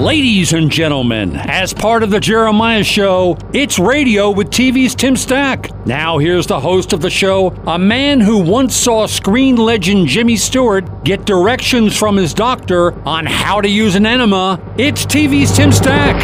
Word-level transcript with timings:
Ladies 0.00 0.54
and 0.54 0.70
gentlemen, 0.70 1.36
as 1.36 1.74
part 1.74 2.02
of 2.02 2.08
the 2.08 2.20
Jeremiah 2.20 2.82
Show, 2.82 3.36
it's 3.52 3.78
radio 3.78 4.30
with 4.30 4.48
TV's 4.48 4.94
Tim 4.94 5.14
Stack. 5.14 5.68
Now, 5.86 6.16
here's 6.16 6.46
the 6.46 6.58
host 6.58 6.94
of 6.94 7.02
the 7.02 7.10
show, 7.10 7.48
a 7.66 7.78
man 7.78 8.18
who 8.18 8.38
once 8.38 8.74
saw 8.74 9.04
screen 9.06 9.56
legend 9.56 10.06
Jimmy 10.08 10.36
Stewart 10.36 11.04
get 11.04 11.26
directions 11.26 11.98
from 11.98 12.16
his 12.16 12.32
doctor 12.32 12.98
on 13.06 13.26
how 13.26 13.60
to 13.60 13.68
use 13.68 13.94
an 13.94 14.06
enema. 14.06 14.58
It's 14.78 15.04
TV's 15.04 15.54
Tim 15.54 15.70
Stack. 15.70 16.16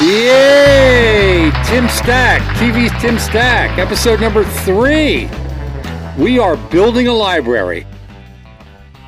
Yay! 0.00 1.50
Tim 1.66 1.86
Stack, 1.90 2.40
TV's 2.56 3.02
Tim 3.02 3.18
Stack, 3.18 3.78
episode 3.78 4.22
number 4.22 4.44
three. 4.44 5.28
We 6.18 6.38
are 6.38 6.56
building 6.56 7.06
a 7.06 7.12
library 7.12 7.86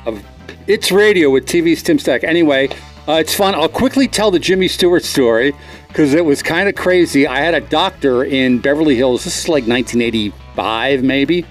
of 0.05 0.23
It's 0.67 0.91
Radio 0.91 1.31
with 1.31 1.47
TV's 1.47 1.81
Tim 1.81 1.97
Stack. 1.97 2.23
Anyway, 2.23 2.69
uh, 3.07 3.13
it's 3.13 3.33
fun. 3.33 3.55
I'll 3.55 3.69
quickly 3.69 4.07
tell 4.07 4.31
the 4.31 4.39
Jimmy 4.39 4.67
Stewart 4.67 5.03
story 5.03 5.53
because 5.87 6.13
it 6.13 6.25
was 6.25 6.43
kind 6.43 6.67
of 6.67 6.75
crazy. 6.75 7.25
I 7.25 7.39
had 7.39 7.53
a 7.53 7.61
doctor 7.61 8.23
in 8.23 8.59
Beverly 8.59 8.95
Hills. 8.95 9.23
This 9.23 9.39
is 9.39 9.49
like 9.49 9.65
1985, 9.65 11.03
maybe. 11.03 11.45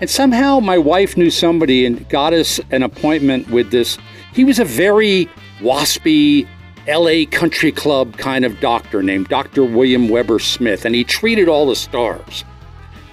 And 0.00 0.08
somehow 0.08 0.60
my 0.60 0.78
wife 0.78 1.16
knew 1.16 1.30
somebody 1.30 1.86
and 1.86 2.08
got 2.08 2.32
us 2.32 2.58
an 2.70 2.82
appointment 2.82 3.48
with 3.50 3.70
this. 3.70 3.98
He 4.32 4.44
was 4.44 4.58
a 4.58 4.64
very 4.64 5.28
waspy 5.60 6.48
LA 6.88 7.30
country 7.30 7.72
club 7.72 8.16
kind 8.16 8.44
of 8.44 8.58
doctor 8.60 9.02
named 9.02 9.28
Dr. 9.28 9.64
William 9.64 10.08
Weber 10.08 10.38
Smith, 10.38 10.84
and 10.84 10.94
he 10.94 11.04
treated 11.04 11.48
all 11.48 11.66
the 11.66 11.76
stars. 11.76 12.44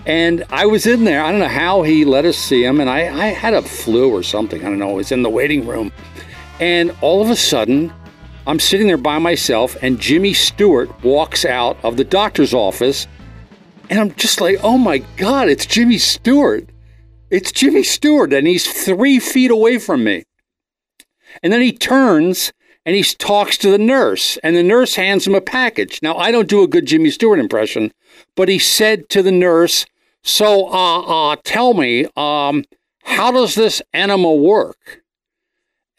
And 0.05 0.43
I 0.49 0.65
was 0.65 0.87
in 0.87 1.03
there. 1.03 1.23
I 1.23 1.31
don't 1.31 1.39
know 1.39 1.47
how 1.47 1.83
he 1.83 2.05
let 2.05 2.25
us 2.25 2.37
see 2.37 2.63
him, 2.63 2.79
and 2.79 2.89
I, 2.89 3.01
I 3.01 3.27
had 3.27 3.53
a 3.53 3.61
flu 3.61 4.09
or 4.09 4.23
something. 4.23 4.61
I 4.61 4.63
don't 4.63 4.79
know. 4.79 4.89
I 4.89 4.93
was 4.93 5.11
in 5.11 5.21
the 5.21 5.29
waiting 5.29 5.67
room. 5.67 5.91
And 6.61 6.95
all 7.01 7.23
of 7.23 7.31
a 7.31 7.35
sudden, 7.35 7.91
I'm 8.45 8.59
sitting 8.59 8.85
there 8.85 8.95
by 8.95 9.17
myself, 9.17 9.75
and 9.81 9.99
Jimmy 9.99 10.33
Stewart 10.33 11.03
walks 11.03 11.43
out 11.43 11.77
of 11.83 11.97
the 11.97 12.03
doctor's 12.03 12.53
office. 12.53 13.07
And 13.89 13.99
I'm 13.99 14.13
just 14.13 14.39
like, 14.39 14.59
oh 14.63 14.77
my 14.77 14.99
God, 15.17 15.49
it's 15.49 15.65
Jimmy 15.65 15.97
Stewart. 15.97 16.69
It's 17.31 17.51
Jimmy 17.51 17.81
Stewart. 17.81 18.31
And 18.31 18.45
he's 18.45 18.71
three 18.85 19.19
feet 19.19 19.49
away 19.49 19.79
from 19.79 20.03
me. 20.03 20.23
And 21.41 21.51
then 21.51 21.61
he 21.61 21.73
turns 21.73 22.53
and 22.85 22.95
he 22.95 23.03
talks 23.03 23.57
to 23.57 23.69
the 23.69 23.77
nurse, 23.77 24.37
and 24.37 24.55
the 24.55 24.63
nurse 24.63 24.95
hands 24.95 25.27
him 25.27 25.35
a 25.35 25.41
package. 25.41 26.01
Now, 26.01 26.15
I 26.15 26.31
don't 26.31 26.49
do 26.49 26.63
a 26.63 26.67
good 26.67 26.87
Jimmy 26.87 27.11
Stewart 27.11 27.37
impression, 27.37 27.91
but 28.35 28.49
he 28.49 28.57
said 28.57 29.07
to 29.09 29.21
the 29.21 29.31
nurse, 29.31 29.85
So, 30.23 30.67
uh, 30.67 31.01
uh, 31.01 31.35
tell 31.43 31.75
me, 31.75 32.07
um, 32.15 32.65
how 33.03 33.31
does 33.31 33.53
this 33.53 33.83
enema 33.93 34.33
work? 34.33 35.00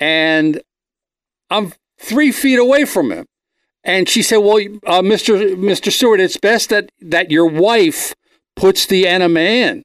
And 0.03 0.61
I'm 1.48 1.72
three 1.97 2.33
feet 2.33 2.58
away 2.58 2.86
from 2.86 3.12
him. 3.12 3.27
And 3.84 4.08
she 4.08 4.20
said, 4.20 4.39
Well, 4.39 4.58
uh, 4.84 5.00
Mr. 5.00 5.55
Mr. 5.55 5.92
Stewart, 5.92 6.19
it's 6.19 6.36
best 6.36 6.70
that, 6.70 6.91
that 7.00 7.31
your 7.31 7.47
wife 7.47 8.14
puts 8.56 8.84
the 8.84 9.06
enema 9.06 9.39
in. 9.39 9.84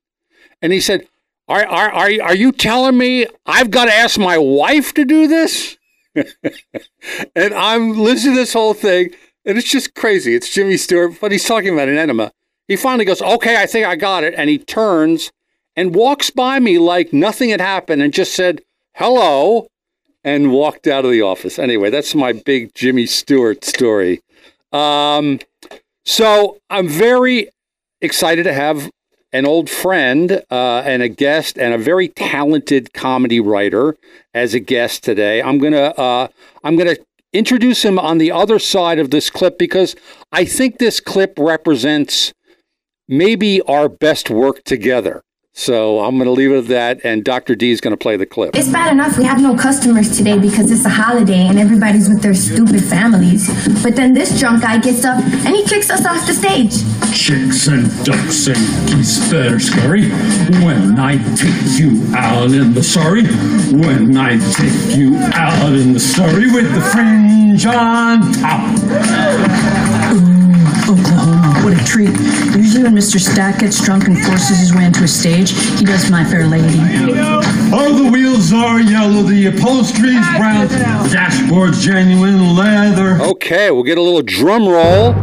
And 0.59 0.73
he 0.73 0.81
said, 0.81 1.07
are, 1.47 1.65
are, 1.65 1.91
are, 1.91 2.09
are 2.23 2.35
you 2.35 2.51
telling 2.51 2.97
me 2.97 3.27
I've 3.45 3.71
got 3.71 3.85
to 3.85 3.93
ask 3.93 4.19
my 4.19 4.37
wife 4.39 4.93
to 4.95 5.05
do 5.05 5.27
this? 5.27 5.77
and 7.35 7.53
I'm 7.53 7.97
listening 7.97 8.33
to 8.33 8.39
this 8.41 8.53
whole 8.53 8.73
thing, 8.73 9.11
and 9.45 9.57
it's 9.57 9.71
just 9.71 9.93
crazy. 9.93 10.35
It's 10.35 10.53
Jimmy 10.53 10.77
Stewart, 10.77 11.13
but 11.21 11.31
he's 11.31 11.45
talking 11.45 11.73
about 11.73 11.89
an 11.89 11.97
enema. 11.97 12.31
He 12.67 12.75
finally 12.75 13.05
goes, 13.05 13.21
Okay, 13.21 13.61
I 13.61 13.65
think 13.67 13.85
I 13.85 13.95
got 13.95 14.23
it. 14.23 14.33
And 14.35 14.49
he 14.49 14.57
turns 14.57 15.31
and 15.75 15.95
walks 15.95 16.31
by 16.31 16.59
me 16.59 16.79
like 16.79 17.13
nothing 17.13 17.51
had 17.51 17.61
happened 17.61 18.01
and 18.01 18.11
just 18.11 18.33
said, 18.33 18.61
Hello, 18.95 19.67
and 20.27 20.51
walked 20.51 20.87
out 20.87 21.05
of 21.05 21.11
the 21.11 21.21
office. 21.21 21.57
Anyway, 21.57 21.89
that's 21.89 22.13
my 22.13 22.33
big 22.33 22.75
Jimmy 22.75 23.05
Stewart 23.05 23.63
story. 23.63 24.19
Um, 24.73 25.39
so 26.03 26.57
I'm 26.69 26.89
very 26.89 27.47
excited 28.01 28.43
to 28.43 28.51
have 28.51 28.91
an 29.31 29.45
old 29.45 29.69
friend 29.69 30.43
uh, 30.51 30.81
and 30.85 31.01
a 31.01 31.07
guest 31.07 31.57
and 31.57 31.73
a 31.73 31.77
very 31.77 32.09
talented 32.09 32.91
comedy 32.91 33.39
writer 33.39 33.95
as 34.33 34.53
a 34.53 34.59
guest 34.59 35.01
today. 35.01 35.41
I'm 35.41 35.59
gonna 35.59 35.93
uh, 35.97 36.27
I'm 36.61 36.75
gonna 36.75 36.97
introduce 37.31 37.85
him 37.85 37.97
on 37.97 38.17
the 38.17 38.33
other 38.33 38.59
side 38.59 38.99
of 38.99 39.11
this 39.11 39.29
clip 39.29 39.57
because 39.57 39.95
I 40.33 40.43
think 40.43 40.77
this 40.77 40.99
clip 40.99 41.35
represents 41.39 42.33
maybe 43.07 43.61
our 43.61 43.87
best 43.87 44.29
work 44.29 44.65
together. 44.65 45.23
So 45.59 46.01
I'm 46.01 46.17
going 46.17 46.27
to 46.27 46.31
leave 46.31 46.51
it 46.51 46.57
at 46.59 46.67
that, 46.67 47.01
and 47.03 47.23
Dr. 47.25 47.55
D 47.55 47.71
is 47.71 47.81
going 47.81 47.91
to 47.91 47.97
play 47.97 48.15
the 48.15 48.27
clip. 48.27 48.55
It's 48.55 48.69
bad 48.69 48.91
enough 48.91 49.17
we 49.17 49.23
have 49.23 49.41
no 49.41 49.55
customers 49.55 50.15
today 50.15 50.37
because 50.37 50.69
it's 50.69 50.85
a 50.85 50.89
holiday 50.89 51.47
and 51.47 51.57
everybody's 51.57 52.07
with 52.07 52.21
their 52.21 52.35
stupid 52.35 52.83
families. 52.83 53.47
But 53.81 53.95
then 53.95 54.13
this 54.13 54.39
drunk 54.39 54.61
guy 54.61 54.77
gets 54.77 55.03
up 55.03 55.17
and 55.17 55.55
he 55.55 55.65
kicks 55.65 55.89
us 55.89 56.05
off 56.05 56.27
the 56.27 56.33
stage. 56.33 56.77
Chicks 57.11 57.65
and 57.65 57.89
ducks 58.05 58.45
and 58.45 58.87
geese 58.87 59.31
better 59.31 59.59
scurry 59.59 60.09
when 60.63 60.99
I 60.99 61.17
take 61.33 61.79
you 61.79 62.05
out 62.15 62.51
in 62.51 62.75
the 62.75 62.83
Surrey. 62.83 63.25
When 63.25 64.15
I 64.15 64.37
take 64.53 64.95
you 64.95 65.17
out 65.17 65.73
in 65.73 65.93
the 65.93 65.99
Surrey 65.99 66.51
with 66.51 66.71
the 66.71 66.81
fringe 66.81 67.65
on 67.65 68.31
top. 68.33 68.61
Ooh, 70.13 70.93
Oklahoma. 70.93 71.46
What 71.77 71.85
treat. 71.85 72.09
Usually 72.55 72.83
when 72.83 72.95
Mr. 72.95 73.19
Stack 73.19 73.59
gets 73.59 73.83
drunk 73.83 74.07
and 74.07 74.17
forces 74.25 74.57
his 74.59 74.73
way 74.73 74.85
into 74.85 75.03
a 75.03 75.07
stage, 75.07 75.51
he 75.77 75.85
does 75.85 76.09
My 76.09 76.23
Fair 76.23 76.47
Lady. 76.47 76.79
All 77.71 77.93
the 77.93 78.09
wheels 78.11 78.51
are 78.51 78.79
yellow, 78.79 79.21
the 79.21 79.45
upholstery's 79.47 80.25
brown, 80.37 80.67
dashboard's 81.11 81.85
genuine 81.85 82.55
leather. 82.55 83.21
Okay, 83.21 83.69
we'll 83.69 83.83
get 83.83 83.99
a 83.99 84.01
little 84.01 84.23
drum 84.23 84.67
roll. 84.67 85.13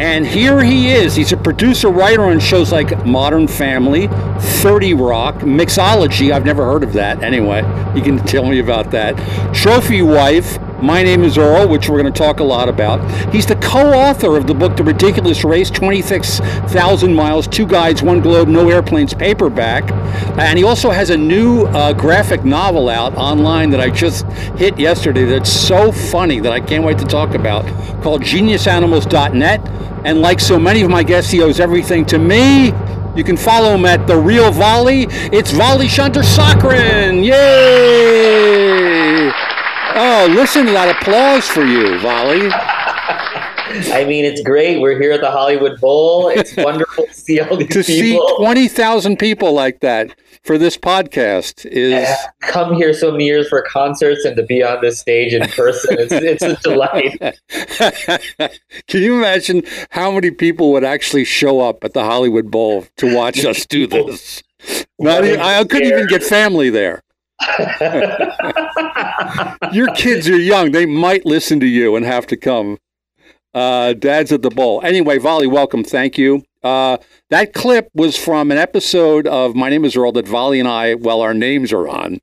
And 0.00 0.26
here 0.26 0.62
he 0.62 0.90
is. 0.90 1.14
He's 1.14 1.32
a 1.32 1.36
producer, 1.36 1.90
writer 1.90 2.22
on 2.22 2.40
shows 2.40 2.72
like 2.72 3.04
Modern 3.04 3.46
Family, 3.46 4.08
30 4.08 4.94
Rock, 4.94 5.34
Mixology. 5.40 6.32
I've 6.32 6.46
never 6.46 6.64
heard 6.64 6.82
of 6.82 6.94
that. 6.94 7.22
Anyway, 7.22 7.60
you 7.94 8.00
can 8.00 8.16
tell 8.24 8.46
me 8.46 8.58
about 8.60 8.90
that. 8.92 9.14
Trophy 9.54 10.00
Wife, 10.00 10.58
My 10.82 11.04
Name 11.04 11.22
is 11.22 11.38
Earl, 11.38 11.68
which 11.68 11.88
we're 11.88 12.00
going 12.00 12.12
to 12.12 12.18
talk 12.18 12.40
a 12.40 12.44
lot 12.44 12.68
about. 12.68 13.00
He's 13.32 13.46
the 13.46 13.54
co 13.56 13.92
author 13.92 14.36
of 14.36 14.48
the 14.48 14.54
book 14.54 14.76
The 14.76 14.82
Ridiculous 14.82 15.44
Race 15.44 15.70
26,000 15.70 17.14
Miles, 17.14 17.46
Two 17.46 17.66
Guides, 17.66 18.02
One 18.02 18.20
Globe, 18.20 18.48
No 18.48 18.68
Airplanes 18.68 19.14
paperback. 19.14 19.88
And 20.38 20.58
he 20.58 20.64
also 20.64 20.90
has 20.90 21.10
a 21.10 21.16
new 21.16 21.66
uh, 21.66 21.92
graphic 21.92 22.44
novel 22.44 22.88
out 22.88 23.14
online 23.14 23.70
that 23.70 23.80
I 23.80 23.90
just 23.90 24.26
hit 24.56 24.76
yesterday 24.76 25.24
that's 25.24 25.52
so 25.52 25.92
funny 25.92 26.40
that 26.40 26.52
I 26.52 26.58
can't 26.58 26.84
wait 26.84 26.98
to 26.98 27.04
talk 27.04 27.34
about 27.34 27.64
called 28.02 28.22
geniusanimals.net. 28.22 29.68
And 30.04 30.20
like 30.20 30.40
so 30.40 30.58
many 30.58 30.82
of 30.82 30.90
my 30.90 31.04
guests, 31.04 31.30
he 31.30 31.42
owes 31.42 31.60
everything 31.60 32.04
to 32.06 32.18
me. 32.18 32.72
You 33.14 33.22
can 33.22 33.36
follow 33.36 33.74
him 33.74 33.84
at 33.84 34.06
The 34.08 34.16
Real 34.16 34.50
Vali. 34.50 35.06
It's 35.30 35.52
Vali 35.52 35.86
Chandrasekaran. 35.86 37.24
Yay! 37.24 37.71
Oh, 40.22 40.26
listen 40.26 40.66
to 40.66 40.72
that 40.72 41.02
applause 41.02 41.48
for 41.48 41.64
you, 41.64 41.98
Vali. 41.98 42.48
I 43.92 44.04
mean, 44.04 44.24
it's 44.24 44.40
great. 44.40 44.80
We're 44.80 44.96
here 45.00 45.10
at 45.10 45.20
the 45.20 45.32
Hollywood 45.32 45.80
Bowl. 45.80 46.28
It's 46.28 46.56
wonderful 46.56 47.06
to 47.06 47.12
see 47.12 47.40
all 47.40 47.56
these 47.56 47.70
to 47.70 47.82
people. 47.82 48.28
see 48.28 48.36
20,000 48.36 49.18
people 49.18 49.52
like 49.52 49.80
that 49.80 50.14
for 50.44 50.58
this 50.58 50.76
podcast 50.76 51.66
is 51.66 51.90
Yeah, 51.90 52.16
come 52.40 52.76
here 52.76 52.94
so 52.94 53.10
many 53.10 53.24
years 53.24 53.48
for 53.48 53.62
concerts 53.62 54.24
and 54.24 54.36
to 54.36 54.44
be 54.44 54.62
on 54.62 54.80
this 54.80 55.00
stage 55.00 55.34
in 55.34 55.48
person. 55.48 55.96
It's, 55.98 56.12
it's 56.12 56.42
a 56.44 56.54
delight. 56.62 57.18
Can 58.86 59.02
you 59.02 59.16
imagine 59.18 59.64
how 59.90 60.12
many 60.12 60.30
people 60.30 60.70
would 60.70 60.84
actually 60.84 61.24
show 61.24 61.60
up 61.60 61.82
at 61.82 61.94
the 61.94 62.04
Hollywood 62.04 62.48
Bowl 62.48 62.86
to 62.98 63.12
watch 63.12 63.44
us 63.44 63.66
do 63.66 63.86
this? 63.88 64.40
Not 65.00 65.24
even, 65.24 65.40
I 65.40 65.64
couldn't 65.64 65.88
even 65.88 66.06
get 66.06 66.22
family 66.22 66.70
there. 66.70 67.02
Your 69.72 69.92
kids 69.94 70.28
are 70.28 70.38
young. 70.38 70.72
They 70.72 70.86
might 70.86 71.26
listen 71.26 71.60
to 71.60 71.66
you 71.66 71.96
and 71.96 72.04
have 72.04 72.26
to 72.28 72.36
come. 72.36 72.78
Uh, 73.54 73.92
Dad's 73.92 74.32
at 74.32 74.42
the 74.42 74.50
bowl. 74.50 74.80
Anyway, 74.82 75.18
Vali, 75.18 75.46
welcome. 75.46 75.84
Thank 75.84 76.18
you. 76.18 76.42
Uh, 76.62 76.98
that 77.30 77.52
clip 77.52 77.88
was 77.94 78.16
from 78.16 78.50
an 78.50 78.58
episode 78.58 79.26
of 79.26 79.54
My 79.54 79.68
Name 79.68 79.84
is 79.84 79.96
Earl 79.96 80.12
that 80.12 80.28
Vali 80.28 80.60
and 80.60 80.68
I, 80.68 80.94
well, 80.94 81.20
our 81.20 81.34
names 81.34 81.72
are 81.72 81.88
on, 81.88 82.20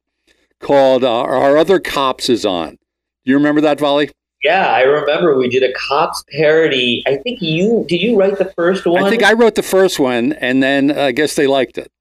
called 0.59 1.03
uh, 1.03 1.21
Our 1.21 1.57
Other 1.57 1.79
Cops 1.79 2.29
is 2.29 2.45
On. 2.45 2.77
You 3.25 3.35
remember 3.35 3.61
that, 3.61 3.79
Vali? 3.79 4.11
Yeah, 4.44 4.67
I 4.67 4.83
remember 4.83 5.38
we 5.38 5.49
did 5.49 5.63
a 5.63 5.73
cops 5.73 6.23
parody. 6.31 7.03
I 7.05 7.17
think 7.17 7.41
you 7.41 7.85
did. 7.89 8.01
You 8.01 8.17
write 8.17 8.38
the 8.38 8.53
first 8.55 8.85
one? 8.85 9.03
I 9.03 9.09
think 9.09 9.21
I 9.21 9.33
wrote 9.33 9.55
the 9.55 9.63
first 9.63 9.99
one, 9.99 10.31
and 10.33 10.63
then 10.63 10.91
I 10.91 11.11
guess 11.11 11.35
they 11.35 11.45
liked 11.45 11.77
it. 11.77 11.91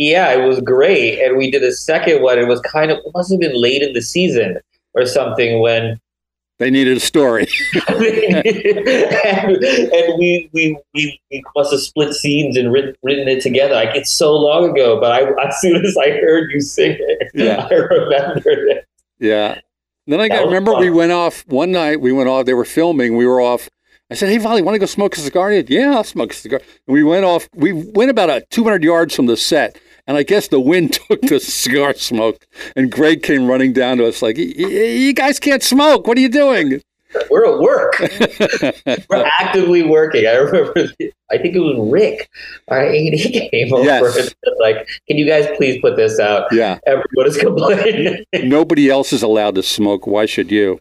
Yeah, 0.00 0.32
it 0.32 0.48
was 0.48 0.60
great. 0.60 1.20
And 1.22 1.36
we 1.36 1.50
did 1.50 1.62
a 1.62 1.72
second 1.72 2.22
one. 2.22 2.38
It 2.38 2.48
was 2.48 2.60
kind 2.62 2.90
of 2.90 2.96
it 3.04 3.12
must 3.14 3.30
have 3.30 3.38
been 3.40 3.52
late 3.54 3.82
in 3.82 3.92
the 3.92 4.00
season 4.00 4.56
or 4.94 5.04
something 5.04 5.60
when 5.60 6.00
They 6.58 6.70
needed 6.70 6.96
a 6.96 7.00
story. 7.00 7.46
and, 7.88 9.56
and 9.56 10.18
we, 10.18 10.48
we 10.52 10.78
we 10.94 11.20
we 11.30 11.42
must 11.54 11.72
have 11.72 11.80
split 11.80 12.14
scenes 12.14 12.56
and 12.56 12.72
written, 12.72 12.94
written 13.02 13.28
it 13.28 13.42
together. 13.42 13.74
Like 13.74 13.94
it's 13.94 14.10
so 14.10 14.34
long 14.34 14.70
ago, 14.70 14.98
but 15.00 15.12
I, 15.12 15.20
as 15.46 15.60
soon 15.60 15.84
as 15.84 15.96
I 15.96 16.10
heard 16.12 16.50
you 16.50 16.60
sing 16.60 16.96
it, 16.98 17.30
Yeah. 17.34 17.66
I 17.70 17.74
remembered 17.74 18.68
it. 18.68 18.86
yeah. 19.18 19.60
Then 20.06 20.20
I 20.20 20.28
got 20.28 20.46
remember 20.46 20.72
fun. 20.72 20.80
we 20.80 20.90
went 20.90 21.12
off 21.12 21.44
one 21.46 21.70
night. 21.72 22.00
We 22.00 22.10
went 22.12 22.28
off. 22.28 22.46
They 22.46 22.54
were 22.54 22.64
filming. 22.64 23.16
We 23.16 23.26
were 23.26 23.40
off. 23.40 23.68
I 24.10 24.14
said, 24.14 24.28
"Hey, 24.30 24.38
Vali, 24.38 24.60
want 24.62 24.74
to 24.74 24.80
go 24.80 24.86
smoke 24.86 25.16
a 25.16 25.20
cigar?" 25.20 25.50
He 25.50 25.58
said, 25.58 25.70
yeah, 25.70 25.92
I'll 25.94 26.02
smoke 26.04 26.32
a 26.32 26.34
cigar. 26.34 26.60
And 26.88 26.94
we 26.94 27.04
went 27.04 27.24
off. 27.24 27.48
We 27.54 27.72
went 27.72 28.10
about 28.10 28.28
a 28.30 28.42
200 28.50 28.82
yards 28.82 29.14
from 29.14 29.26
the 29.26 29.36
set, 29.36 29.78
and 30.06 30.16
I 30.16 30.22
guess 30.22 30.48
the 30.48 30.60
wind 30.60 30.92
took 31.08 31.20
the 31.22 31.40
cigar 31.40 31.94
smoke. 31.94 32.46
And 32.76 32.90
Greg 32.90 33.22
came 33.22 33.46
running 33.46 33.72
down 33.72 33.98
to 33.98 34.06
us 34.06 34.22
like, 34.22 34.36
"Y- 34.36 34.52
y- 34.58 34.66
"You 34.68 35.12
guys 35.12 35.38
can't 35.38 35.62
smoke. 35.62 36.06
What 36.06 36.16
are 36.18 36.20
you 36.20 36.28
doing?" 36.28 36.82
We're 37.30 37.44
at 37.54 37.58
work. 37.58 37.98
We're 39.10 39.28
actively 39.40 39.82
working. 39.82 40.26
I 40.28 40.34
remember, 40.36 40.72
I 41.32 41.38
think 41.38 41.56
it 41.56 41.58
was 41.58 41.90
Rick, 41.90 42.28
our 42.68 42.84
AD 42.84 42.94
came 43.50 43.72
over 43.74 43.82
Yes. 43.84 44.16
and 44.16 44.24
said, 44.26 44.54
like, 44.60 44.86
can 45.08 45.16
you 45.18 45.26
guys 45.26 45.48
please 45.56 45.80
put 45.80 45.96
this 45.96 46.20
out? 46.20 46.44
Yeah. 46.52 46.78
Everyone 46.86 47.26
is 47.26 47.36
complaining. 47.36 48.24
Nobody 48.44 48.88
else 48.88 49.12
is 49.12 49.24
allowed 49.24 49.56
to 49.56 49.62
smoke. 49.64 50.06
Why 50.06 50.26
should 50.26 50.52
you? 50.52 50.80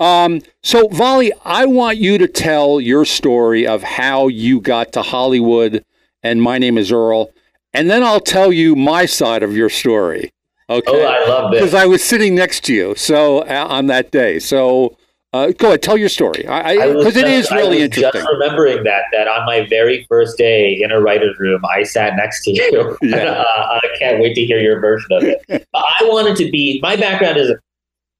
Um, 0.00 0.40
so, 0.64 0.88
Vali, 0.88 1.32
I 1.44 1.64
want 1.66 1.96
you 1.98 2.18
to 2.18 2.26
tell 2.26 2.80
your 2.80 3.04
story 3.04 3.64
of 3.64 3.84
how 3.84 4.26
you 4.26 4.60
got 4.60 4.92
to 4.94 5.02
Hollywood 5.02 5.84
and 6.24 6.42
My 6.42 6.58
Name 6.58 6.76
is 6.76 6.90
Earl, 6.90 7.30
and 7.74 7.88
then 7.90 8.02
I'll 8.02 8.20
tell 8.20 8.52
you 8.52 8.76
my 8.76 9.06
side 9.06 9.42
of 9.42 9.56
your 9.56 9.68
story. 9.68 10.32
Okay. 10.70 10.90
oh, 10.90 11.04
I 11.06 11.28
love 11.28 11.50
this. 11.52 11.60
Because. 11.60 11.74
I 11.74 11.86
was 11.86 12.02
sitting 12.02 12.34
next 12.34 12.64
to 12.64 12.74
you 12.74 12.94
so 12.96 13.40
uh, 13.40 13.66
on 13.68 13.86
that 13.86 14.10
day. 14.10 14.38
So, 14.38 14.96
uh, 15.34 15.50
go 15.58 15.68
ahead, 15.68 15.82
tell 15.82 15.96
your 15.96 16.08
story. 16.08 16.46
I 16.46 16.74
I 16.76 16.86
was 16.88 17.04
because 17.04 17.16
it 17.16 17.26
just- 17.26 17.50
really 17.50 17.80
I 17.82 17.84
interesting. 17.86 18.20
Just 18.20 18.32
remembering 18.32 18.84
that 18.84 19.02
that 19.12 19.28
on 19.28 19.44
my 19.46 19.66
very 19.68 20.04
first 20.08 20.38
day 20.38 20.80
in 20.80 20.90
a 20.92 21.00
writer's 21.00 21.38
room, 21.38 21.62
I 21.64 21.82
sat 21.82 22.16
next 22.16 22.44
to 22.44 22.52
you. 22.52 22.96
Yeah. 23.02 23.32
uh, 23.32 23.80
I 23.82 23.96
can't 23.98 24.20
wait 24.20 24.34
to 24.34 24.44
hear 24.44 24.60
your 24.60 24.80
version 24.80 25.10
of 25.12 25.22
it. 25.24 25.42
but 25.48 25.64
I 25.74 26.04
wanted 26.04 26.36
to 26.36 26.50
be. 26.50 26.80
My 26.82 26.96
background 26.96 27.38
is 27.38 27.52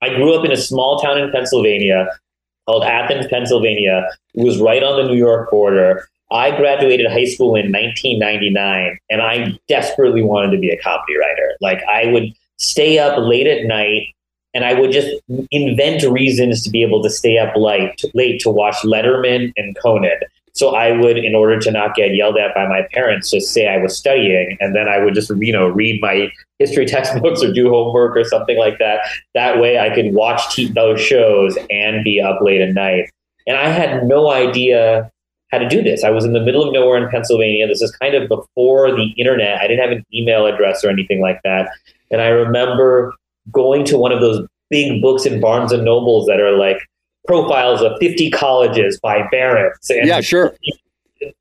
I 0.02 0.08
grew 0.14 0.34
up 0.34 0.44
in 0.44 0.52
a 0.52 0.56
small 0.56 0.98
town 0.98 1.18
in 1.18 1.30
Pennsylvania 1.30 2.06
called 2.66 2.84
Athens, 2.84 3.26
Pennsylvania. 3.30 4.08
It 4.34 4.44
was 4.44 4.58
right 4.60 4.82
on 4.82 5.02
the 5.02 5.08
New 5.08 5.16
York 5.18 5.50
border. 5.50 6.08
I 6.32 6.56
graduated 6.56 7.10
high 7.10 7.26
school 7.26 7.54
in 7.56 7.70
1999, 7.70 8.98
and 9.10 9.22
I 9.22 9.58
desperately 9.68 10.22
wanted 10.22 10.52
to 10.52 10.58
be 10.58 10.70
a 10.70 10.78
comedy 10.78 11.16
writer. 11.18 11.56
Like 11.60 11.82
I 11.84 12.06
would 12.06 12.32
stay 12.58 12.98
up 12.98 13.18
late 13.18 13.46
at 13.46 13.66
night 13.66 14.06
and 14.54 14.64
I 14.64 14.74
would 14.74 14.92
just 14.92 15.08
invent 15.50 16.02
reasons 16.04 16.62
to 16.62 16.70
be 16.70 16.82
able 16.82 17.02
to 17.02 17.10
stay 17.10 17.38
up 17.38 17.56
late, 17.56 18.04
late 18.14 18.40
to 18.42 18.50
watch 18.50 18.76
Letterman 18.84 19.52
and 19.56 19.76
Conan. 19.82 20.20
So 20.54 20.74
I 20.74 20.92
would, 20.92 21.16
in 21.16 21.34
order 21.34 21.58
to 21.58 21.70
not 21.70 21.94
get 21.94 22.14
yelled 22.14 22.36
at 22.36 22.54
by 22.54 22.66
my 22.66 22.86
parents, 22.92 23.30
just 23.30 23.54
say 23.54 23.68
I 23.68 23.78
was 23.78 23.96
studying, 23.96 24.58
and 24.60 24.76
then 24.76 24.86
I 24.86 24.98
would 24.98 25.14
just, 25.14 25.30
you 25.38 25.52
know, 25.52 25.68
read 25.68 26.00
my 26.02 26.30
history 26.58 26.84
textbooks 26.96 27.42
or 27.42 27.52
do 27.52 27.70
homework 27.70 28.16
or 28.16 28.24
something 28.24 28.58
like 28.58 28.78
that. 28.78 29.00
That 29.34 29.58
way, 29.58 29.78
I 29.78 29.94
could 29.94 30.12
watch 30.12 30.60
those 30.74 31.00
shows 31.00 31.56
and 31.70 32.04
be 32.04 32.20
up 32.20 32.42
late 32.42 32.60
at 32.60 32.74
night. 32.74 33.08
And 33.46 33.56
I 33.56 33.70
had 33.70 34.06
no 34.06 34.30
idea 34.30 35.10
how 35.52 35.58
to 35.58 35.68
do 35.68 35.82
this. 35.82 36.02
I 36.02 36.10
was 36.10 36.24
in 36.24 36.32
the 36.32 36.40
middle 36.40 36.66
of 36.66 36.72
nowhere 36.72 36.96
in 37.02 37.10
Pennsylvania. 37.10 37.66
This 37.68 37.82
is 37.82 37.94
kind 37.96 38.14
of 38.14 38.28
before 38.28 38.90
the 38.90 39.12
internet. 39.18 39.60
I 39.60 39.68
didn't 39.68 39.86
have 39.86 39.96
an 39.96 40.04
email 40.12 40.46
address 40.46 40.82
or 40.82 40.88
anything 40.88 41.20
like 41.20 41.40
that. 41.44 41.68
And 42.10 42.22
I 42.22 42.28
remember 42.28 43.14
going 43.52 43.84
to 43.86 43.98
one 43.98 44.12
of 44.12 44.20
those 44.20 44.46
big 44.70 45.02
books 45.02 45.26
in 45.26 45.40
Barnes 45.40 45.70
and 45.70 45.84
Nobles 45.84 46.26
that 46.26 46.40
are 46.40 46.56
like 46.56 46.78
profiles 47.26 47.82
of 47.82 47.92
50 48.00 48.30
colleges 48.30 48.98
by 49.00 49.28
Barron's 49.30 49.90
and 49.90 50.08
yeah, 50.08 50.20
sure. 50.20 50.54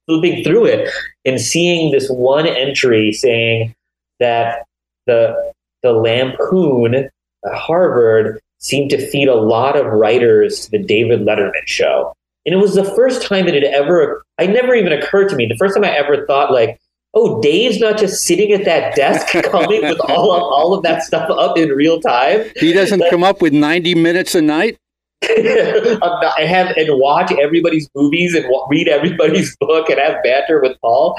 flipping 0.06 0.44
through 0.44 0.66
it 0.66 0.90
and 1.25 1.40
seeing 1.40 1.92
this 1.92 2.10
one 2.10 2.46
entry 2.46 3.13
saying 3.13 3.74
that 4.19 4.66
the 5.08 5.54
the 5.81 5.94
Lampoon 5.94 6.94
at 6.94 7.12
Harvard 7.54 8.40
seemed 8.60 8.92
to 8.92 9.10
feed 9.10 9.28
a 9.28 9.36
lot 9.36 9.75
of 9.75 9.88
writers 9.88 10.66
to 10.66 10.72
the 10.72 10.78
David 10.78 11.22
Letterman 11.22 11.66
show. 11.66 12.16
And 12.45 12.55
it 12.55 12.57
was 12.57 12.73
the 12.73 12.83
first 12.83 13.21
time 13.21 13.45
that 13.45 13.55
it 13.55 13.63
ever 13.63 14.23
I 14.39 14.47
never 14.47 14.73
even 14.73 14.93
occurred 14.93 15.29
to 15.29 15.35
me. 15.35 15.45
The 15.45 15.57
first 15.57 15.75
time 15.75 15.83
I 15.83 15.95
ever 15.95 16.25
thought 16.25 16.51
like, 16.51 16.79
oh, 17.13 17.41
Dave's 17.41 17.79
not 17.79 17.97
just 17.97 18.23
sitting 18.23 18.51
at 18.51 18.65
that 18.65 18.95
desk 18.95 19.27
coming 19.51 19.81
with 19.83 19.99
all 20.09 20.33
of 20.33 20.41
all 20.41 20.73
of 20.73 20.83
that 20.83 21.03
stuff 21.03 21.29
up 21.29 21.57
in 21.57 21.69
real 21.69 21.99
time. 21.99 22.45
He 22.55 22.73
doesn't 22.73 23.03
come 23.09 23.23
up 23.23 23.41
with 23.41 23.53
90 23.53 23.95
minutes 23.95 24.35
a 24.35 24.41
night. 24.41 24.77
Not- 25.38 26.33
I 26.35 26.45
have 26.45 26.75
and 26.77 26.99
watch 26.99 27.31
everybody's 27.33 27.88
movies 27.95 28.33
and 28.33 28.45
read 28.69 28.88
everybody's 28.88 29.55
book 29.59 29.89
and 29.89 29.99
have 29.99 30.23
banter 30.23 30.59
with 30.59 30.79
Paul. 30.81 31.15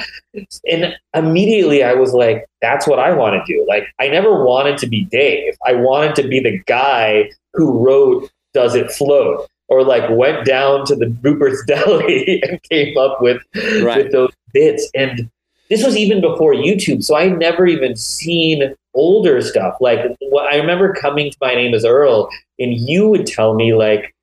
And 0.69 0.97
immediately 1.15 1.85
I 1.85 1.95
was 1.95 2.13
like, 2.13 2.47
that's 2.61 2.89
what 2.89 2.99
I 2.99 3.13
want 3.13 3.35
to 3.35 3.53
do. 3.53 3.65
Like, 3.69 3.85
I 4.01 4.09
never 4.09 4.45
wanted 4.45 4.79
to 4.79 4.89
be 4.89 5.05
Dave. 5.05 5.55
I 5.65 5.75
wanted 5.75 6.17
to 6.17 6.27
be 6.27 6.41
the 6.41 6.59
guy 6.67 7.31
who 7.53 7.79
wrote 7.79 8.29
Does 8.55 8.75
It 8.75 8.91
Float? 8.91 9.49
Or 9.73 9.83
like 9.83 10.09
went 10.11 10.45
down 10.45 10.85
to 10.87 10.95
the 10.95 11.07
Rupert's 11.23 11.65
Deli 11.67 12.43
and 12.43 12.63
came 12.65 12.97
up 12.99 13.23
with, 13.23 13.41
Right. 13.83 14.05
with 14.05 14.13
those 14.13 14.31
bits. 14.53 14.91
And 14.95 15.31
this 15.71 15.83
was 15.83 15.97
even 15.97 16.21
before 16.21 16.53
YouTube. 16.53 17.03
So 17.03 17.15
I 17.15 17.29
had 17.29 17.39
never 17.39 17.67
even 17.67 17.97
seen 17.97 18.75
older 18.95 19.41
stuff. 19.41 19.75
Like 19.81 20.01
what 20.21 20.53
I 20.53 20.57
remember 20.59 20.93
coming 20.93 21.31
to 21.31 21.37
My 21.41 21.55
Name 21.55 21.73
is 21.73 21.85
Earl 21.87 22.29
and 22.59 22.75
you 22.75 23.09
would 23.09 23.27
tell 23.27 23.55
me 23.55 23.73
like, 23.73 24.15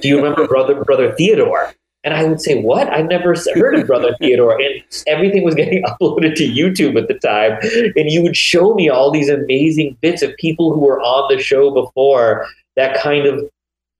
"Do 0.00 0.06
you 0.08 0.16
remember 0.16 0.46
brother 0.46 0.84
brother 0.84 1.12
Theodore?" 1.12 1.72
And 2.04 2.12
I 2.12 2.24
would 2.24 2.40
say, 2.42 2.60
"What? 2.60 2.88
I've 2.88 3.06
never 3.08 3.34
heard 3.54 3.74
of 3.76 3.86
brother 3.86 4.14
Theodore." 4.20 4.60
And 4.60 4.82
everything 5.06 5.42
was 5.44 5.54
getting 5.54 5.82
uploaded 5.88 6.34
to 6.36 6.44
YouTube 6.46 7.00
at 7.00 7.08
the 7.08 7.14
time, 7.14 7.58
and 7.96 8.10
you 8.10 8.22
would 8.22 8.36
show 8.36 8.74
me 8.74 8.90
all 8.90 9.10
these 9.10 9.30
amazing 9.30 9.96
bits 10.02 10.20
of 10.20 10.36
people 10.36 10.74
who 10.74 10.80
were 10.80 11.00
on 11.00 11.34
the 11.34 11.42
show 11.42 11.70
before. 11.70 12.46
That 12.76 13.00
kind 13.00 13.26
of 13.26 13.48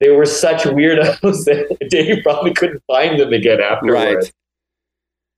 they 0.02 0.10
were 0.10 0.26
such 0.26 0.64
weirdos 0.64 1.20
that 1.44 1.88
Dave 1.88 2.22
probably 2.25 2.52
couldn't 2.52 2.82
find 2.87 3.20
them 3.20 3.32
again 3.32 3.60
afterwards. 3.60 4.26
Right. 4.26 4.32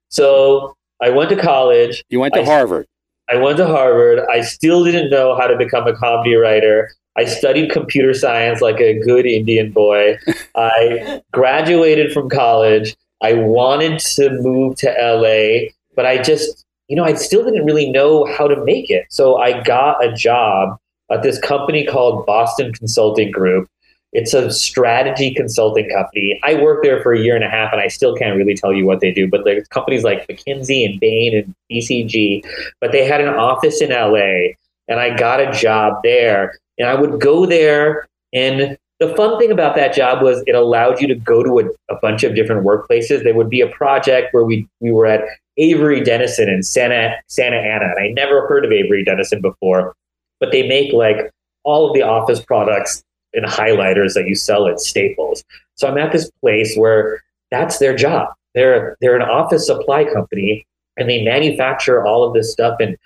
So 0.09 0.75
I 1.03 1.11
went 1.11 1.29
to 1.31 1.37
college. 1.37 2.03
You 2.09 2.19
went 2.21 2.35
to 2.35 2.41
I- 2.41 2.45
Harvard. 2.45 2.87
I 3.31 3.37
went 3.37 3.57
to 3.57 3.67
Harvard. 3.67 4.21
I 4.31 4.43
still 4.43 4.85
didn't 4.85 5.09
know 5.09 5.35
how 5.35 5.47
to 5.47 5.57
become 5.57 5.87
a 5.87 5.97
comedy 5.97 6.35
writer. 6.35 6.93
I 7.17 7.25
studied 7.25 7.71
computer 7.71 8.13
science 8.13 8.61
like 8.61 8.81
a 8.81 8.99
good 8.99 9.25
Indian 9.25 9.71
boy. 9.71 10.19
I 10.55 11.23
graduated 11.33 12.13
from 12.13 12.29
college. 12.29 12.97
I 13.23 13.33
wanted 13.35 13.99
to 14.01 14.31
move 14.43 14.77
to 14.77 14.89
LA, 14.91 15.71
but 15.97 16.05
I 16.05 16.23
just, 16.23 16.67
you 16.89 16.97
know, 16.97 17.05
I 17.05 17.15
still 17.15 17.45
didn't 17.45 17.65
really 17.65 17.91
know 17.91 18.27
how 18.27 18.47
to 18.47 18.63
make 18.63 18.91
it. 18.91 19.07
So 19.09 19.37
I 19.37 19.63
got 19.63 20.05
a 20.05 20.13
job 20.13 20.77
at 21.11 21.23
this 21.23 21.39
company 21.39 21.87
called 21.87 22.27
Boston 22.27 22.73
Consulting 22.75 23.31
Group. 23.31 23.69
It's 24.15 24.33
a 24.33 24.51
strategy 24.53 25.35
consulting 25.35 25.91
company. 25.91 26.41
I 26.45 26.55
worked 26.55 26.85
there 26.85 27.03
for 27.03 27.13
a 27.13 27.21
year 27.21 27.35
and 27.35 27.45
a 27.45 27.49
half, 27.49 27.73
and 27.73 27.81
I 27.81 27.89
still 27.89 28.15
can't 28.15 28.37
really 28.37 28.55
tell 28.55 28.73
you 28.73 28.87
what 28.87 29.01
they 29.01 29.13
do. 29.13 29.29
But 29.29 29.45
there's 29.45 29.67
companies 29.69 30.05
like 30.05 30.27
McKinsey 30.29 30.89
and 30.89 31.01
Bain 31.01 31.37
and 31.37 31.55
BCG, 31.71 32.45
but 32.81 32.93
they 32.93 33.05
had 33.05 33.21
an 33.21 33.29
office 33.29 33.83
in 33.83 33.91
LA, 33.91 34.55
and 34.87 35.01
I 35.01 35.17
got 35.17 35.41
a 35.41 35.51
job 35.51 36.01
there. 36.05 36.59
And 36.79 36.89
I 36.89 36.95
would 36.95 37.21
go 37.21 37.45
there, 37.45 38.07
and 38.33 38.79
the 39.01 39.15
fun 39.17 39.39
thing 39.39 39.51
about 39.51 39.75
that 39.77 39.95
job 39.95 40.23
was 40.23 40.43
it 40.47 40.55
allowed 40.55 41.01
you 41.01 41.09
to 41.09 41.17
go 41.17 41.43
to 41.43 41.59
a, 41.59 41.95
a 41.95 41.99
bunch 42.01 42.23
of 42.23 42.37
different 42.37 42.65
workplaces. 42.65 43.25
There 43.25 43.35
would 43.35 43.51
be 43.51 43.61
a 43.61 43.69
project 43.69 44.33
where 44.33 44.45
we 44.45 44.69
we 44.81 44.93
were 44.93 45.07
at 45.07 45.23
Avery 45.57 46.03
Dennison 46.03 46.49
in 46.49 46.63
Santa 46.63 47.17
Santa 47.27 47.57
Ana, 47.57 47.87
and 47.87 47.99
I 47.99 48.09
never 48.09 48.47
heard 48.47 48.65
of 48.65 48.71
Avery 48.71 49.05
Dennison 49.05 49.41
before, 49.41 49.95
but 50.39 50.53
they 50.53 50.67
make 50.67 50.93
like 50.93 51.31
all 51.65 51.89
of 51.89 51.95
the 51.95 52.03
office 52.03 52.41
products 52.41 53.03
and 53.35 53.45
highlighters 53.47 54.15
that 54.15 54.27
you 54.27 54.35
sell 54.35 54.67
at 54.67 54.81
Staples. 54.81 55.45
So 55.75 55.89
I'm 55.89 55.99
at 55.99 56.13
this 56.13 56.31
place 56.41 56.77
where 56.77 57.23
that's 57.51 57.79
their 57.79 57.95
job. 57.95 58.29
They're 58.55 58.97
they're 59.01 59.17
an 59.17 59.23
office 59.23 59.67
supply 59.67 60.05
company 60.05 60.67
and 60.97 61.09
they 61.11 61.25
manufacture 61.25 62.05
all 62.05 62.25
of 62.25 62.35
this 62.35 62.53
stuff 62.53 62.81
in 62.81 62.97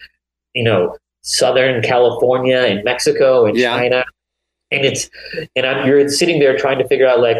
you 0.54 0.64
know 0.64 0.96
Southern 1.22 1.82
California 1.82 2.58
and 2.58 2.84
Mexico 2.84 3.46
and 3.46 3.56
Yeah. 3.56 3.76
China. 3.76 4.04
And 4.70 4.84
it's 4.84 5.08
and 5.56 5.64
I'm, 5.66 5.86
you're 5.86 6.08
sitting 6.08 6.38
there 6.40 6.56
trying 6.56 6.78
to 6.78 6.86
figure 6.88 7.06
out 7.06 7.20
like 7.20 7.38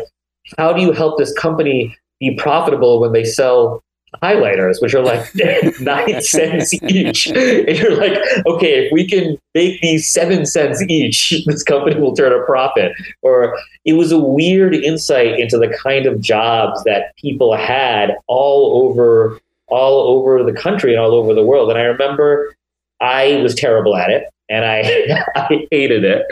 how 0.56 0.72
do 0.72 0.80
you 0.80 0.92
help 0.92 1.18
this 1.18 1.32
company 1.34 1.94
be 2.20 2.34
profitable 2.36 3.00
when 3.00 3.12
they 3.12 3.24
sell 3.24 3.82
highlighters, 4.22 4.80
which 4.80 4.94
are 4.94 5.02
like 5.02 5.24
nine 5.80 6.20
cents 6.22 6.74
each. 6.84 7.26
And 7.26 7.76
you're 7.76 7.96
like, 7.96 8.18
okay, 8.46 8.86
if 8.86 8.92
we 8.92 9.06
can 9.06 9.38
make 9.54 9.80
these 9.80 10.10
seven 10.10 10.46
cents 10.46 10.82
each, 10.88 11.34
this 11.46 11.62
company 11.62 12.00
will 12.00 12.14
turn 12.14 12.32
a 12.32 12.44
profit. 12.44 12.92
Or 13.22 13.58
it 13.84 13.94
was 13.94 14.12
a 14.12 14.18
weird 14.18 14.74
insight 14.74 15.38
into 15.38 15.58
the 15.58 15.68
kind 15.68 16.06
of 16.06 16.20
jobs 16.20 16.82
that 16.84 17.16
people 17.16 17.56
had 17.56 18.16
all 18.26 18.84
over 18.84 19.40
all 19.70 20.08
over 20.08 20.42
the 20.42 20.52
country 20.58 20.92
and 20.94 21.00
all 21.00 21.14
over 21.14 21.34
the 21.34 21.44
world. 21.44 21.68
And 21.68 21.78
I 21.78 21.82
remember 21.82 22.54
I 23.00 23.36
was 23.42 23.54
terrible 23.54 23.96
at 23.96 24.10
it 24.10 24.24
and 24.48 24.64
I 24.64 25.24
I 25.36 25.66
hated 25.70 26.04
it. 26.04 26.24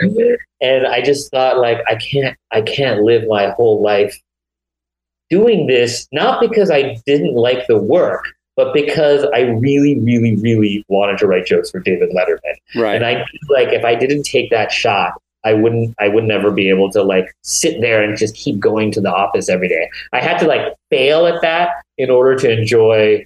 And 0.59 0.87
I 0.87 1.01
just 1.01 1.29
thought 1.29 1.59
like 1.59 1.77
I 1.87 1.95
can't 1.95 2.35
I 2.51 2.61
can't 2.61 3.03
live 3.03 3.27
my 3.27 3.51
whole 3.51 3.81
life 3.81 4.19
doing 5.29 5.67
this 5.67 6.07
not 6.11 6.39
because 6.39 6.71
I 6.71 6.97
didn't 7.05 7.35
like 7.35 7.67
the 7.67 7.77
work, 7.77 8.25
but 8.55 8.73
because 8.73 9.25
I 9.33 9.41
really, 9.41 9.99
really, 9.99 10.35
really 10.37 10.85
wanted 10.87 11.17
to 11.19 11.27
write 11.27 11.45
jokes 11.45 11.69
for 11.69 11.79
David 11.79 12.09
Letterman. 12.09 12.55
Right. 12.75 12.95
And 12.95 13.05
I 13.05 13.25
like 13.49 13.69
if 13.69 13.85
I 13.85 13.95
didn't 13.95 14.23
take 14.23 14.49
that 14.49 14.71
shot, 14.71 15.13
I 15.43 15.53
wouldn't 15.53 15.95
I 15.99 16.09
would 16.09 16.25
never 16.25 16.51
be 16.51 16.69
able 16.69 16.91
to 16.91 17.03
like 17.03 17.33
sit 17.43 17.79
there 17.79 18.03
and 18.03 18.17
just 18.17 18.35
keep 18.35 18.59
going 18.59 18.91
to 18.93 19.01
the 19.01 19.13
office 19.13 19.47
every 19.47 19.69
day. 19.69 19.89
I 20.11 20.21
had 20.21 20.39
to 20.39 20.47
like 20.47 20.73
fail 20.89 21.27
at 21.27 21.41
that 21.41 21.69
in 21.97 22.09
order 22.09 22.35
to 22.35 22.51
enjoy, 22.51 23.25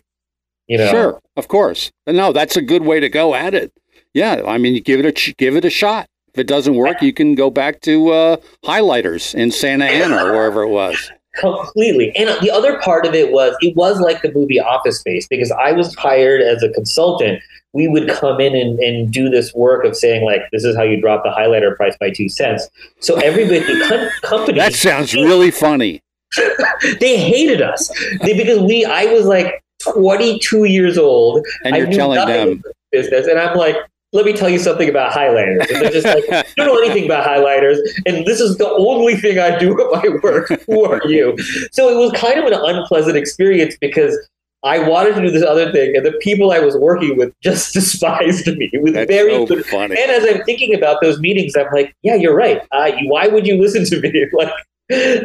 you 0.68 0.78
know. 0.78 0.92
Sure, 0.92 1.22
of 1.38 1.48
course. 1.48 1.92
No, 2.06 2.32
that's 2.32 2.58
a 2.58 2.62
good 2.62 2.84
way 2.84 3.00
to 3.00 3.10
go 3.10 3.34
at 3.34 3.54
it. 3.54 3.72
Yeah, 4.14 4.44
I 4.46 4.58
mean, 4.58 4.76
you 4.76 4.82
give 4.82 5.00
it 5.00 5.06
a 5.06 5.12
ch- 5.12 5.36
give 5.38 5.56
it 5.56 5.66
a 5.66 5.70
shot. 5.70 6.08
If 6.34 6.40
it 6.40 6.48
doesn't 6.48 6.76
work, 6.76 7.02
you 7.02 7.12
can 7.12 7.36
go 7.36 7.50
back 7.50 7.82
to 7.82 8.10
uh, 8.10 8.38
highlighters 8.64 9.34
in 9.36 9.52
Santa 9.52 9.86
Ana 9.86 10.26
or 10.26 10.32
wherever 10.32 10.64
it 10.64 10.70
was. 10.70 11.12
Completely. 11.36 12.16
And 12.16 12.30
the 12.42 12.52
other 12.52 12.80
part 12.80 13.06
of 13.06 13.14
it 13.14 13.32
was 13.32 13.56
it 13.62 13.76
was 13.76 14.00
like 14.00 14.22
the 14.22 14.32
movie 14.34 14.60
Office 14.60 15.00
Space 15.00 15.28
because 15.28 15.52
I 15.52 15.72
was 15.72 15.96
hired 15.96 16.42
as 16.42 16.62
a 16.62 16.70
consultant. 16.70 17.42
We 17.74 17.88
would 17.88 18.10
come 18.10 18.42
in 18.42 18.54
and, 18.54 18.78
and 18.80 19.14
do 19.14 19.30
this 19.30 19.54
work 19.54 19.86
of 19.86 19.96
saying 19.96 20.26
like 20.26 20.42
this 20.52 20.66
is 20.66 20.76
how 20.76 20.84
you 20.84 21.00
drop 21.00 21.24
the 21.24 21.30
highlighter 21.30 21.76
price 21.76 21.96
by 22.00 22.10
two 22.10 22.28
cents. 22.28 22.68
So 23.00 23.16
everybody 23.20 23.62
com- 23.88 24.10
company 24.24 24.60
That 24.60 24.74
sounds 24.74 25.14
really 25.14 25.52
funny. 25.52 26.02
they 27.00 27.18
hated 27.18 27.62
us 27.62 27.90
they, 28.22 28.38
because 28.38 28.60
we 28.60 28.84
I 28.86 29.06
was 29.06 29.26
like 29.26 29.64
22 29.84 30.66
years 30.66 30.98
old. 30.98 31.46
And 31.64 31.76
I 31.76 31.80
you're 31.80 31.92
telling 31.92 32.26
them. 32.26 32.62
business, 32.92 33.28
and 33.28 33.40
I'm 33.40 33.58
like, 33.58 33.78
let 34.14 34.26
me 34.26 34.34
tell 34.34 34.50
you 34.50 34.60
something 34.60 34.90
about 34.90 35.12
highlighters. 35.14 35.70
And 35.70 35.82
they're 35.82 35.92
just 35.92 36.06
like, 36.06 36.24
I 36.32 36.44
don't 36.58 36.68
know 36.68 36.78
anything 36.82 37.06
about 37.06 37.26
highlighters, 37.26 37.78
and 38.06 38.26
this 38.26 38.40
is 38.40 38.58
the 38.58 38.70
only 38.70 39.16
thing 39.16 39.40
I 39.40 39.58
do 39.58 39.72
at 39.72 40.04
my 40.04 40.10
work. 40.22 40.50
Who 40.68 40.84
are 40.86 41.02
you? 41.08 41.38
So 41.72 41.90
it 41.90 41.96
was 41.96 42.12
kind 42.20 42.40
of 42.40 42.46
an 42.46 42.54
unpleasant 42.54 43.18
experience 43.18 43.76
because 43.80 44.18
I 44.64 44.78
wanted 44.78 45.16
to 45.16 45.22
do 45.22 45.32
this 45.32 45.44
other 45.44 45.72
thing, 45.72 45.96
and 45.96 46.06
the 46.06 46.14
people 46.22 46.52
I 46.52 46.60
was 46.60 46.76
working 46.78 47.18
with 47.18 47.34
just 47.42 47.74
despised 47.74 48.48
me. 48.48 48.70
It 48.74 48.82
was 48.82 48.94
That's 48.94 49.10
very 49.10 49.34
so 49.34 49.46
good. 49.46 49.66
funny. 49.66 49.96
And 50.00 50.12
as 50.12 50.24
I'm 50.24 50.44
thinking 50.44 50.76
about 50.76 51.02
those 51.02 51.20
meetings, 51.20 51.56
I'm 51.56 51.72
like, 51.74 51.96
yeah, 52.04 52.16
you're 52.16 52.36
right. 52.36 52.62
Uh, 52.72 52.92
why 53.06 53.28
would 53.28 53.48
you 53.48 53.60
listen 53.60 53.86
to 53.86 54.00
me? 54.02 54.28
Like, 54.34 54.52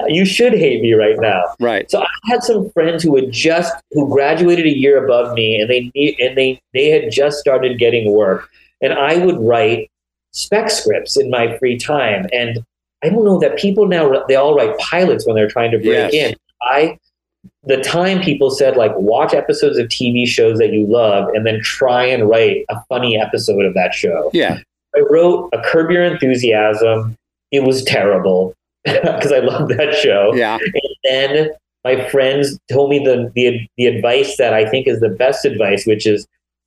you 0.08 0.24
should 0.24 0.52
hate 0.52 0.80
me 0.80 0.92
right 0.94 1.16
now. 1.18 1.42
Right. 1.60 1.90
So 1.90 2.00
I 2.00 2.06
had 2.26 2.42
some 2.42 2.70
friends 2.70 3.02
who 3.02 3.16
had 3.16 3.32
just 3.32 3.74
who 3.90 4.08
graduated 4.08 4.64
a 4.64 4.76
year 4.76 5.04
above 5.04 5.34
me, 5.34 5.60
and 5.60 5.68
they 5.68 5.90
and 6.20 6.36
they 6.36 6.60
they 6.72 6.88
had 6.88 7.10
just 7.10 7.38
started 7.38 7.78
getting 7.78 8.12
work, 8.12 8.48
and 8.80 8.92
I 8.92 9.16
would 9.24 9.38
write 9.40 9.90
spec 10.32 10.70
scripts 10.70 11.16
in 11.16 11.30
my 11.30 11.56
free 11.58 11.78
time. 11.78 12.26
And 12.32 12.64
I 13.02 13.08
don't 13.08 13.24
know 13.24 13.38
that 13.40 13.56
people 13.58 13.86
now 13.86 14.24
they 14.28 14.36
all 14.36 14.54
write 14.56 14.76
pilots 14.78 15.26
when 15.26 15.36
they're 15.36 15.48
trying 15.48 15.70
to 15.70 15.78
break 15.78 16.12
Yes. 16.12 16.14
in. 16.14 16.34
I 16.62 16.98
the 17.62 17.76
time 17.78 18.20
people 18.20 18.50
said 18.50 18.76
like 18.76 18.92
watch 18.96 19.32
episodes 19.34 19.78
of 19.78 19.86
TV 19.88 20.26
shows 20.26 20.58
that 20.58 20.72
you 20.72 20.86
love 20.86 21.28
and 21.34 21.46
then 21.46 21.60
try 21.62 22.04
and 22.04 22.28
write 22.28 22.64
a 22.70 22.76
funny 22.88 23.18
episode 23.20 23.64
of 23.64 23.74
that 23.74 23.94
show. 23.94 24.30
Yeah. 24.32 24.58
I 24.96 25.00
wrote 25.10 25.50
a 25.52 25.60
Curb 25.62 25.90
Your 25.90 26.02
Enthusiasm. 26.04 27.16
It 27.52 27.62
was 27.64 27.84
terrible 27.84 28.54
because 28.84 29.32
I 29.32 29.38
love 29.38 29.68
that 29.68 29.94
show. 29.94 30.32
Yeah. 30.34 30.58
And 30.60 30.94
then 31.04 31.50
my 31.84 32.08
friends 32.08 32.58
told 32.70 32.90
me 32.90 32.98
the, 32.98 33.30
the 33.34 33.60
the 33.76 33.86
advice 33.86 34.36
that 34.38 34.52
I 34.54 34.68
think 34.68 34.88
is 34.88 35.00
the 35.00 35.08
best 35.08 35.44
advice, 35.44 35.86
which 35.86 36.06
is 36.06 36.26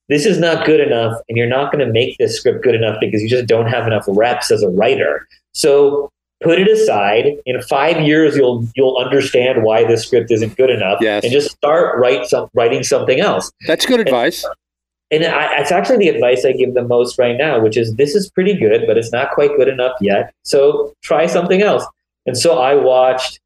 this 0.10 0.26
is 0.26 0.40
not 0.40 0.66
good 0.66 0.80
enough, 0.80 1.20
and 1.30 1.38
you're 1.38 1.48
not 1.48 1.72
going 1.72 1.86
to 1.86 1.92
make 1.92 2.18
this 2.18 2.36
script 2.36 2.64
good 2.64 2.76
enough 2.76 2.98
because 3.00 3.22
you 3.22 3.30
just 3.30 3.46
don't 3.46 3.68
have 3.68 3.88
enough 3.88 4.06
reps 4.08 4.52
as 4.52 4.62
a 4.64 4.70
writer. 4.70 5.28
So 5.54 6.10
put 6.42 6.60
it 6.60 6.68
aside. 6.68 7.34
In 7.46 7.62
five 7.64 8.02
years, 8.02 8.36
you'll 8.36 8.68
you'll 8.76 8.98
understand 8.98 9.64
why 9.64 9.84
this 9.86 10.06
script 10.06 10.32
isn't 10.32 10.56
good 10.58 10.70
enough, 10.70 11.00
Yes. 11.02 11.24
and 11.24 11.32
just 11.32 11.52
start 11.52 12.00
write 12.00 12.26
some, 12.26 12.50
writing 12.54 12.84
something 12.84 13.20
else. 13.20 13.52
That's 13.68 13.86
good 13.86 14.00
advice. 14.00 14.46
And 15.12 15.26
I, 15.26 15.60
it's 15.60 15.72
actually 15.72 15.98
the 15.98 16.10
advice 16.10 16.46
I 16.46 16.52
give 16.52 16.76
the 16.76 16.84
most 16.84 17.18
right 17.18 17.36
now, 17.36 17.60
which 17.60 17.76
is 17.78 17.96
this 17.96 18.14
is 18.14 18.30
pretty 18.30 18.54
good, 18.54 18.84
but 18.86 18.98
it's 18.98 19.12
not 19.12 19.32
quite 19.32 19.56
good 19.58 19.68
enough 19.68 19.94
yet. 20.02 20.32
So 20.44 20.94
try 21.04 21.26
something 21.26 21.62
else. 21.62 21.86
And 22.26 22.38
so 22.38 22.60
I 22.60 22.76
watched. 22.76 23.40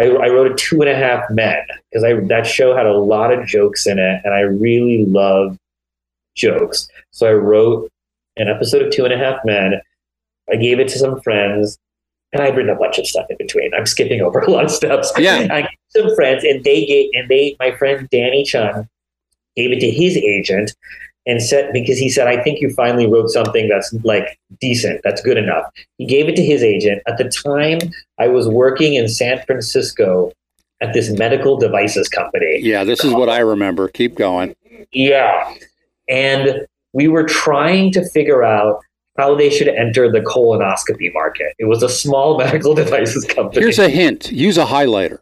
I, 0.00 0.04
I 0.04 0.28
wrote 0.30 0.50
a 0.50 0.54
Two 0.54 0.80
and 0.80 0.88
a 0.88 0.96
Half 0.96 1.28
Men 1.30 1.62
because 1.90 2.02
I 2.02 2.14
that 2.14 2.46
show 2.46 2.74
had 2.74 2.86
a 2.86 2.96
lot 2.96 3.30
of 3.30 3.46
jokes 3.46 3.86
in 3.86 3.98
it, 3.98 4.22
and 4.24 4.32
I 4.32 4.40
really 4.40 5.04
love 5.04 5.58
jokes. 6.34 6.88
So 7.10 7.26
I 7.26 7.32
wrote 7.32 7.90
an 8.36 8.48
episode 8.48 8.82
of 8.82 8.92
Two 8.92 9.04
and 9.04 9.12
a 9.12 9.18
Half 9.18 9.40
Men. 9.44 9.80
I 10.50 10.56
gave 10.56 10.80
it 10.80 10.88
to 10.88 10.98
some 10.98 11.20
friends, 11.20 11.78
and 12.32 12.42
I've 12.42 12.56
written 12.56 12.74
a 12.74 12.78
bunch 12.78 12.98
of 12.98 13.06
stuff 13.06 13.26
in 13.30 13.36
between. 13.36 13.72
I'm 13.74 13.86
skipping 13.86 14.20
over 14.20 14.40
a 14.40 14.50
lot 14.50 14.64
of 14.64 14.70
steps. 14.70 15.12
Yeah. 15.18 15.46
I 15.50 15.62
gave 15.62 15.70
some 15.88 16.14
friends, 16.14 16.44
and 16.44 16.64
they 16.64 16.84
gave, 16.84 17.10
and 17.14 17.28
they, 17.28 17.56
my 17.60 17.72
friend 17.72 18.08
Danny 18.10 18.44
Chun, 18.44 18.88
gave 19.56 19.72
it 19.72 19.80
to 19.80 19.90
his 19.90 20.16
agent, 20.16 20.74
and 21.26 21.42
said 21.42 21.72
because 21.72 21.98
he 21.98 22.08
said, 22.08 22.26
I 22.26 22.42
think 22.42 22.60
you 22.60 22.72
finally 22.74 23.06
wrote 23.06 23.30
something 23.30 23.68
that's 23.68 23.92
like 24.02 24.38
decent, 24.60 25.02
that's 25.04 25.22
good 25.22 25.36
enough. 25.36 25.64
He 25.98 26.06
gave 26.06 26.28
it 26.28 26.36
to 26.36 26.44
his 26.44 26.62
agent. 26.62 27.02
At 27.06 27.18
the 27.18 27.28
time, 27.28 27.78
I 28.18 28.28
was 28.28 28.48
working 28.48 28.94
in 28.94 29.08
San 29.08 29.42
Francisco 29.46 30.32
at 30.80 30.92
this 30.92 31.10
medical 31.10 31.56
devices 31.56 32.08
company. 32.08 32.58
Yeah, 32.60 32.82
this 32.84 33.04
is 33.04 33.12
what 33.14 33.28
I 33.28 33.38
remember. 33.38 33.88
Keep 33.88 34.16
going. 34.16 34.56
Yeah. 34.92 35.54
And 36.12 36.66
we 36.92 37.08
were 37.08 37.24
trying 37.24 37.90
to 37.92 38.04
figure 38.10 38.42
out 38.44 38.80
how 39.18 39.34
they 39.34 39.50
should 39.50 39.68
enter 39.68 40.10
the 40.12 40.20
colonoscopy 40.20 41.12
market. 41.12 41.54
It 41.58 41.64
was 41.66 41.82
a 41.82 41.88
small 41.88 42.36
medical 42.44 42.74
devices 42.74 43.24
company. 43.24 43.62
Here's 43.62 43.78
a 43.78 43.88
hint. 43.88 44.30
Use 44.30 44.58
a 44.58 44.64
highlighter. 44.66 45.18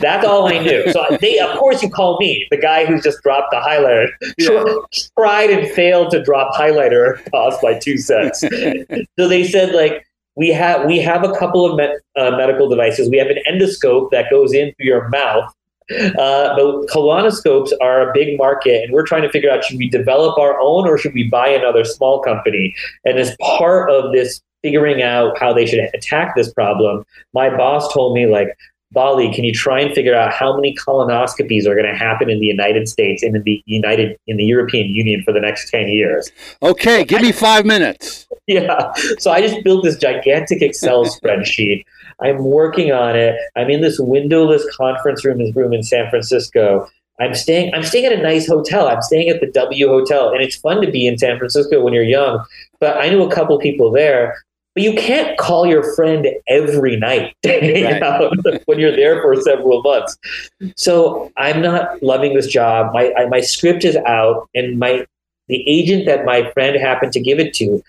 That's 0.00 0.24
all 0.24 0.46
I 0.46 0.58
knew. 0.60 0.92
So 0.92 1.04
they, 1.20 1.38
of 1.40 1.56
course, 1.58 1.82
you 1.82 1.90
call 1.90 2.18
me 2.18 2.46
the 2.52 2.56
guy 2.56 2.86
who's 2.86 3.02
just 3.02 3.20
dropped 3.22 3.50
the 3.50 3.56
highlighter. 3.58 4.06
Tr- 4.40 5.08
Tried 5.18 5.50
and 5.50 5.68
failed 5.72 6.10
to 6.12 6.22
drop 6.22 6.54
highlighter 6.54 7.18
cost 7.32 7.60
by 7.60 7.78
two 7.78 7.98
cents. 7.98 8.40
so 8.40 9.28
they 9.28 9.44
said 9.44 9.74
like 9.74 10.06
we 10.36 10.48
have 10.50 10.86
we 10.86 10.98
have 11.00 11.24
a 11.24 11.32
couple 11.36 11.64
of 11.68 11.76
med- 11.76 11.98
uh, 12.16 12.30
medical 12.36 12.68
devices. 12.68 13.10
We 13.10 13.18
have 13.18 13.28
an 13.28 13.38
endoscope 13.50 14.10
that 14.12 14.30
goes 14.30 14.52
in 14.52 14.72
through 14.76 14.86
your 14.86 15.08
mouth. 15.08 15.52
Uh, 15.90 16.56
but 16.56 16.86
colonoscopes 16.88 17.70
are 17.80 18.08
a 18.08 18.12
big 18.14 18.38
market, 18.38 18.84
and 18.84 18.92
we're 18.92 19.04
trying 19.04 19.22
to 19.22 19.28
figure 19.28 19.50
out 19.50 19.64
should 19.64 19.78
we 19.78 19.88
develop 19.88 20.38
our 20.38 20.58
own 20.60 20.88
or 20.88 20.96
should 20.96 21.14
we 21.14 21.28
buy 21.28 21.48
another 21.48 21.84
small 21.84 22.20
company? 22.20 22.74
And 23.04 23.18
as 23.18 23.36
part 23.40 23.90
of 23.90 24.12
this 24.12 24.40
figuring 24.62 25.02
out 25.02 25.38
how 25.38 25.52
they 25.52 25.66
should 25.66 25.80
attack 25.92 26.34
this 26.36 26.52
problem, 26.52 27.04
my 27.34 27.54
boss 27.54 27.92
told 27.92 28.14
me 28.14 28.26
like 28.26 28.56
Vali, 28.94 29.34
can 29.34 29.44
you 29.44 29.52
try 29.52 29.80
and 29.80 29.92
figure 29.92 30.14
out 30.14 30.32
how 30.32 30.54
many 30.54 30.74
colonoscopies 30.74 31.66
are 31.66 31.74
going 31.74 31.86
to 31.86 31.94
happen 31.94 32.30
in 32.30 32.38
the 32.40 32.46
United 32.46 32.88
States 32.88 33.22
and 33.22 33.36
in 33.36 33.42
the 33.42 33.62
United 33.66 34.16
in 34.26 34.36
the 34.36 34.44
European 34.44 34.86
Union 34.88 35.22
for 35.22 35.32
the 35.32 35.40
next 35.40 35.70
ten 35.70 35.88
years? 35.88 36.30
Okay, 36.62 37.04
give 37.04 37.20
me 37.20 37.32
five 37.32 37.66
minutes. 37.66 38.26
Yeah. 38.46 38.92
So 39.18 39.30
I 39.30 39.40
just 39.40 39.64
built 39.64 39.84
this 39.84 39.96
gigantic 39.96 40.60
Excel 40.60 41.06
spreadsheet. 41.06 41.86
I'm 42.20 42.44
working 42.44 42.92
on 42.92 43.16
it. 43.16 43.36
I'm 43.56 43.70
in 43.70 43.80
this 43.80 43.98
windowless 43.98 44.64
conference 44.76 45.24
room 45.24 45.40
room 45.52 45.72
in 45.72 45.82
San 45.82 46.08
Francisco. 46.10 46.88
I'm 47.20 47.34
staying 47.34 47.72
I'm 47.74 47.82
staying 47.84 48.06
at 48.06 48.12
a 48.12 48.22
nice 48.22 48.46
hotel. 48.46 48.88
I'm 48.88 49.02
staying 49.02 49.28
at 49.28 49.40
the 49.40 49.46
W 49.50 49.88
Hotel. 49.88 50.32
And 50.32 50.42
it's 50.42 50.56
fun 50.56 50.80
to 50.82 50.90
be 50.90 51.06
in 51.06 51.18
San 51.18 51.38
Francisco 51.38 51.82
when 51.82 51.92
you're 51.92 52.02
young. 52.02 52.44
But 52.80 52.96
I 52.96 53.08
knew 53.08 53.22
a 53.22 53.30
couple 53.30 53.58
people 53.58 53.90
there. 53.90 54.42
But 54.74 54.82
you 54.82 54.94
can't 54.94 55.38
call 55.38 55.66
your 55.66 55.94
friend 55.94 56.26
every 56.48 56.96
night 56.96 57.36
to 57.44 57.84
Right. 57.84 58.02
out 58.02 58.34
when 58.66 58.80
you're 58.80 58.94
there 58.96 59.22
for 59.22 59.40
several 59.40 59.82
months. 59.82 60.18
So 60.76 61.30
I'm 61.36 61.62
not 61.62 62.02
loving 62.02 62.34
this 62.34 62.48
job. 62.48 62.92
My 62.92 63.12
I, 63.16 63.26
my 63.26 63.40
script 63.40 63.84
is 63.84 63.94
out, 63.96 64.48
and 64.54 64.78
my 64.78 65.06
the 65.46 65.62
agent 65.68 66.06
that 66.06 66.24
my 66.24 66.50
friend 66.52 66.74
happened 66.76 67.12
to 67.12 67.20
give 67.20 67.38
it 67.38 67.54
to, 67.54 67.82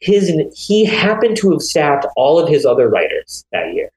his 0.00 0.32
he 0.54 0.84
happened 0.84 1.36
to 1.38 1.50
have 1.52 1.62
staffed 1.62 2.06
all 2.16 2.38
of 2.38 2.48
his 2.48 2.64
other 2.64 2.88
writers 2.88 3.44
that 3.52 3.74
year, 3.74 3.90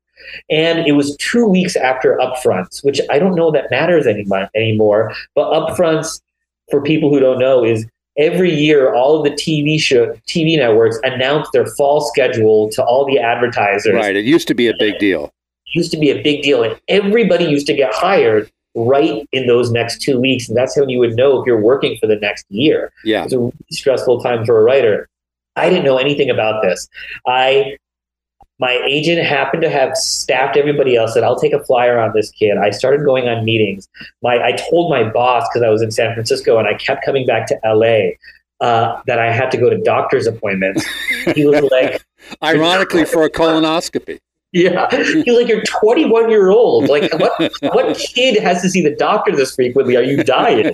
and 0.50 0.79
it 0.88 0.93
was 0.93 1.15
two 1.17 1.46
weeks 1.46 1.75
after 1.75 2.17
upfronts, 2.17 2.84
which 2.84 3.00
I 3.10 3.20
don't 3.20 3.36
know 3.36 3.51
that 3.51 3.70
matters 3.72 4.08
anymore 4.08 4.50
anymore. 4.55 5.13
But 5.36 5.51
upfronts, 5.51 6.22
for 6.70 6.81
people 6.81 7.10
who 7.10 7.20
don't 7.20 7.39
know, 7.39 7.63
is 7.63 7.86
every 8.17 8.53
year 8.53 8.93
all 8.93 9.17
of 9.17 9.24
the 9.24 9.31
TV 9.31 9.79
show 9.79 10.08
TV 10.27 10.58
networks 10.58 11.00
announce 11.03 11.48
their 11.53 11.65
fall 11.77 12.01
schedule 12.01 12.70
to 12.72 12.84
all 12.84 13.05
the 13.05 13.17
advertisers 13.17 13.93
Right. 13.93 14.15
It 14.17 14.25
used 14.25 14.48
to 14.50 14.53
be 14.53 14.67
a 14.67 14.74
big 14.77 15.00
deal. 15.00 15.31
used 15.67 15.91
to 15.91 15.98
be 15.98 16.10
a 16.10 16.22
big 16.22 16.41
deal 16.41 16.62
and 16.62 16.77
everybody 16.89 17.46
used 17.46 17.65
to 17.67 17.74
get 17.74 17.93
hired 17.93 18.51
right 18.75 19.25
in 19.31 19.48
those 19.48 19.72
next 19.72 20.01
two 20.01 20.20
weeks 20.20 20.50
and 20.50 20.58
that's 20.58 20.75
when 20.77 20.89
you 20.89 21.00
would 21.00 21.15
know 21.15 21.39
if 21.39 21.48
you're 21.48 21.62
working 21.62 21.96
for 22.01 22.08
the 22.08 22.17
next 22.17 22.46
year 22.50 22.91
Yeah. 23.05 23.24
it's 23.24 23.31
a 23.31 23.39
really 23.39 23.53
stressful 23.72 24.22
time 24.22 24.46
for 24.46 24.60
a 24.60 24.63
writer 24.63 25.08
i 25.55 25.70
didn't 25.70 25.86
know 25.86 25.98
anything 25.98 26.29
about 26.29 26.62
this. 26.62 26.88
I 27.27 27.77
my 28.60 28.79
agent 28.86 29.25
happened 29.25 29.63
to 29.63 29.70
have 29.70 29.98
staffed 29.98 30.55
everybody 30.55 30.96
else 30.96 31.15
said 31.15 31.24
i'll 31.24 31.39
take 31.39 31.53
a 31.53 31.63
flyer 31.63 32.00
on 32.00 32.12
this 32.13 32.29
kid. 32.31 32.58
I 32.58 32.70
started 32.70 33.03
going 33.03 33.27
on 33.27 33.43
meetings. 33.43 33.88
My 34.22 34.43
i 34.43 34.51
told 34.53 34.91
my 34.91 35.03
boss 35.03 35.48
because 35.50 35.65
i 35.65 35.70
was 35.70 35.81
in 35.81 35.91
san 35.91 36.13
francisco 36.13 36.58
and 36.58 36.67
i 36.67 36.74
kept 36.75 37.03
coming 37.05 37.25
back 37.25 37.48
to 37.48 37.60
la 37.65 38.12
uh, 38.65 39.01
that 39.08 39.20
i 39.20 39.31
had 39.31 39.50
to 39.51 39.58
go 39.58 39.70
to 39.70 39.77
doctor's 39.81 40.27
appointments. 40.27 40.86
He 41.36 41.46
was 41.46 41.62
like 41.72 42.05
Ironically, 42.43 43.05
for 43.05 43.24
a 43.24 43.29
colonoscopy. 43.29 44.20
Yeah, 44.53 44.89
he's 44.91 45.38
like, 45.38 45.48
you're 45.48 45.63
21 45.63 46.29
year 46.29 46.50
old. 46.50 46.89
Like, 46.89 47.12
what? 47.13 47.51
what 47.74 47.98
kid 47.98 48.41
has 48.43 48.62
to 48.62 48.70
see 48.70 48.84
the 48.84 48.93
doctor 48.96 49.34
this 49.34 49.55
frequently? 49.55 49.96
Are 49.96 50.03
you 50.03 50.24
dying? 50.24 50.74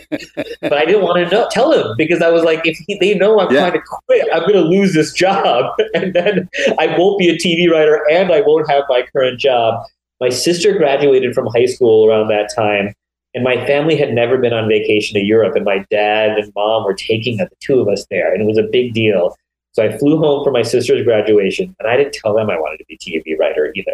But 0.62 0.74
I 0.74 0.86
didn't 0.86 1.03
want 1.03 1.24
to 1.24 1.29
know, 1.29 1.48
tell 1.51 1.72
him 1.72 1.96
because 1.96 2.22
I 2.22 2.29
was 2.29 2.43
like, 2.43 2.62
if 2.65 2.77
he, 2.88 2.98
they 3.00 3.13
know 3.13 3.39
I'm 3.39 3.53
Yeah. 3.53 3.69
trying 3.69 3.74
to 3.74 3.81
quit, 4.05 4.27
I'm 4.34 4.41
going 4.41 4.53
to 4.53 4.62
lose 4.62 4.93
this 4.93 5.13
job, 5.13 5.74
and 5.93 6.13
then 6.13 6.50
I 6.79 6.96
won't 6.98 7.19
be 7.19 7.29
a 7.29 7.36
TV 7.38 7.69
writer, 7.72 8.01
and 8.10 8.31
I 8.31 8.41
won't 8.41 8.69
have 8.69 8.84
my 8.89 9.03
current 9.13 9.39
job. 9.39 9.84
My 10.19 10.29
sister 10.29 10.75
graduated 10.75 11.36
from 11.36 11.46
high 11.55 11.67
school 11.67 12.07
around 12.10 12.29
that 12.29 12.50
time, 12.55 12.96
and 13.36 13.43
my 13.43 13.63
family 13.67 13.96
had 13.96 14.12
never 14.13 14.39
been 14.39 14.53
on 14.53 14.67
vacation 14.67 15.13
to 15.19 15.24
Europe, 15.24 15.55
and 15.55 15.63
my 15.63 15.86
dad 15.91 16.39
and 16.39 16.51
mom 16.55 16.84
were 16.84 16.96
taking 16.96 17.38
the 17.38 17.48
two 17.60 17.79
of 17.79 17.88
us 17.88 18.07
there, 18.10 18.34
and 18.34 18.41
it 18.41 18.46
was 18.46 18.57
a 18.57 18.63
big 18.63 18.93
deal. 18.96 19.36
So 19.77 19.84
I 19.84 19.96
flew 19.96 20.17
home 20.17 20.43
for 20.43 20.50
my 20.50 20.63
sister's 20.63 21.03
graduation, 21.03 21.75
and 21.77 21.88
I 21.88 21.98
didn't 21.98 22.13
tell 22.13 22.34
them 22.34 22.50
I 22.50 22.60
wanted 22.60 22.79
to 22.79 22.86
be 22.86 22.98
TV 22.98 23.38
writer 23.38 23.72
either. 23.75 23.93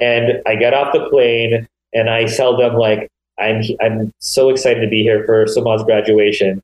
And 0.00 0.42
I 0.46 0.56
got 0.56 0.74
off 0.74 0.92
the 0.92 1.08
plane, 1.08 1.68
and 1.94 2.10
I 2.10 2.24
tell 2.24 2.56
them 2.56 2.74
like, 2.74 3.08
"I'm 3.38 3.62
I'm 3.80 4.12
so 4.18 4.50
excited 4.50 4.80
to 4.80 4.88
be 4.88 5.04
here 5.04 5.24
for 5.24 5.46
Soma's 5.46 5.84
graduation, 5.84 6.60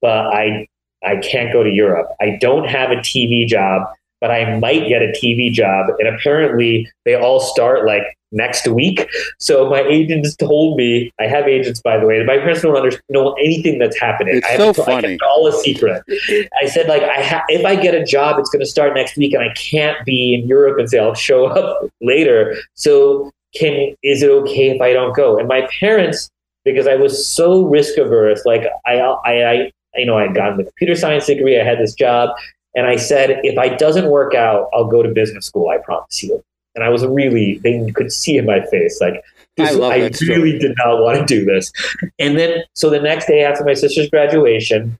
but 0.00 0.28
I 0.28 0.66
I 1.04 1.16
can't 1.16 1.52
go 1.52 1.62
to 1.62 1.68
Europe. 1.68 2.08
I 2.18 2.38
don't 2.40 2.64
have 2.64 2.92
a 2.92 2.96
TV 2.96 3.46
job, 3.46 3.82
but 4.22 4.30
I 4.30 4.58
might 4.58 4.88
get 4.88 5.02
a 5.02 5.08
TV 5.08 5.52
job." 5.52 5.88
And 5.98 6.08
apparently, 6.08 6.88
they 7.04 7.14
all 7.14 7.40
start 7.40 7.84
like 7.84 8.04
next 8.34 8.66
week. 8.66 9.06
So 9.38 9.68
my 9.68 9.82
agents 9.82 10.34
told 10.36 10.78
me, 10.78 11.12
I 11.20 11.24
have 11.24 11.46
agents 11.46 11.82
by 11.82 11.98
the 11.98 12.06
way. 12.06 12.24
My 12.24 12.38
parents 12.38 12.62
don't 12.62 12.74
under, 12.74 12.96
know 13.10 13.34
anything 13.34 13.78
that's 13.78 13.98
happening. 14.00 14.36
It's 14.36 14.46
I 14.46 14.56
so 14.56 14.66
have 14.68 14.76
to- 14.76 14.82
I 14.82 14.86
funny. 14.86 15.02
kept 15.02 15.12
it 15.14 15.20
all 15.28 15.46
a 15.46 15.52
secret. 15.52 16.02
I 16.62 16.66
said 16.66 16.88
like 16.88 17.02
I 17.02 17.22
ha- 17.22 17.44
if 17.48 17.66
I 17.66 17.76
get 17.76 17.94
a 17.94 18.02
job, 18.02 18.38
it's 18.38 18.48
going 18.48 18.60
to 18.60 18.66
start 18.66 18.94
next 18.94 19.18
week, 19.18 19.34
and 19.34 19.42
I 19.42 19.52
can't 19.52 20.02
be 20.06 20.32
in 20.34 20.48
Europe 20.48 20.78
and 20.78 20.88
say 20.88 20.98
I'll 20.98 21.12
show 21.12 21.44
up 21.46 21.90
later. 22.00 22.56
So 22.74 23.30
can 23.54 23.94
is 24.02 24.22
it 24.22 24.30
okay 24.30 24.70
if 24.70 24.80
I 24.80 24.94
don't 24.94 25.14
go? 25.14 25.38
And 25.38 25.46
my 25.46 25.68
parents, 25.78 26.30
because 26.64 26.86
I 26.86 26.94
was 26.94 27.26
so 27.28 27.64
risk 27.66 27.98
averse, 27.98 28.40
like 28.46 28.62
I 28.86 28.94
I, 29.00 29.32
I 29.52 29.72
you 29.96 30.06
know 30.06 30.16
I 30.16 30.22
had 30.22 30.34
gotten 30.34 30.56
the 30.56 30.64
computer 30.64 30.94
science 30.96 31.26
degree, 31.26 31.60
I 31.60 31.64
had 31.64 31.78
this 31.78 31.92
job, 31.92 32.30
and 32.74 32.86
I 32.86 32.96
said 32.96 33.40
if 33.44 33.58
I 33.58 33.68
doesn't 33.68 34.10
work 34.10 34.34
out, 34.34 34.68
I'll 34.72 34.86
go 34.86 35.02
to 35.02 35.08
business 35.08 35.46
school. 35.46 35.68
I 35.68 35.78
promise 35.78 36.22
you. 36.22 36.42
And 36.74 36.82
I 36.84 36.88
was 36.88 37.04
really 37.04 37.58
they 37.58 37.90
could 37.92 38.12
see 38.12 38.36
in 38.36 38.46
my 38.46 38.60
face 38.66 39.00
like. 39.00 39.22
I 39.58 39.64
This, 39.64 39.80
I 39.80 40.10
story. 40.12 40.28
really 40.30 40.58
did 40.58 40.74
not 40.78 41.02
want 41.02 41.18
to 41.18 41.26
do 41.26 41.44
this. 41.44 41.70
And 42.18 42.38
then, 42.38 42.62
so 42.72 42.88
the 42.88 42.98
next 42.98 43.26
day 43.26 43.44
after 43.44 43.62
my 43.62 43.74
sister's 43.74 44.08
graduation, 44.08 44.98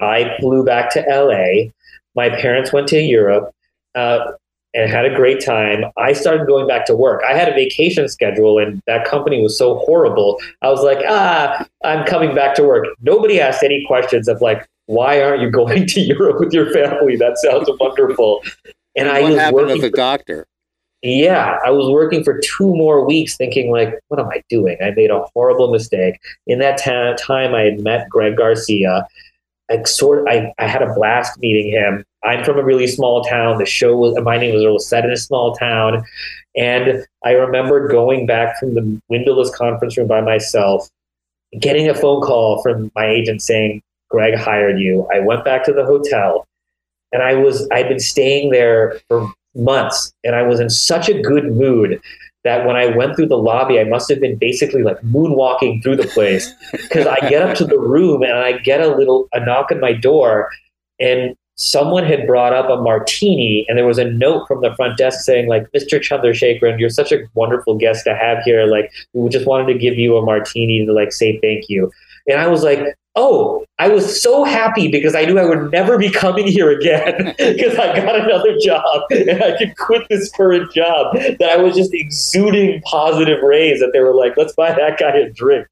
I 0.00 0.34
flew 0.40 0.64
back 0.64 0.90
to 0.94 1.00
LA. 1.06 1.70
My 2.14 2.30
parents 2.40 2.72
went 2.72 2.88
to 2.88 3.00
Europe 3.00 3.54
uh, 3.94 4.32
and 4.74 4.90
had 4.90 5.04
a 5.04 5.14
great 5.14 5.44
time. 5.44 5.84
I 5.98 6.14
started 6.14 6.46
going 6.46 6.66
back 6.66 6.86
to 6.86 6.96
work. 6.96 7.22
I 7.28 7.34
had 7.34 7.48
a 7.48 7.54
vacation 7.54 8.08
schedule, 8.08 8.58
and 8.58 8.82
that 8.86 9.04
company 9.04 9.42
was 9.42 9.56
so 9.58 9.76
horrible. 9.80 10.40
I 10.62 10.70
was 10.70 10.82
like, 10.82 11.04
ah, 11.06 11.66
I'm 11.84 12.06
coming 12.06 12.34
back 12.34 12.54
to 12.56 12.64
work. 12.64 12.86
Nobody 13.02 13.40
asked 13.40 13.62
any 13.62 13.84
questions 13.86 14.28
of 14.28 14.40
like, 14.40 14.66
why 14.92 15.22
aren't 15.22 15.42
you 15.42 15.50
going 15.50 15.86
to 15.86 16.00
Europe 16.12 16.40
with 16.40 16.52
your 16.52 16.72
family? 16.72 17.16
That 17.16 17.38
sounds 17.38 17.68
wonderful. 17.80 18.42
And 18.96 19.08
I 19.08 19.22
was 19.22 19.36
happened 19.36 19.68
working 19.68 19.80
the 19.80 19.90
for 19.90 19.96
doctor? 19.96 20.46
yeah, 21.02 21.58
I 21.64 21.70
was 21.70 21.90
working 21.90 22.22
for 22.22 22.38
two 22.38 22.76
more 22.76 23.04
weeks 23.04 23.36
thinking 23.36 23.72
like, 23.72 23.98
what 24.08 24.20
am 24.20 24.28
I 24.28 24.42
doing? 24.48 24.76
I 24.82 24.90
made 24.90 25.10
a 25.10 25.24
horrible 25.34 25.70
mistake. 25.70 26.20
In 26.46 26.60
that 26.60 26.78
ta- 26.78 27.14
time 27.14 27.54
I 27.54 27.62
had 27.62 27.80
met 27.80 28.08
Greg 28.08 28.36
Garcia. 28.36 29.06
I 29.70 29.82
sort 29.84 30.28
I, 30.28 30.52
I 30.58 30.66
had 30.66 30.82
a 30.82 30.92
blast 30.94 31.38
meeting 31.40 31.70
him. 31.70 32.04
I'm 32.24 32.44
from 32.44 32.58
a 32.58 32.64
really 32.64 32.86
small 32.86 33.24
town. 33.24 33.58
The 33.58 33.66
show 33.66 33.96
was 33.96 34.20
my 34.22 34.36
name 34.36 34.54
was 34.54 34.64
was 34.64 34.88
set 34.88 35.04
in 35.04 35.10
a 35.10 35.16
small 35.16 35.54
town. 35.54 36.04
And 36.54 37.06
I 37.24 37.30
remember 37.32 37.88
going 37.88 38.26
back 38.26 38.58
from 38.58 38.74
the 38.74 39.00
windowless 39.08 39.54
conference 39.56 39.96
room 39.96 40.06
by 40.06 40.20
myself, 40.20 40.90
getting 41.58 41.88
a 41.88 41.94
phone 41.94 42.20
call 42.20 42.62
from 42.62 42.92
my 42.94 43.06
agent 43.06 43.42
saying, 43.42 43.82
Greg 44.12 44.36
hired 44.36 44.78
you. 44.78 45.08
I 45.12 45.18
went 45.18 45.44
back 45.44 45.64
to 45.64 45.72
the 45.72 45.84
hotel 45.84 46.46
and 47.12 47.22
I 47.22 47.34
was 47.34 47.68
I'd 47.72 47.88
been 47.88 47.98
staying 47.98 48.50
there 48.50 49.00
for 49.08 49.32
months 49.54 50.12
and 50.22 50.36
I 50.36 50.42
was 50.42 50.60
in 50.60 50.70
such 50.70 51.08
a 51.08 51.20
good 51.20 51.52
mood 51.52 52.00
that 52.44 52.66
when 52.66 52.76
I 52.76 52.86
went 52.86 53.16
through 53.16 53.28
the 53.28 53.38
lobby, 53.38 53.78
I 53.78 53.84
must 53.84 54.08
have 54.10 54.20
been 54.20 54.36
basically 54.36 54.82
like 54.82 55.00
moonwalking 55.00 55.82
through 55.82 55.96
the 55.96 56.08
place 56.08 56.52
because 56.72 57.06
I 57.06 57.28
get 57.28 57.42
up 57.42 57.56
to 57.56 57.64
the 57.64 57.78
room 57.78 58.22
and 58.22 58.32
I 58.32 58.58
get 58.58 58.80
a 58.80 58.94
little 58.94 59.28
a 59.32 59.44
knock 59.44 59.72
on 59.72 59.80
my 59.80 59.92
door 59.92 60.50
and 61.00 61.34
someone 61.56 62.04
had 62.04 62.26
brought 62.26 62.52
up 62.52 62.68
a 62.68 62.80
martini 62.80 63.64
and 63.68 63.78
there 63.78 63.86
was 63.86 63.98
a 63.98 64.10
note 64.10 64.46
from 64.48 64.62
the 64.62 64.74
front 64.74 64.98
desk 64.98 65.20
saying 65.20 65.48
like 65.48 65.70
Mr. 65.72 66.00
Chandrasekaran, 66.00 66.78
you're 66.78 66.90
such 66.90 67.12
a 67.12 67.24
wonderful 67.34 67.76
guest 67.76 68.04
to 68.04 68.14
have 68.14 68.42
here. 68.44 68.66
Like 68.66 68.92
we 69.12 69.28
just 69.28 69.46
wanted 69.46 69.72
to 69.72 69.78
give 69.78 69.94
you 69.94 70.16
a 70.16 70.24
martini 70.24 70.84
to 70.84 70.92
like 70.92 71.12
say 71.12 71.38
thank 71.40 71.68
you. 71.68 71.90
And 72.26 72.40
I 72.40 72.46
was 72.48 72.62
like, 72.62 72.96
oh, 73.14 73.64
I 73.78 73.88
was 73.88 74.22
so 74.22 74.44
happy 74.44 74.88
because 74.88 75.14
I 75.14 75.24
knew 75.24 75.38
I 75.38 75.44
would 75.44 75.70
never 75.70 75.98
be 75.98 76.10
coming 76.10 76.46
here 76.46 76.70
again 76.70 77.34
because 77.38 77.78
I 77.78 77.94
got 77.96 78.16
another 78.20 78.56
job 78.58 79.02
and 79.10 79.42
I 79.42 79.56
could 79.58 79.76
quit 79.76 80.06
this 80.08 80.30
current 80.30 80.72
job. 80.72 81.14
That 81.14 81.50
I 81.50 81.56
was 81.56 81.74
just 81.74 81.92
exuding 81.92 82.80
positive 82.82 83.42
rays 83.42 83.80
that 83.80 83.90
they 83.92 84.00
were 84.00 84.14
like, 84.14 84.36
let's 84.36 84.54
buy 84.54 84.72
that 84.72 84.98
guy 84.98 85.16
a 85.16 85.30
drink. 85.30 85.66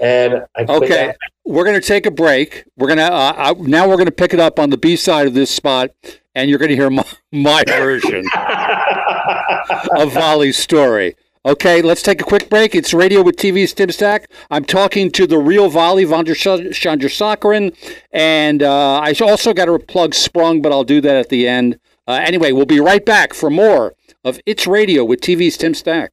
And 0.00 0.44
I 0.56 0.64
Okay, 0.68 1.06
that. 1.06 1.16
we're 1.44 1.64
going 1.64 1.80
to 1.80 1.86
take 1.86 2.06
a 2.06 2.10
break. 2.10 2.64
We're 2.76 2.88
going 2.88 2.98
to 2.98 3.12
uh, 3.12 3.54
now 3.58 3.88
we're 3.88 3.96
going 3.96 4.06
to 4.06 4.12
pick 4.12 4.34
it 4.34 4.40
up 4.40 4.58
on 4.58 4.70
the 4.70 4.76
B 4.76 4.96
side 4.96 5.26
of 5.28 5.34
this 5.34 5.50
spot, 5.50 5.90
and 6.34 6.50
you're 6.50 6.58
going 6.58 6.70
to 6.70 6.74
hear 6.74 6.90
my, 6.90 7.04
my 7.32 7.62
version 7.66 8.24
of 9.96 10.12
Vali's 10.12 10.58
story. 10.58 11.14
Okay, 11.44 11.82
let's 11.82 12.02
take 12.02 12.20
a 12.20 12.24
quick 12.24 12.48
break. 12.48 12.72
It's 12.72 12.94
Radio 12.94 13.20
with 13.20 13.34
TV's 13.34 13.72
Tim 13.72 13.90
Stack. 13.90 14.30
I'm 14.48 14.64
talking 14.64 15.10
to 15.10 15.26
the 15.26 15.38
real 15.38 15.68
Vali, 15.68 16.04
Vandra 16.04 16.36
Chandrasekaran, 16.36 17.76
and 18.12 18.62
uh, 18.62 19.00
I 19.00 19.12
also 19.20 19.52
got 19.52 19.64
to 19.64 19.76
plug 19.80 20.14
Sprung, 20.14 20.62
but 20.62 20.70
I'll 20.70 20.84
do 20.84 21.00
that 21.00 21.16
at 21.16 21.30
the 21.30 21.48
end. 21.48 21.80
Uh, 22.06 22.12
anyway, 22.12 22.52
we'll 22.52 22.64
be 22.64 22.78
right 22.78 23.04
back 23.04 23.34
for 23.34 23.50
more 23.50 23.96
of 24.24 24.38
It's 24.46 24.68
Radio 24.68 25.04
with 25.04 25.20
TV's 25.20 25.56
Tim 25.56 25.74
Stack. 25.74 26.12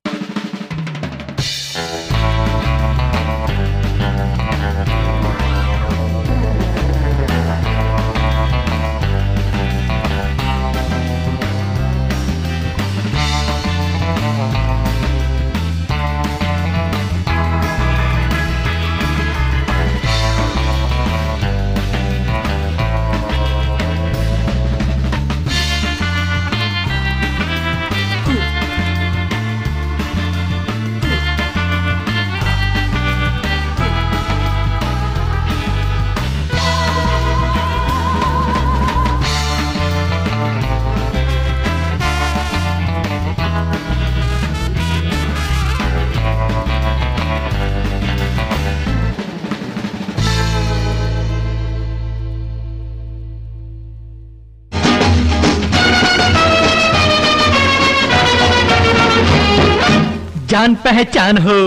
जान 60.59 60.73
पहचान 60.83 61.37
हो 61.43 61.57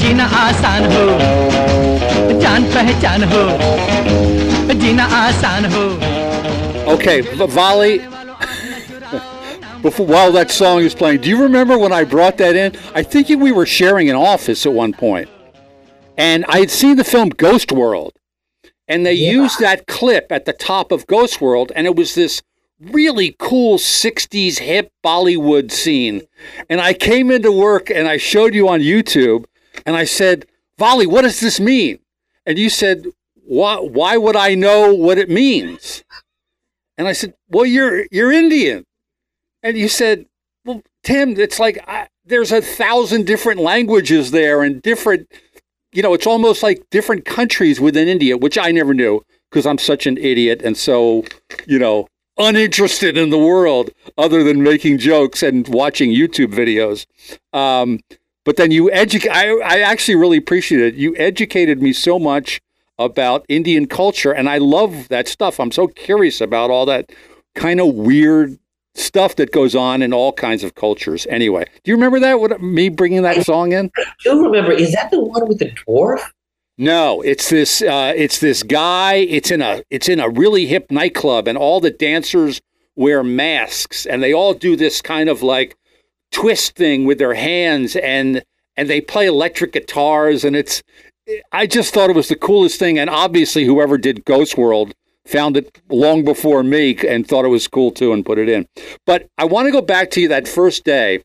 जीना 0.00 0.24
आसान 0.40 0.84
हो 0.92 1.06
जान 2.42 2.64
पहचान 2.74 3.24
हो 3.32 3.40
जीना 4.82 5.04
आसान 5.20 5.64
हो 5.72 5.82
Okay, 6.92 7.16
Vali. 7.56 7.98
Before, 9.82 10.06
while 10.06 10.30
that 10.38 10.52
song 10.52 10.82
is 10.82 10.94
playing, 10.94 11.20
do 11.20 11.28
you 11.28 11.42
remember 11.42 11.76
when 11.76 11.92
I 11.92 12.04
brought 12.04 12.38
that 12.38 12.54
in? 12.54 12.76
I 12.94 13.02
think 13.02 13.28
we 13.28 13.50
were 13.50 13.66
sharing 13.66 14.08
an 14.08 14.14
office 14.14 14.64
at 14.64 14.72
one 14.72 14.92
point, 14.92 15.28
and 16.16 16.44
I 16.48 16.60
had 16.60 16.70
seen 16.70 16.96
the 16.96 17.08
film 17.14 17.30
Ghost 17.30 17.72
World, 17.72 18.12
and 18.86 19.04
they 19.04 19.14
yeah. 19.14 19.32
used 19.32 19.58
that 19.58 19.88
clip 19.88 20.30
at 20.30 20.44
the 20.44 20.52
top 20.52 20.92
of 20.92 21.08
Ghost 21.08 21.40
World, 21.40 21.72
and 21.74 21.88
it 21.88 21.96
was 21.96 22.14
this 22.14 22.40
really 22.80 23.34
cool 23.38 23.78
60s 23.78 24.58
hip 24.58 24.92
Bollywood 25.04 25.70
scene. 25.70 26.22
And 26.68 26.80
I 26.80 26.92
came 26.92 27.30
into 27.30 27.52
work 27.52 27.90
and 27.90 28.06
I 28.06 28.16
showed 28.16 28.54
you 28.54 28.68
on 28.68 28.80
YouTube, 28.80 29.44
and 29.86 29.96
I 29.96 30.04
said, 30.04 30.46
Vali, 30.78 31.06
what 31.06 31.22
does 31.22 31.40
this 31.40 31.58
mean? 31.58 31.98
And 32.46 32.58
you 32.58 32.70
said, 32.70 33.06
why, 33.34 33.76
why 33.76 34.16
would 34.16 34.36
I 34.36 34.54
know 34.54 34.94
what 34.94 35.18
it 35.18 35.30
means? 35.30 36.04
And 36.98 37.06
I 37.06 37.12
said, 37.12 37.34
"Well, 37.48 37.64
you're 37.64 38.06
you're 38.10 38.32
Indian." 38.32 38.84
And 39.62 39.78
you 39.78 39.88
said, 39.88 40.26
well, 40.64 40.82
Tim, 41.02 41.38
it's 41.38 41.58
like 41.58 41.78
I, 41.88 42.08
there's 42.24 42.52
a 42.52 42.60
thousand 42.60 43.26
different 43.26 43.60
languages 43.60 44.30
there 44.30 44.62
and 44.62 44.82
different, 44.82 45.28
you 45.92 46.02
know, 46.02 46.14
it's 46.14 46.26
almost 46.26 46.62
like 46.62 46.84
different 46.90 47.24
countries 47.24 47.80
within 47.80 48.06
India, 48.06 48.36
which 48.36 48.58
I 48.58 48.70
never 48.70 48.94
knew 48.94 49.24
because 49.50 49.66
I'm 49.66 49.78
such 49.78 50.06
an 50.06 50.18
idiot 50.18 50.60
and 50.62 50.76
so, 50.76 51.24
you 51.66 51.78
know, 51.78 52.06
uninterested 52.38 53.16
in 53.16 53.30
the 53.30 53.38
world 53.38 53.90
other 54.16 54.42
than 54.44 54.62
making 54.62 54.98
jokes 54.98 55.42
and 55.42 55.66
watching 55.68 56.10
YouTube 56.10 56.54
videos. 56.54 57.06
Um, 57.52 58.00
but 58.44 58.56
then 58.56 58.70
you 58.70 58.90
educate, 58.90 59.30
I, 59.30 59.58
I 59.58 59.80
actually 59.80 60.14
really 60.14 60.38
appreciate 60.38 60.80
it. 60.80 60.94
You 60.94 61.14
educated 61.16 61.82
me 61.82 61.92
so 61.92 62.18
much 62.18 62.60
about 62.98 63.44
Indian 63.48 63.86
culture, 63.86 64.32
and 64.32 64.48
I 64.48 64.58
love 64.58 65.08
that 65.08 65.28
stuff. 65.28 65.60
I'm 65.60 65.70
so 65.70 65.86
curious 65.86 66.40
about 66.40 66.70
all 66.70 66.86
that 66.86 67.10
kind 67.54 67.80
of 67.80 67.94
weird 67.94 68.58
stuff 68.94 69.36
that 69.36 69.52
goes 69.52 69.74
on 69.74 70.02
in 70.02 70.12
all 70.12 70.32
kinds 70.32 70.64
of 70.64 70.74
cultures. 70.74 71.26
Anyway, 71.30 71.64
do 71.84 71.90
you 71.90 71.94
remember 71.94 72.18
that? 72.20 72.40
What 72.40 72.60
me 72.60 72.88
bringing 72.88 73.22
that 73.22 73.44
song 73.44 73.72
in? 73.72 73.90
I 73.96 74.04
do 74.24 74.44
remember. 74.44 74.72
Is 74.72 74.92
that 74.92 75.10
the 75.10 75.20
one 75.20 75.46
with 75.46 75.58
the 75.58 75.70
dwarf? 75.70 76.20
No, 76.78 77.20
it's 77.22 77.50
this. 77.50 77.82
Uh, 77.82 78.12
it's 78.16 78.38
this 78.38 78.62
guy. 78.62 79.14
It's 79.14 79.50
in 79.50 79.60
a. 79.60 79.82
It's 79.90 80.08
in 80.08 80.20
a 80.20 80.28
really 80.28 80.66
hip 80.66 80.90
nightclub, 80.90 81.48
and 81.48 81.58
all 81.58 81.80
the 81.80 81.90
dancers 81.90 82.60
wear 82.94 83.24
masks, 83.24 84.06
and 84.06 84.22
they 84.22 84.32
all 84.32 84.54
do 84.54 84.76
this 84.76 85.02
kind 85.02 85.28
of 85.28 85.42
like 85.42 85.76
twist 86.30 86.76
thing 86.76 87.04
with 87.04 87.18
their 87.18 87.34
hands, 87.34 87.96
and 87.96 88.44
and 88.76 88.88
they 88.88 89.00
play 89.00 89.26
electric 89.26 89.72
guitars, 89.72 90.44
and 90.44 90.54
it's. 90.54 90.82
I 91.52 91.66
just 91.66 91.92
thought 91.92 92.08
it 92.08 92.16
was 92.16 92.28
the 92.28 92.36
coolest 92.36 92.78
thing, 92.78 92.96
and 92.96 93.10
obviously, 93.10 93.64
whoever 93.64 93.98
did 93.98 94.24
Ghost 94.24 94.56
World 94.56 94.94
found 95.26 95.56
it 95.58 95.82
long 95.90 96.24
before 96.24 96.62
me 96.62 96.96
and 97.06 97.26
thought 97.26 97.44
it 97.44 97.48
was 97.48 97.68
cool 97.68 97.90
too 97.90 98.12
and 98.12 98.24
put 98.24 98.38
it 98.38 98.48
in. 98.48 98.66
But 99.04 99.28
I 99.36 99.44
want 99.44 99.66
to 99.66 99.72
go 99.72 99.82
back 99.82 100.10
to 100.12 100.20
you 100.22 100.28
that 100.28 100.48
first 100.48 100.84
day 100.84 101.22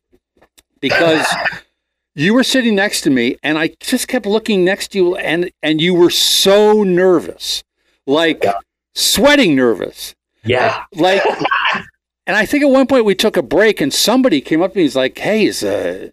because 0.81 1.25
you 2.15 2.33
were 2.33 2.43
sitting 2.43 2.75
next 2.75 3.01
to 3.01 3.09
me 3.09 3.37
and 3.43 3.57
I 3.57 3.71
just 3.79 4.07
kept 4.07 4.25
looking 4.25 4.63
next 4.63 4.89
to 4.89 4.97
you 4.99 5.15
and 5.15 5.49
and 5.61 5.81
you 5.81 5.93
were 5.93 6.09
so 6.09 6.83
nervous. 6.83 7.63
Like 8.05 8.43
Yeah. 8.43 8.53
sweating 8.95 9.55
nervous. 9.55 10.13
Yeah. 10.45 10.83
Like 10.93 11.23
and 12.27 12.35
I 12.37 12.45
think 12.45 12.63
at 12.63 12.69
one 12.69 12.87
point 12.87 13.05
we 13.05 13.15
took 13.15 13.37
a 13.37 13.41
break 13.41 13.81
and 13.81 13.93
somebody 13.93 14.41
came 14.41 14.61
up 14.61 14.73
to 14.73 14.77
me 14.77 14.81
and 14.83 14.85
he's 14.87 14.95
like, 14.95 15.17
"Hey, 15.17 15.45
is 15.45 15.63
uh, 15.63 16.09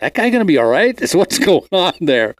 that 0.00 0.14
guy 0.14 0.30
going 0.30 0.40
to 0.40 0.44
be 0.44 0.58
all 0.58 0.66
right? 0.66 1.00
Is 1.00 1.14
what's 1.14 1.38
going 1.50 1.68
on 1.72 1.94
there?" 2.00 2.34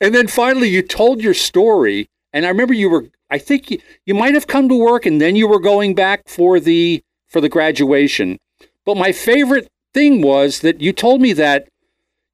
And 0.00 0.14
then 0.14 0.26
finally 0.26 0.68
you 0.68 0.82
told 0.82 1.20
your 1.22 1.34
story 1.34 2.08
and 2.32 2.44
I 2.44 2.48
remember 2.48 2.74
you 2.74 2.88
were 2.90 3.06
I 3.30 3.38
think 3.38 3.70
you, 3.70 3.78
you 4.06 4.14
might 4.14 4.34
have 4.34 4.46
come 4.48 4.68
to 4.68 4.74
work 4.74 5.06
and 5.06 5.20
then 5.20 5.36
you 5.36 5.46
were 5.46 5.60
going 5.60 5.94
back 5.94 6.22
for 6.28 6.58
the 6.58 7.02
for 7.28 7.40
the 7.40 7.48
graduation. 7.48 8.38
But 8.86 8.96
my 8.96 9.12
favorite 9.12 9.68
thing 9.94 10.22
was 10.22 10.60
that 10.60 10.80
you 10.80 10.92
told 10.92 11.20
me 11.20 11.32
that 11.34 11.68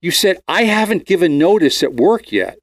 you 0.00 0.11
said 0.11 0.38
I 0.46 0.64
haven't 0.64 1.06
given 1.06 1.38
notice 1.38 1.82
at 1.82 1.94
work 1.94 2.32
yet 2.32 2.59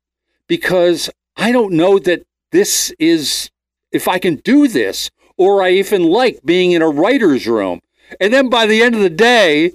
because 0.48 1.10
I 1.36 1.52
don't 1.52 1.74
know 1.74 2.00
that 2.00 2.24
this 2.52 2.93
is 3.00 3.50
if 3.91 4.08
I 4.08 4.19
can 4.19 4.36
do 4.36 4.67
this 4.67 5.10
or 5.38 5.63
I 5.63 5.72
even 5.72 6.04
like 6.04 6.39
being 6.46 6.72
in 6.72 6.82
a 6.82 6.89
writer's 6.89 7.48
room. 7.48 7.80
And 8.19 8.34
then 8.34 8.50
by 8.50 8.65
the 8.65 8.84
end 8.84 8.96
of 8.96 9.02
the 9.02 9.10
day, 9.10 9.74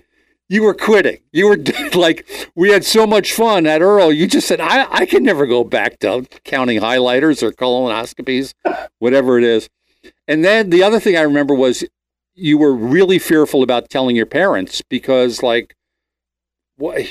you 0.49 0.63
were 0.63 0.75
quitting. 0.75 1.19
You 1.33 1.49
were 1.49 1.59
like, 1.95 2.51
we 2.55 2.71
had 2.71 2.85
so 2.85 3.07
much 3.07 3.33
fun 3.33 3.67
at 3.67 3.83
Earl. 3.83 4.13
You 4.13 4.27
just 4.27 4.49
said, 4.49 4.61
I, 4.61 4.87
I 4.91 5.07
can 5.07 5.23
never 5.23 5.47
go 5.47 5.65
back 5.65 5.99
to 6.01 6.27
counting 6.45 6.81
highlighters 6.81 7.43
or 7.43 7.53
colonoscopies, 7.53 8.55
whatever 8.99 9.39
it 9.39 9.45
is. 9.45 9.69
And 10.27 10.45
then 10.45 10.71
the 10.71 10.83
other 10.83 11.01
thing 11.01 11.17
I 11.17 11.23
remember 11.23 11.55
was 11.55 11.85
you 12.35 12.57
were 12.57 12.73
really 12.73 13.19
fearful 13.19 13.63
about 13.63 13.91
telling 13.91 14.15
your 14.15 14.27
parents 14.27 14.81
because, 14.83 15.43
like, 15.43 15.75
what 16.79 17.03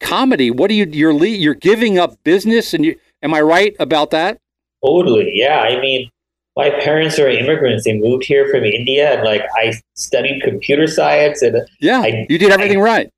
comedy? 0.00 0.50
What 0.50 0.68
do 0.68 0.74
you? 0.74 0.86
You're 0.90 1.14
le- 1.14 1.26
you're 1.26 1.54
giving 1.54 1.98
up 1.98 2.16
business, 2.24 2.72
and 2.74 2.84
you. 2.84 2.96
Am 3.22 3.32
I 3.34 3.40
right 3.40 3.74
about 3.80 4.10
that? 4.10 4.38
Totally. 4.84 5.30
Yeah. 5.34 5.60
I 5.60 5.80
mean, 5.80 6.10
my 6.56 6.68
parents 6.70 7.18
are 7.18 7.28
immigrants. 7.28 7.84
They 7.84 7.98
moved 7.98 8.24
here 8.24 8.48
from 8.50 8.64
India, 8.64 9.14
and 9.14 9.24
like 9.24 9.42
I 9.56 9.74
studied 9.94 10.42
computer 10.42 10.86
science, 10.86 11.42
and 11.42 11.56
Yeah, 11.80 12.00
I- 12.00 12.26
you 12.28 12.38
did 12.38 12.52
everything 12.52 12.80
right. 12.80 13.08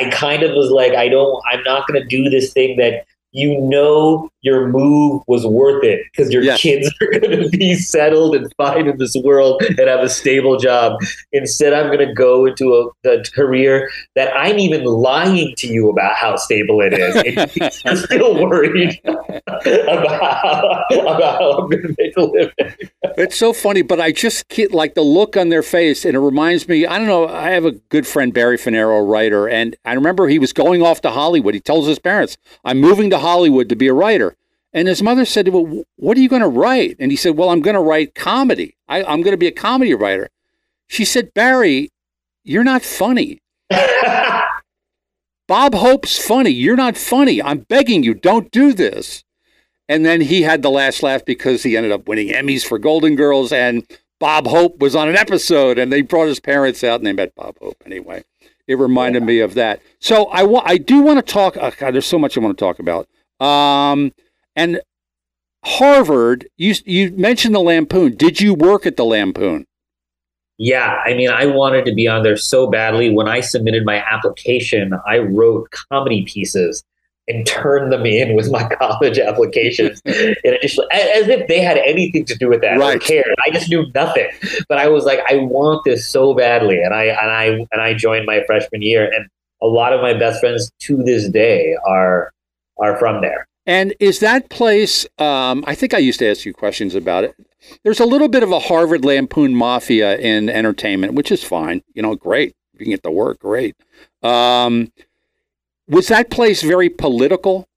I 0.00 0.08
kind 0.08 0.42
of 0.42 0.52
was 0.56 0.70
like, 0.70 0.94
I 0.94 1.08
don't, 1.10 1.38
I'm 1.50 1.62
not 1.64 1.86
going 1.86 2.00
to 2.00 2.06
do 2.08 2.30
this 2.30 2.54
thing 2.54 2.78
that 2.78 3.04
you 3.32 3.60
know 3.60 4.30
your 4.42 4.68
move 4.68 5.22
was 5.26 5.46
worth 5.46 5.82
it 5.84 6.00
because 6.12 6.32
your 6.32 6.42
Yes. 6.42 6.60
kids 6.60 6.92
are 7.00 7.18
going 7.20 7.42
to 7.42 7.48
be 7.56 7.74
settled 7.74 8.34
and 8.34 8.52
fine 8.56 8.86
in 8.88 8.98
this 8.98 9.14
world 9.24 9.62
and 9.62 9.78
have 9.78 10.00
a 10.00 10.08
stable 10.08 10.58
job. 10.58 10.98
Instead, 11.32 11.72
I'm 11.72 11.86
going 11.86 12.06
to 12.06 12.12
go 12.12 12.44
into 12.46 12.74
a, 12.74 12.88
the 13.02 13.24
career 13.34 13.88
that 14.16 14.32
I'm 14.36 14.58
even 14.58 14.84
lying 14.84 15.54
to 15.58 15.66
you 15.68 15.88
about 15.90 16.14
how 16.16 16.36
stable 16.36 16.80
it 16.80 16.92
is. 16.92 17.82
You're 17.84 17.96
still 17.96 18.34
worried 18.42 19.00
about, 19.04 19.66
about 20.92 21.38
how 21.38 21.52
I'm 21.58 21.70
going 21.70 21.82
to 21.82 21.94
make 21.98 22.16
a 22.16 22.22
living. 22.22 22.88
It's 23.16 23.36
so 23.36 23.52
funny, 23.52 23.82
but 23.82 24.00
I 24.00 24.12
just 24.12 24.48
get 24.48 24.72
like 24.72 24.94
the 24.94 25.02
look 25.02 25.36
on 25.36 25.48
their 25.50 25.62
face, 25.62 26.04
and 26.04 26.14
it 26.16 26.20
reminds 26.20 26.68
me. 26.68 26.86
I 26.86 26.98
don't 26.98 27.06
know. 27.06 27.28
I 27.28 27.50
have 27.50 27.64
a 27.64 27.72
good 27.72 28.06
friend, 28.06 28.32
Barry 28.32 28.56
Fanaro, 28.58 29.06
writer, 29.08 29.48
and 29.48 29.76
I 29.84 29.92
remember 29.94 30.28
he 30.28 30.38
was 30.38 30.52
going 30.52 30.82
off 30.82 31.00
to 31.02 31.10
Hollywood. 31.10 31.54
He 31.54 31.60
tells 31.60 31.86
his 31.86 31.98
parents, 31.98 32.36
"I'm 32.64 32.80
moving 32.80 33.10
to 33.10 33.18
Hollywood 33.18 33.68
to 33.68 33.76
be 33.76 33.88
a 33.88 33.94
writer." 33.94 34.31
And 34.72 34.88
his 34.88 35.02
mother 35.02 35.24
said, 35.24 35.48
"Well, 35.48 35.84
what 35.96 36.16
are 36.16 36.20
you 36.20 36.28
going 36.28 36.42
to 36.42 36.48
write?" 36.48 36.96
And 36.98 37.10
he 37.10 37.16
said, 37.16 37.36
"Well, 37.36 37.50
I'm 37.50 37.60
going 37.60 37.76
to 37.76 37.80
write 37.82 38.14
comedy. 38.14 38.76
I, 38.88 39.02
I'm 39.04 39.22
going 39.22 39.32
to 39.32 39.38
be 39.38 39.46
a 39.46 39.52
comedy 39.52 39.94
writer." 39.94 40.30
She 40.88 41.04
said, 41.04 41.34
"Barry, 41.34 41.90
you're 42.44 42.64
not 42.64 42.82
funny. 42.82 43.40
Bob 45.48 45.74
Hope's 45.74 46.18
funny. 46.24 46.50
You're 46.50 46.76
not 46.76 46.96
funny. 46.96 47.42
I'm 47.42 47.60
begging 47.60 48.02
you, 48.02 48.14
don't 48.14 48.50
do 48.50 48.72
this." 48.72 49.24
And 49.88 50.06
then 50.06 50.22
he 50.22 50.42
had 50.42 50.62
the 50.62 50.70
last 50.70 51.02
laugh 51.02 51.24
because 51.24 51.64
he 51.64 51.76
ended 51.76 51.92
up 51.92 52.08
winning 52.08 52.28
Emmys 52.28 52.64
for 52.64 52.78
Golden 52.78 53.14
Girls, 53.14 53.52
and 53.52 53.86
Bob 54.18 54.46
Hope 54.46 54.78
was 54.78 54.94
on 54.96 55.08
an 55.08 55.16
episode, 55.16 55.78
and 55.78 55.92
they 55.92 56.00
brought 56.00 56.28
his 56.28 56.40
parents 56.40 56.82
out, 56.82 57.00
and 57.00 57.06
they 57.06 57.12
met 57.12 57.34
Bob 57.34 57.58
Hope 57.60 57.82
anyway. 57.84 58.24
It 58.66 58.78
reminded 58.78 59.24
me 59.24 59.40
of 59.40 59.54
that. 59.54 59.82
So 59.98 60.26
I 60.26 60.44
wa- 60.44 60.62
I 60.64 60.78
do 60.78 61.02
want 61.02 61.18
to 61.18 61.32
talk. 61.32 61.56
Oh 61.60 61.72
God, 61.76 61.92
there's 61.92 62.06
so 62.06 62.18
much 62.18 62.38
I 62.38 62.40
want 62.40 62.56
to 62.56 62.64
talk 62.64 62.78
about. 62.78 63.08
Um, 63.44 64.12
and 64.56 64.80
Harvard, 65.64 66.48
you 66.56 66.74
you 66.84 67.12
mentioned 67.12 67.54
the 67.54 67.60
Lampoon. 67.60 68.16
Did 68.16 68.40
you 68.40 68.54
work 68.54 68.84
at 68.86 68.96
the 68.96 69.04
Lampoon? 69.04 69.66
Yeah, 70.58 71.00
I 71.04 71.14
mean, 71.14 71.30
I 71.30 71.46
wanted 71.46 71.84
to 71.86 71.94
be 71.94 72.06
on 72.06 72.22
there 72.22 72.36
so 72.36 72.68
badly. 72.68 73.10
When 73.10 73.28
I 73.28 73.40
submitted 73.40 73.84
my 73.84 73.96
application, 73.96 74.92
I 75.06 75.18
wrote 75.18 75.70
comedy 75.70 76.24
pieces 76.24 76.84
and 77.28 77.46
turned 77.46 77.92
them 77.92 78.04
in 78.04 78.34
with 78.34 78.50
my 78.50 78.68
college 78.80 79.18
applications. 79.18 80.00
in 80.04 80.34
addition, 80.44 80.84
as 80.92 81.28
if 81.28 81.46
they 81.48 81.60
had 81.60 81.78
anything 81.78 82.24
to 82.26 82.34
do 82.36 82.48
with 82.48 82.60
that 82.60 82.78
Right. 82.78 82.96
or 82.96 82.98
cared. 83.00 83.34
I 83.46 83.50
just 83.50 83.70
knew 83.70 83.86
nothing. 83.94 84.28
But 84.68 84.78
I 84.78 84.88
was 84.88 85.04
like, 85.04 85.20
I 85.28 85.36
want 85.36 85.84
this 85.84 86.08
so 86.08 86.34
badly, 86.34 86.82
and 86.82 86.92
I 86.92 87.04
and 87.04 87.30
I 87.30 87.44
and 87.72 87.80
I 87.80 87.94
joined 87.94 88.26
my 88.26 88.42
freshman 88.46 88.82
year, 88.82 89.10
and 89.12 89.26
a 89.62 89.66
lot 89.66 89.92
of 89.92 90.00
my 90.00 90.12
best 90.12 90.40
friends 90.40 90.70
to 90.80 90.96
this 91.04 91.28
day 91.28 91.76
are 91.86 92.32
are 92.78 92.98
from 92.98 93.20
there. 93.20 93.46
And 93.66 93.94
is 94.00 94.20
that 94.20 94.50
place? 94.50 95.06
Um, 95.18 95.62
I 95.66 95.74
think 95.74 95.94
I 95.94 95.98
used 95.98 96.18
to 96.18 96.28
ask 96.28 96.44
you 96.44 96.52
questions 96.52 96.94
about 96.94 97.24
it. 97.24 97.36
There's 97.84 98.00
a 98.00 98.06
little 98.06 98.28
bit 98.28 98.42
of 98.42 98.50
a 98.50 98.58
Harvard 98.58 99.04
Lampoon 99.04 99.54
mafia 99.54 100.16
in 100.18 100.48
entertainment, 100.48 101.14
which 101.14 101.30
is 101.30 101.44
fine. 101.44 101.82
You 101.94 102.02
know, 102.02 102.16
great. 102.16 102.56
If 102.74 102.80
you 102.80 102.86
can 102.86 102.92
get 102.92 103.02
the 103.02 103.10
work, 103.12 103.38
great. 103.38 103.76
Um, 104.22 104.92
was 105.88 106.08
that 106.08 106.30
place 106.30 106.62
very 106.62 106.88
political? 106.88 107.68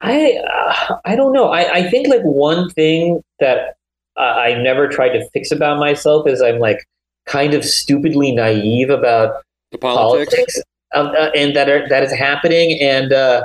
I 0.00 0.38
uh, 0.38 0.98
I 1.04 1.16
don't 1.16 1.32
know. 1.32 1.48
I, 1.48 1.72
I 1.72 1.90
think 1.90 2.06
like 2.08 2.22
one 2.22 2.70
thing 2.70 3.22
that 3.40 3.76
uh, 4.16 4.20
I 4.20 4.54
never 4.62 4.88
tried 4.88 5.10
to 5.10 5.28
fix 5.30 5.50
about 5.50 5.78
myself 5.78 6.28
is 6.28 6.40
I'm 6.40 6.58
like 6.58 6.84
kind 7.26 7.54
of 7.54 7.64
stupidly 7.64 8.32
naive 8.32 8.90
about 8.90 9.42
The 9.72 9.78
politics? 9.78 10.34
politics, 10.34 10.62
um, 10.94 11.08
uh, 11.18 11.30
and 11.36 11.54
that 11.56 11.68
are, 11.68 11.88
that 11.88 12.02
is 12.02 12.12
happening. 12.12 12.78
And 12.80 13.12
uh, 13.12 13.42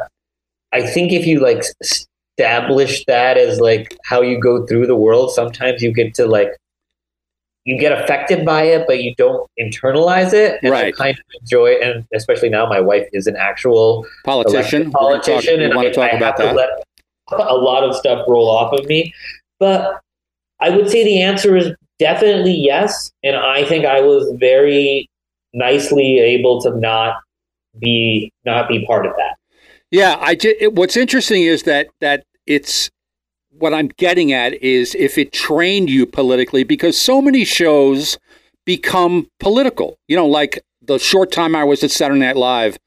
I 0.72 0.82
think 0.86 1.12
if 1.12 1.26
you 1.26 1.40
like 1.42 1.64
establish 1.82 3.06
that 3.06 3.38
as 3.38 3.60
like 3.60 3.98
how 4.06 4.22
you 4.22 4.40
go 4.40 4.66
through 4.66 4.88
the 4.88 4.96
world, 4.96 5.32
sometimes 5.32 5.82
you 5.82 5.94
get 5.94 6.14
to 6.16 6.26
like 6.26 6.50
you 7.66 7.78
get 7.80 7.94
affected 7.98 8.46
by 8.46 8.64
it, 8.64 8.86
but 8.88 9.02
you 9.02 9.16
don't 9.16 9.50
internalize 9.60 10.34
it. 10.34 10.60
And 10.62 10.72
Right. 10.72 10.94
kind 10.94 11.18
of 11.18 11.24
enjoy, 11.42 11.76
and 11.82 12.06
especially 12.14 12.50
now, 12.50 12.66
my 12.68 12.82
wife 12.82 13.08
is 13.14 13.26
an 13.26 13.38
actual 13.38 14.06
Politician. 14.26 14.88
We're 14.88 14.92
talk- 14.92 15.00
politician, 15.24 15.62
and 15.62 15.74
want 15.74 15.88
I, 15.88 15.90
to 15.92 15.96
talk 15.96 16.14
I 16.14 16.18
about 16.18 16.38
have 16.42 16.56
that. 16.56 16.66
to 17.32 17.38
let 17.38 17.50
a 17.50 17.56
lot 17.56 17.84
of 17.86 17.96
stuff 17.96 18.26
roll 18.28 18.50
off 18.50 18.74
of 18.78 18.86
me. 18.88 19.14
But 19.62 20.02
I 20.60 20.72
would 20.72 20.90
say 20.90 21.06
the 21.06 21.22
answer 21.22 21.56
is 21.56 21.72
definitely 22.00 22.54
yes, 22.54 23.12
and 23.24 23.38
I 23.38 23.64
think 23.64 23.86
I 23.86 24.02
was 24.02 24.30
very 24.36 25.10
nicely 25.54 26.20
able 26.20 26.62
to 26.64 26.78
not 26.78 27.16
be 27.80 28.32
not 28.46 28.68
be 28.68 28.86
part 28.86 29.06
of 29.06 29.14
that. 29.18 29.36
Yeah, 29.92 30.18
I 30.20 30.36
ju- 30.36 30.72
what's 30.74 30.98
interesting 30.98 31.44
is 31.44 31.64
that 31.64 31.88
that 32.02 32.26
it's 32.46 32.90
what 33.52 33.74
I'm 33.74 33.88
getting 33.98 34.34
at 34.34 34.54
is 34.56 34.96
if 34.96 35.18
it 35.18 35.32
trained 35.32 35.90
you 35.90 36.06
politically 36.06 36.64
because 36.64 36.98
so 36.98 37.22
many 37.22 37.46
shows 37.46 38.18
become 38.66 39.30
political. 39.40 39.98
You 40.08 40.16
know, 40.16 40.28
like 40.28 40.64
the 40.82 40.98
short 40.98 41.32
time 41.32 41.56
I 41.56 41.64
was 41.64 41.84
at 41.84 41.92
Saturday 41.92 42.20
Night 42.20 42.36
Live, 42.36 42.78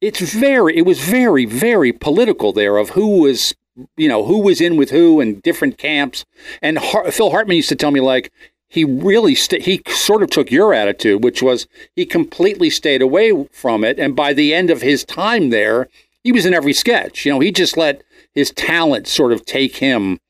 it's 0.00 0.20
very, 0.20 0.76
it 0.76 0.86
was 0.86 1.00
very, 1.00 1.44
very 1.44 1.92
political 1.92 2.52
there 2.52 2.76
of 2.76 2.90
who 2.90 3.20
was, 3.20 3.54
you 3.96 4.08
know, 4.08 4.24
who 4.24 4.40
was 4.40 4.60
in 4.60 4.76
with 4.76 4.90
who 4.90 5.20
and 5.20 5.42
different 5.42 5.78
camps. 5.78 6.24
And 6.62 6.78
Har- 6.78 7.10
Phil 7.10 7.30
Hartman 7.30 7.56
used 7.56 7.68
to 7.68 7.76
tell 7.76 7.90
me 7.90 8.00
like 8.00 8.32
he 8.70 8.84
really 8.84 9.34
st- 9.34 9.62
he 9.62 9.82
sort 9.88 10.22
of 10.22 10.30
took 10.30 10.50
your 10.50 10.72
attitude, 10.72 11.22
which 11.24 11.42
was 11.42 11.66
he 11.96 12.06
completely 12.06 12.70
stayed 12.70 13.02
away 13.02 13.46
from 13.52 13.84
it. 13.84 13.98
And 13.98 14.14
by 14.16 14.32
the 14.32 14.54
end 14.54 14.70
of 14.70 14.80
his 14.80 15.04
time 15.04 15.50
there, 15.50 15.88
he 16.22 16.32
was 16.32 16.46
in 16.46 16.54
every 16.54 16.72
sketch. 16.72 17.26
You 17.26 17.32
know, 17.32 17.40
he 17.40 17.50
just 17.50 17.76
let 17.76 18.02
his 18.32 18.52
talent 18.52 19.08
sort 19.08 19.32
of 19.32 19.44
take 19.44 19.76
him 19.76 20.20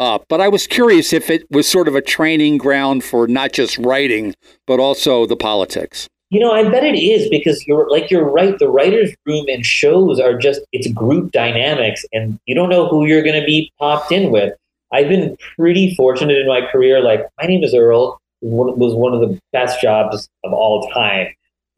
up. 0.00 0.24
But 0.28 0.40
I 0.40 0.48
was 0.48 0.66
curious 0.66 1.12
if 1.12 1.28
it 1.28 1.44
was 1.50 1.68
sort 1.68 1.86
of 1.86 1.94
a 1.94 2.00
training 2.00 2.56
ground 2.56 3.04
for 3.04 3.28
not 3.28 3.52
just 3.52 3.76
writing, 3.76 4.34
but 4.66 4.80
also 4.80 5.26
the 5.26 5.36
politics. 5.36 6.08
You 6.30 6.40
know, 6.40 6.52
I 6.52 6.66
bet 6.66 6.82
it 6.82 6.98
is 6.98 7.28
because 7.28 7.66
you're 7.66 7.90
like 7.90 8.10
you're 8.10 8.24
right. 8.24 8.58
The 8.58 8.70
writers' 8.70 9.14
room 9.26 9.44
and 9.48 9.66
shows 9.66 10.18
are 10.18 10.34
just 10.38 10.62
it's 10.72 10.90
group 10.92 11.30
dynamics, 11.30 12.06
and 12.14 12.40
you 12.46 12.54
don't 12.54 12.70
know 12.70 12.88
who 12.88 13.04
you're 13.04 13.22
going 13.22 13.38
to 13.38 13.44
be 13.44 13.70
popped 13.78 14.10
in 14.12 14.30
with. 14.30 14.54
I've 14.92 15.08
been 15.08 15.36
pretty 15.56 15.94
fortunate 15.94 16.38
in 16.38 16.46
my 16.46 16.62
career. 16.70 17.00
Like 17.00 17.26
my 17.40 17.46
name 17.46 17.64
is 17.64 17.74
Earl 17.74 18.20
was 18.42 18.94
one 18.94 19.14
of 19.14 19.20
the 19.20 19.38
best 19.52 19.80
jobs 19.80 20.28
of 20.44 20.52
all 20.52 20.90
time, 20.90 21.28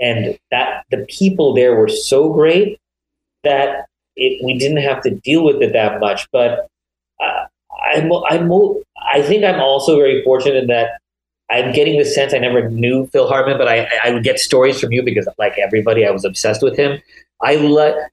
and 0.00 0.38
that 0.50 0.84
the 0.90 1.06
people 1.08 1.54
there 1.54 1.76
were 1.76 1.88
so 1.88 2.32
great 2.32 2.78
that 3.44 3.86
it, 4.16 4.42
we 4.44 4.58
didn't 4.58 4.78
have 4.78 5.02
to 5.02 5.10
deal 5.10 5.44
with 5.44 5.62
it 5.62 5.72
that 5.72 6.00
much. 6.00 6.26
But 6.32 6.68
uh, 7.20 7.44
I'm, 7.94 8.10
I'm, 8.28 8.50
I 9.12 9.22
think 9.22 9.44
I'm 9.44 9.60
also 9.60 9.96
very 9.96 10.22
fortunate 10.24 10.56
in 10.56 10.66
that 10.68 11.00
I'm 11.50 11.72
getting 11.72 11.98
the 11.98 12.04
sense 12.04 12.32
I 12.32 12.38
never 12.38 12.68
knew 12.70 13.06
Phil 13.08 13.28
Hartman, 13.28 13.58
but 13.58 13.68
I, 13.68 13.88
I 14.02 14.10
would 14.10 14.24
get 14.24 14.38
stories 14.40 14.80
from 14.80 14.92
you 14.92 15.02
because, 15.02 15.28
like 15.38 15.58
everybody, 15.58 16.06
I 16.06 16.10
was 16.10 16.24
obsessed 16.24 16.62
with 16.62 16.76
him. 16.76 17.00
I 17.42 17.56
let. 17.56 18.10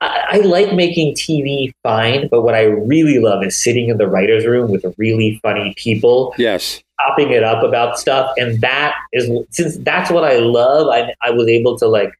I, 0.00 0.24
I 0.28 0.36
like 0.38 0.74
making 0.74 1.14
TV 1.14 1.72
fine, 1.82 2.28
but 2.28 2.42
what 2.42 2.54
I 2.54 2.62
really 2.64 3.18
love 3.18 3.42
is 3.42 3.62
sitting 3.62 3.88
in 3.88 3.98
the 3.98 4.06
writer's 4.06 4.46
room 4.46 4.70
with 4.70 4.84
really 4.96 5.40
funny 5.42 5.74
people. 5.76 6.34
Yes. 6.38 6.82
Chopping 7.00 7.30
it 7.30 7.42
up 7.42 7.62
about 7.62 7.98
stuff. 7.98 8.32
And 8.36 8.60
that 8.60 8.96
is, 9.12 9.30
since 9.50 9.76
that's 9.78 10.10
what 10.10 10.24
I 10.24 10.38
love, 10.38 10.88
I, 10.88 11.14
I 11.22 11.30
was 11.30 11.48
able 11.48 11.78
to 11.78 11.86
like 11.86 12.10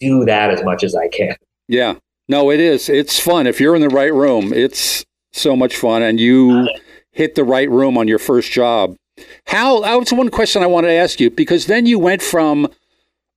do 0.00 0.24
that 0.24 0.50
as 0.50 0.62
much 0.62 0.82
as 0.82 0.94
I 0.94 1.08
can. 1.08 1.36
Yeah. 1.68 1.96
No, 2.28 2.50
it 2.50 2.60
is. 2.60 2.88
It's 2.88 3.20
fun. 3.20 3.46
If 3.46 3.60
you're 3.60 3.76
in 3.76 3.82
the 3.82 3.88
right 3.88 4.12
room, 4.12 4.52
it's 4.52 5.04
so 5.32 5.54
much 5.54 5.76
fun. 5.76 6.02
And 6.02 6.18
you 6.18 6.68
hit 7.12 7.34
the 7.34 7.44
right 7.44 7.68
room 7.68 7.98
on 7.98 8.08
your 8.08 8.18
first 8.18 8.50
job. 8.50 8.96
How, 9.46 9.80
that 9.80 9.94
was 9.94 10.12
one 10.12 10.30
question 10.30 10.62
I 10.62 10.66
wanted 10.66 10.88
to 10.88 10.94
ask 10.94 11.20
you 11.20 11.30
because 11.30 11.66
then 11.66 11.86
you 11.86 11.98
went 11.98 12.22
from 12.22 12.68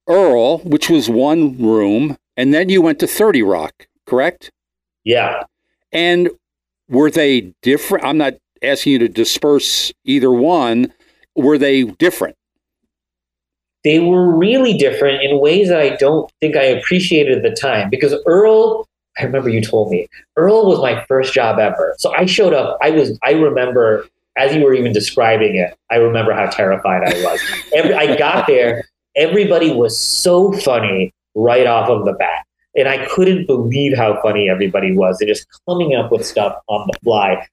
Earl, 0.08 0.60
which 0.60 0.90
was 0.90 1.10
one 1.10 1.58
room, 1.58 2.18
and 2.38 2.54
then 2.54 2.70
you 2.70 2.82
went 2.82 3.00
to 3.00 3.08
30 3.08 3.42
Rock, 3.42 3.88
correct? 4.06 4.52
Yeah. 5.04 5.44
And 5.92 6.30
were 6.88 7.10
they 7.10 7.54
different? 7.62 8.06
I'm 8.06 8.18
not 8.18 8.36
asking 8.62 8.94
you 8.94 9.00
to 9.00 9.10
disperse 9.10 9.92
either 10.06 10.32
one. 10.32 10.94
Were 11.36 11.58
they 11.58 11.84
different? 11.84 12.36
They 13.84 14.00
were 14.00 14.36
really 14.36 14.78
different 14.78 15.24
in 15.24 15.40
ways 15.40 15.70
that 15.70 15.80
I 15.80 15.96
don't 15.96 16.32
think 16.40 16.56
I 16.56 16.64
appreciated 16.64 17.38
at 17.38 17.44
the 17.44 17.56
time 17.56 17.90
because 17.90 18.14
Earl, 18.26 18.88
I 19.18 19.24
remember 19.24 19.50
you 19.50 19.62
told 19.62 19.92
me, 19.92 20.08
Earl 20.36 20.68
was 20.68 20.80
my 20.80 21.04
first 21.06 21.34
job 21.34 21.60
ever. 21.60 21.96
So 21.98 22.14
I 22.14 22.26
showed 22.26 22.54
up, 22.54 22.78
I 22.82 22.92
was, 22.92 23.18
I 23.24 23.32
remember 23.32 24.06
as 24.38 24.54
you 24.54 24.64
were 24.64 24.74
even 24.74 24.94
describing 24.94 25.56
it, 25.56 25.76
I 25.90 25.96
remember 25.96 26.32
how 26.34 26.48
terrified 26.48 27.04
I 27.04 27.24
was. 27.24 27.42
Every, 27.74 27.94
I 27.96 28.16
got 28.16 28.46
there, 28.46 28.86
everybody 29.16 29.72
was 29.72 30.00
so 30.00 30.52
funny 30.52 31.12
right 31.38 31.68
off 31.68 31.90
of 31.90 32.04
the 32.04 32.14
bat. 32.14 32.46
And 32.76 32.88
I 32.88 33.06
couldn't 33.08 33.48
believe 33.48 33.96
how 33.96 34.22
funny 34.22 34.50
everybody 34.50 34.96
was 34.96 35.18
They're 35.18 35.28
just 35.28 35.48
coming 35.68 35.96
up 35.96 36.12
with 36.12 36.26
stuff 36.26 36.56
on 36.68 36.88
the 36.88 37.00
fly. 37.04 37.48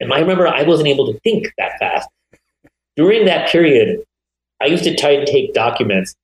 And 0.00 0.12
I 0.12 0.18
remember 0.18 0.46
I 0.46 0.62
wasn't 0.62 0.88
able 0.88 1.12
to 1.12 1.18
think 1.20 1.52
that 1.58 1.78
fast. 1.78 2.08
During 2.96 3.26
that 3.26 3.48
period, 3.50 4.02
I 4.60 4.66
used 4.66 4.84
to 4.84 4.96
try 4.96 5.10
and 5.10 5.26
take 5.26 5.54
documents 5.54 6.14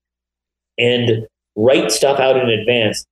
and 0.78 1.26
write 1.56 1.92
stuff 1.92 2.18
out 2.18 2.36
in 2.36 2.48
advance. 2.48 3.06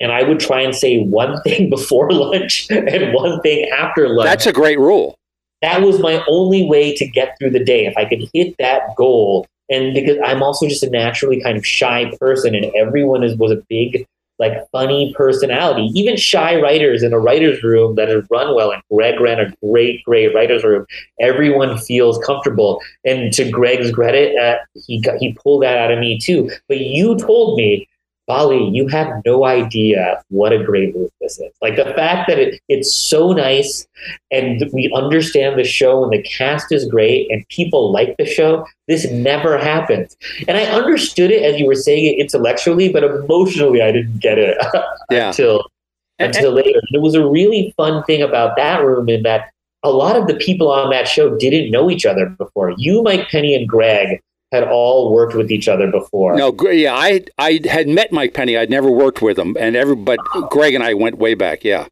And 0.00 0.12
I 0.12 0.22
would 0.24 0.40
try 0.40 0.60
and 0.60 0.74
say 0.74 1.02
one 1.02 1.40
thing 1.44 1.70
before 1.70 2.10
lunch 2.10 2.68
and 2.70 3.14
one 3.14 3.40
thing 3.40 3.68
after 3.70 4.08
lunch. 4.08 4.26
That's 4.26 4.46
a 4.46 4.52
great 4.52 4.78
rule. 4.78 5.16
That 5.62 5.80
was 5.80 5.98
my 5.98 6.22
only 6.28 6.68
way 6.68 6.94
to 6.94 7.06
get 7.06 7.36
through 7.38 7.50
the 7.50 7.64
day. 7.64 7.86
If 7.86 7.96
I 7.96 8.04
could 8.04 8.28
hit 8.34 8.54
that 8.58 8.94
goal, 8.96 9.46
and 9.70 9.94
because 9.94 10.18
I'm 10.24 10.42
also 10.42 10.68
just 10.68 10.82
a 10.82 10.90
naturally 10.90 11.40
kind 11.42 11.56
of 11.56 11.66
shy 11.66 12.12
person, 12.20 12.54
and 12.54 12.66
everyone 12.76 13.22
is 13.22 13.36
was 13.36 13.52
a 13.52 13.62
big 13.68 14.06
like 14.38 14.52
funny 14.72 15.14
personality. 15.16 15.90
Even 15.94 16.16
shy 16.16 16.60
writers 16.60 17.02
in 17.02 17.12
a 17.12 17.18
writer's 17.18 17.62
room 17.62 17.94
that 17.96 18.08
has 18.08 18.24
run 18.30 18.54
well, 18.54 18.72
and 18.72 18.82
Greg 18.90 19.20
ran 19.20 19.40
a 19.40 19.54
great, 19.64 20.02
great 20.04 20.34
writer's 20.34 20.64
room. 20.64 20.86
Everyone 21.20 21.78
feels 21.78 22.18
comfortable. 22.18 22.80
And 23.04 23.32
to 23.34 23.50
Greg's 23.50 23.92
credit, 23.92 24.36
uh, 24.36 24.58
he 24.86 25.00
got, 25.00 25.16
he 25.18 25.34
pulled 25.34 25.62
that 25.62 25.78
out 25.78 25.92
of 25.92 25.98
me 25.98 26.18
too. 26.18 26.50
But 26.68 26.80
you 26.80 27.16
told 27.16 27.56
me 27.56 27.88
Vali, 28.26 28.70
you 28.70 28.88
have 28.88 29.08
no 29.26 29.44
idea 29.44 30.22
what 30.28 30.52
a 30.52 30.62
great 30.62 30.96
move 30.96 31.10
this 31.20 31.38
is. 31.38 31.52
Like 31.60 31.76
the 31.76 31.92
fact 31.94 32.28
that 32.28 32.38
it, 32.38 32.60
it's 32.68 32.94
so 32.94 33.32
nice 33.32 33.86
and 34.30 34.62
we 34.72 34.90
understand 34.94 35.58
the 35.58 35.64
show 35.64 36.02
and 36.02 36.12
the 36.12 36.22
cast 36.22 36.72
is 36.72 36.86
great 36.86 37.30
and 37.30 37.46
people 37.48 37.92
like 37.92 38.16
the 38.16 38.24
show. 38.24 38.66
This 38.88 39.10
never 39.10 39.58
happens. 39.58 40.16
And 40.48 40.56
I 40.56 40.64
understood 40.64 41.30
it 41.30 41.42
as 41.42 41.60
you 41.60 41.66
were 41.66 41.74
saying 41.74 42.06
it 42.06 42.18
intellectually, 42.18 42.90
but 42.90 43.04
emotionally 43.04 43.82
I 43.82 43.92
didn't 43.92 44.20
get 44.20 44.38
it 44.38 44.56
yeah. 45.10 45.28
until 45.28 45.68
until 46.18 46.52
later. 46.52 46.78
And 46.78 46.96
It 46.96 47.02
was 47.02 47.14
a 47.14 47.26
really 47.26 47.74
fun 47.76 48.04
thing 48.04 48.22
about 48.22 48.56
that 48.56 48.82
room 48.82 49.08
in 49.08 49.22
that 49.24 49.50
a 49.82 49.90
lot 49.90 50.16
of 50.16 50.26
the 50.26 50.34
people 50.34 50.70
on 50.70 50.90
that 50.90 51.06
show 51.06 51.36
didn't 51.36 51.70
know 51.70 51.90
each 51.90 52.06
other 52.06 52.30
before. 52.30 52.72
You, 52.78 53.02
Mike 53.02 53.28
Penny, 53.28 53.54
and 53.54 53.68
Greg 53.68 54.22
had 54.54 54.64
all 54.64 55.12
worked 55.12 55.34
with 55.34 55.50
each 55.50 55.68
other 55.68 55.90
before. 55.90 56.36
No, 56.36 56.54
yeah, 56.70 56.94
I 56.94 57.24
I 57.38 57.60
had 57.68 57.88
met 57.88 58.12
Mike 58.12 58.34
Penny. 58.34 58.56
I'd 58.56 58.70
never 58.70 58.90
worked 58.90 59.20
with 59.20 59.38
him, 59.38 59.56
and 59.58 59.76
every 59.76 59.96
but 59.96 60.18
Greg 60.50 60.74
and 60.74 60.84
I 60.84 60.94
went 60.94 61.18
way 61.18 61.34
back. 61.34 61.64
Yeah, 61.64 61.86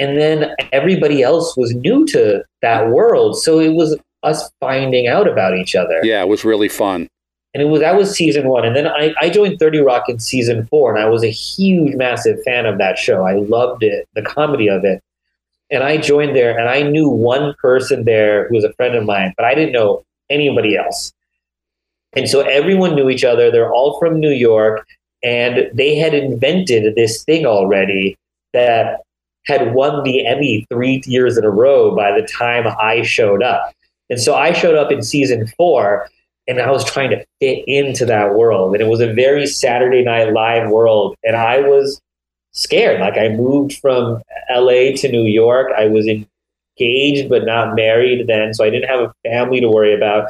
and 0.00 0.18
then 0.18 0.54
everybody 0.72 1.22
else 1.22 1.56
was 1.56 1.74
new 1.74 2.06
to 2.06 2.42
that 2.62 2.88
world, 2.88 3.38
so 3.38 3.60
it 3.60 3.74
was 3.74 3.98
us 4.22 4.50
finding 4.60 5.08
out 5.08 5.28
about 5.28 5.56
each 5.56 5.74
other. 5.74 6.00
Yeah, 6.02 6.22
it 6.22 6.28
was 6.28 6.44
really 6.44 6.68
fun. 6.68 7.08
And 7.52 7.62
it 7.62 7.66
was 7.66 7.80
that 7.80 7.96
was 7.96 8.12
season 8.12 8.48
one, 8.48 8.64
and 8.64 8.76
then 8.76 8.86
I, 8.86 9.12
I 9.20 9.28
joined 9.28 9.58
Thirty 9.58 9.78
Rock 9.78 10.08
in 10.08 10.18
season 10.20 10.66
four, 10.66 10.94
and 10.94 11.02
I 11.02 11.08
was 11.08 11.24
a 11.24 11.30
huge, 11.30 11.96
massive 11.96 12.38
fan 12.44 12.64
of 12.64 12.78
that 12.78 12.96
show. 12.96 13.24
I 13.24 13.34
loved 13.34 13.82
it, 13.82 14.08
the 14.14 14.22
comedy 14.22 14.68
of 14.68 14.84
it, 14.84 15.02
and 15.70 15.82
I 15.82 15.96
joined 15.96 16.34
there, 16.36 16.56
and 16.56 16.68
I 16.68 16.82
knew 16.82 17.08
one 17.08 17.54
person 17.60 18.04
there 18.04 18.48
who 18.48 18.54
was 18.54 18.64
a 18.64 18.72
friend 18.74 18.94
of 18.94 19.04
mine, 19.04 19.34
but 19.36 19.44
I 19.46 19.54
didn't 19.54 19.72
know 19.72 20.04
anybody 20.30 20.76
else. 20.76 21.12
And 22.14 22.28
so 22.28 22.40
everyone 22.40 22.94
knew 22.94 23.08
each 23.08 23.24
other. 23.24 23.50
They're 23.50 23.72
all 23.72 23.98
from 23.98 24.18
New 24.18 24.32
York. 24.32 24.86
And 25.22 25.70
they 25.74 25.96
had 25.96 26.14
invented 26.14 26.94
this 26.94 27.22
thing 27.24 27.46
already 27.46 28.16
that 28.52 29.00
had 29.46 29.74
won 29.74 30.02
the 30.02 30.26
Emmy 30.26 30.66
three 30.70 31.02
years 31.06 31.36
in 31.36 31.44
a 31.44 31.50
row 31.50 31.94
by 31.94 32.12
the 32.12 32.26
time 32.26 32.66
I 32.80 33.02
showed 33.02 33.42
up. 33.42 33.72
And 34.08 34.20
so 34.20 34.34
I 34.34 34.52
showed 34.52 34.76
up 34.76 34.90
in 34.90 35.02
season 35.02 35.46
four 35.56 36.08
and 36.48 36.60
I 36.60 36.70
was 36.70 36.84
trying 36.84 37.10
to 37.10 37.24
fit 37.40 37.64
into 37.66 38.04
that 38.06 38.34
world. 38.34 38.74
And 38.74 38.82
it 38.82 38.88
was 38.88 39.00
a 39.00 39.12
very 39.12 39.46
Saturday 39.46 40.02
Night 40.02 40.32
Live 40.32 40.68
world. 40.68 41.16
And 41.22 41.36
I 41.36 41.60
was 41.60 42.00
scared. 42.52 43.00
Like 43.00 43.16
I 43.16 43.28
moved 43.28 43.78
from 43.78 44.20
LA 44.50 44.92
to 44.96 45.08
New 45.10 45.24
York. 45.24 45.70
I 45.76 45.86
was 45.86 46.08
engaged 46.08 47.28
but 47.28 47.44
not 47.44 47.76
married 47.76 48.26
then. 48.26 48.52
So 48.54 48.64
I 48.64 48.70
didn't 48.70 48.88
have 48.88 49.00
a 49.00 49.14
family 49.24 49.60
to 49.60 49.68
worry 49.68 49.94
about 49.94 50.28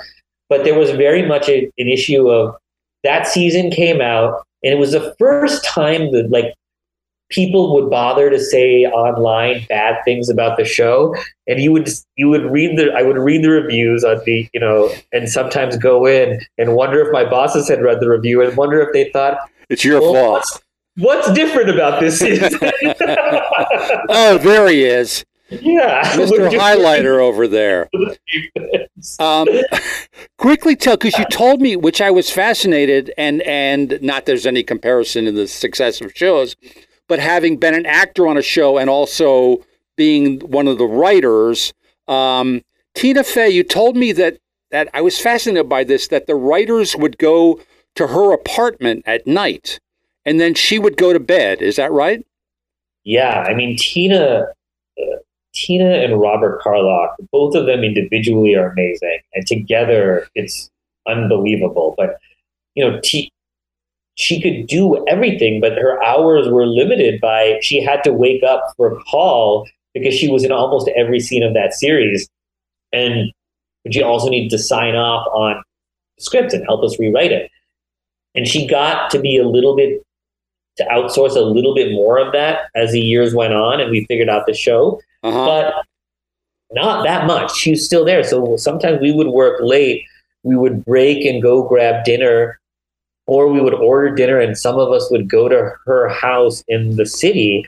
but 0.50 0.64
there 0.64 0.78
was 0.78 0.90
very 0.90 1.24
much 1.24 1.48
a, 1.48 1.64
an 1.78 1.88
issue 1.88 2.28
of 2.28 2.54
that 3.02 3.26
season 3.26 3.70
came 3.70 4.02
out 4.02 4.46
and 4.62 4.74
it 4.74 4.78
was 4.78 4.92
the 4.92 5.14
first 5.18 5.64
time 5.64 6.12
that 6.12 6.30
like 6.30 6.52
people 7.30 7.72
would 7.74 7.88
bother 7.88 8.28
to 8.28 8.38
say 8.38 8.84
online 8.86 9.64
bad 9.68 10.04
things 10.04 10.28
about 10.28 10.56
the 10.56 10.64
show. 10.64 11.14
And 11.46 11.60
you 11.60 11.72
would 11.72 11.88
you 12.16 12.28
would 12.28 12.44
read 12.44 12.76
the 12.76 12.92
i 12.92 13.02
would 13.02 13.16
read 13.16 13.42
the 13.42 13.50
reviews 13.50 14.04
on 14.04 14.20
the 14.26 14.48
you 14.52 14.60
know 14.60 14.90
and 15.12 15.28
sometimes 15.28 15.76
go 15.76 16.06
in 16.06 16.40
and 16.58 16.74
wonder 16.74 17.00
if 17.00 17.12
my 17.12 17.24
bosses 17.24 17.68
had 17.68 17.82
read 17.82 18.00
the 18.00 18.08
review 18.08 18.42
and 18.42 18.56
wonder 18.56 18.80
if 18.80 18.92
they 18.92 19.10
thought 19.10 19.38
it's 19.68 19.84
your 19.84 20.00
well, 20.00 20.12
fault. 20.12 20.62
what's, 20.96 21.26
what's 21.26 21.32
different 21.32 21.70
about 21.70 22.00
this 22.00 22.18
season? 22.18 22.52
oh 24.08 24.38
there 24.38 24.68
he 24.68 24.84
is 24.84 25.24
yeah, 25.50 26.02
Mr. 26.14 26.50
Highlighter 26.50 27.20
over 27.20 27.46
there. 27.48 27.88
Um, 29.18 29.48
quickly 30.38 30.76
tell, 30.76 30.96
because 30.96 31.18
you 31.18 31.24
told 31.26 31.60
me, 31.60 31.76
which 31.76 32.00
I 32.00 32.10
was 32.10 32.30
fascinated, 32.30 33.12
and 33.18 33.42
and 33.42 33.98
not 34.02 34.26
there's 34.26 34.46
any 34.46 34.62
comparison 34.62 35.26
in 35.26 35.34
the 35.34 35.48
success 35.48 36.00
of 36.00 36.12
shows, 36.14 36.56
but 37.08 37.18
having 37.18 37.56
been 37.56 37.74
an 37.74 37.86
actor 37.86 38.26
on 38.26 38.36
a 38.36 38.42
show 38.42 38.78
and 38.78 38.88
also 38.88 39.64
being 39.96 40.40
one 40.40 40.68
of 40.68 40.78
the 40.78 40.86
writers, 40.86 41.72
um, 42.08 42.62
Tina 42.94 43.24
Fey, 43.24 43.50
you 43.50 43.62
told 43.62 43.96
me 43.96 44.12
that 44.12 44.38
that 44.70 44.88
I 44.94 45.00
was 45.00 45.18
fascinated 45.18 45.68
by 45.68 45.84
this 45.84 46.08
that 46.08 46.26
the 46.26 46.36
writers 46.36 46.96
would 46.96 47.18
go 47.18 47.60
to 47.96 48.06
her 48.08 48.32
apartment 48.32 49.02
at 49.06 49.26
night 49.26 49.80
and 50.24 50.40
then 50.40 50.54
she 50.54 50.78
would 50.78 50.96
go 50.96 51.12
to 51.12 51.20
bed. 51.20 51.60
Is 51.62 51.76
that 51.76 51.92
right? 51.92 52.24
Yeah, 53.04 53.44
I 53.48 53.54
mean 53.54 53.76
Tina, 53.76 54.46
uh, 55.00 55.16
Tina 55.54 55.90
and 55.90 56.20
Robert 56.20 56.60
Carlock, 56.60 57.16
both 57.32 57.54
of 57.54 57.66
them 57.66 57.82
individually 57.82 58.54
are 58.54 58.70
amazing, 58.70 59.20
and 59.34 59.46
together 59.46 60.28
it's 60.34 60.70
unbelievable. 61.08 61.94
But 61.96 62.18
you 62.74 62.84
know, 62.84 63.00
T- 63.02 63.32
she 64.14 64.40
could 64.40 64.66
do 64.66 65.04
everything, 65.08 65.60
but 65.60 65.72
her 65.72 66.02
hours 66.02 66.48
were 66.48 66.66
limited 66.66 67.20
by 67.20 67.58
she 67.62 67.82
had 67.82 68.04
to 68.04 68.12
wake 68.12 68.42
up 68.42 68.62
for 68.76 68.92
a 68.92 69.00
call 69.04 69.68
because 69.94 70.14
she 70.14 70.30
was 70.30 70.44
in 70.44 70.52
almost 70.52 70.88
every 70.96 71.20
scene 71.20 71.42
of 71.42 71.54
that 71.54 71.74
series, 71.74 72.28
and 72.92 73.32
she 73.90 74.02
also 74.02 74.28
needed 74.28 74.50
to 74.50 74.58
sign 74.58 74.94
off 74.94 75.26
on 75.28 75.62
the 76.16 76.22
script 76.22 76.52
and 76.52 76.64
help 76.64 76.84
us 76.84 76.98
rewrite 76.98 77.32
it. 77.32 77.50
And 78.34 78.46
she 78.46 78.66
got 78.66 79.10
to 79.10 79.18
be 79.18 79.36
a 79.36 79.48
little 79.48 79.74
bit 79.74 80.02
to 80.76 80.84
outsource 80.84 81.34
a 81.34 81.40
little 81.40 81.74
bit 81.74 81.92
more 81.92 82.18
of 82.18 82.32
that 82.32 82.60
as 82.74 82.92
the 82.92 83.00
years 83.00 83.34
went 83.34 83.52
on, 83.52 83.80
and 83.80 83.90
we 83.90 84.04
figured 84.06 84.28
out 84.28 84.46
the 84.46 84.54
show, 84.54 85.00
Uh-huh. 85.22 85.44
but 85.46 85.74
not 86.72 87.04
that 87.04 87.26
much. 87.26 87.54
She 87.54 87.72
was 87.72 87.84
still 87.84 88.04
there, 88.04 88.24
so 88.24 88.56
sometimes 88.56 89.00
we 89.00 89.12
would 89.12 89.28
work 89.28 89.60
late. 89.60 90.04
We 90.42 90.56
would 90.56 90.84
break 90.84 91.24
and 91.26 91.42
go 91.42 91.62
grab 91.62 92.04
dinner 92.04 92.60
or 93.30 93.46
we 93.46 93.60
would 93.60 93.74
order 93.74 94.12
dinner 94.12 94.40
and 94.40 94.58
some 94.58 94.76
of 94.76 94.90
us 94.90 95.08
would 95.10 95.28
go 95.28 95.48
to 95.48 95.72
her 95.86 96.08
house 96.08 96.64
in 96.66 96.96
the 96.96 97.06
city 97.06 97.64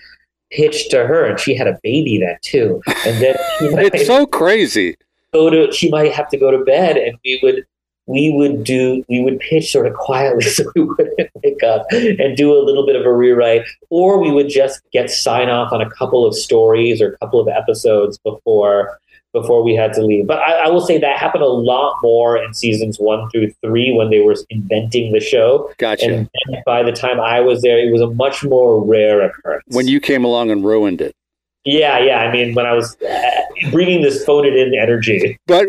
pitch 0.51 0.89
to 0.89 1.07
her 1.07 1.25
and 1.25 1.39
she 1.39 1.55
had 1.55 1.69
a 1.69 1.79
baby 1.85 2.19
then 2.19 2.37
too 2.43 2.83
and 3.07 3.23
then 3.23 3.37
it's 3.61 4.07
so 4.07 4.27
crazy. 4.27 4.97
go 5.33 5.49
to 5.49 5.71
she 5.73 5.89
might 5.89 6.13
have 6.13 6.29
to 6.29 6.37
go 6.37 6.51
to 6.51 6.65
bed 6.65 6.97
and 6.97 7.17
we 7.25 7.39
would 7.45 7.65
we 8.07 8.33
would 8.33 8.65
do 8.65 9.05
we 9.09 9.23
would 9.23 9.39
pitch 9.39 9.71
sort 9.71 9.87
of 9.87 9.95
quietly 9.95 10.43
so 10.51 10.65
we 10.75 10.83
wouldn't 10.83 11.31
wake 11.43 11.63
up 11.63 11.87
and 11.91 12.37
do 12.37 12.53
a 12.53 12.63
little 12.63 12.85
bit 12.87 12.97
of 12.97 13.07
a 13.07 13.13
rewrite 13.13 13.63
or 13.91 14.19
we 14.19 14.31
would 14.31 14.49
just 14.49 14.83
get 14.93 15.11
sign 15.11 15.49
off 15.49 15.73
on 15.73 15.81
a 15.81 15.91
couple 15.91 16.27
of 16.27 16.35
stories 16.35 17.01
or 17.01 17.13
a 17.13 17.19
couple 17.19 17.41
of 17.41 17.49
episodes 17.49 18.19
before 18.19 18.99
before 19.33 19.63
we 19.63 19.75
had 19.75 19.95
to 19.95 20.05
leave 20.05 20.27
but 20.27 20.39
I, 20.39 20.67
I 20.67 20.69
will 20.69 20.81
say 20.81 20.99
that 20.99 21.17
happened 21.17 21.43
a 21.43 21.47
lot 21.47 21.97
more 22.03 22.37
in 22.37 22.53
seasons 22.53 22.99
one 22.99 23.31
through 23.31 23.53
three 23.65 23.93
when 23.93 24.11
they 24.11 24.21
were 24.21 24.37
inventing 24.51 25.13
the 25.13 25.21
show 25.21 25.73
Gotcha. 25.79 26.05
and 26.05 26.31
then 26.51 26.63
by 26.67 26.83
the 26.83 26.93
time 26.93 27.19
i 27.21 27.41
was 27.41 27.63
there 27.63 27.79
it 27.79 27.91
was 27.91 28.03
a 28.03 28.11
much 28.11 28.45
more 28.45 28.85
rare 28.85 29.23
occurrence 29.23 29.65
when 29.69 29.89
you 29.89 30.01
came 30.01 30.25
along 30.25 30.51
and 30.51 30.65
ruined 30.65 31.01
it. 31.01 31.15
Yeah 31.65 31.99
yeah 31.99 32.19
i 32.19 32.33
mean 32.33 32.55
when 32.55 32.67
i 32.67 32.73
was 32.73 32.97
uh, 33.03 33.71
bringing 33.71 34.03
this 34.03 34.25
it 34.27 34.57
in 34.57 34.75
energy 34.79 35.39
But 35.47 35.69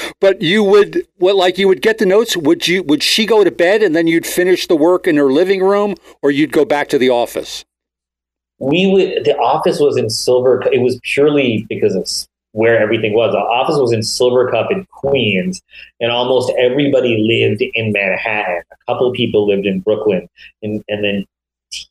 but 0.20 0.40
you 0.40 0.62
would 0.62 1.06
what 1.16 1.36
like 1.36 1.58
you 1.58 1.68
would 1.68 1.82
get 1.82 1.98
the 1.98 2.06
notes. 2.06 2.36
Would 2.36 2.66
you 2.66 2.82
would 2.82 3.02
she 3.02 3.26
go 3.26 3.44
to 3.44 3.50
bed 3.50 3.82
and 3.82 3.94
then 3.94 4.06
you'd 4.06 4.26
finish 4.26 4.66
the 4.66 4.76
work 4.76 5.06
in 5.06 5.16
her 5.16 5.30
living 5.30 5.62
room, 5.62 5.94
or 6.22 6.30
you'd 6.30 6.52
go 6.52 6.64
back 6.64 6.88
to 6.88 6.98
the 6.98 7.10
office? 7.10 7.64
we 8.58 8.86
would 8.86 9.24
the 9.24 9.36
office 9.36 9.80
was 9.80 9.96
in 9.96 10.08
silver 10.08 10.62
it 10.72 10.80
was 10.80 10.98
purely 11.02 11.66
because 11.68 11.94
of 11.94 12.08
where 12.52 12.78
everything 12.78 13.12
was 13.14 13.32
the 13.32 13.38
office 13.38 13.76
was 13.76 13.92
in 13.92 13.98
Silvercup 13.98 14.70
in 14.70 14.86
queens 14.92 15.60
and 16.00 16.12
almost 16.12 16.52
everybody 16.56 17.16
lived 17.18 17.62
in 17.74 17.92
manhattan 17.92 18.62
a 18.70 18.92
couple 18.92 19.08
of 19.08 19.14
people 19.14 19.46
lived 19.46 19.66
in 19.66 19.80
brooklyn 19.80 20.28
and, 20.62 20.84
and 20.88 21.04
then 21.04 21.26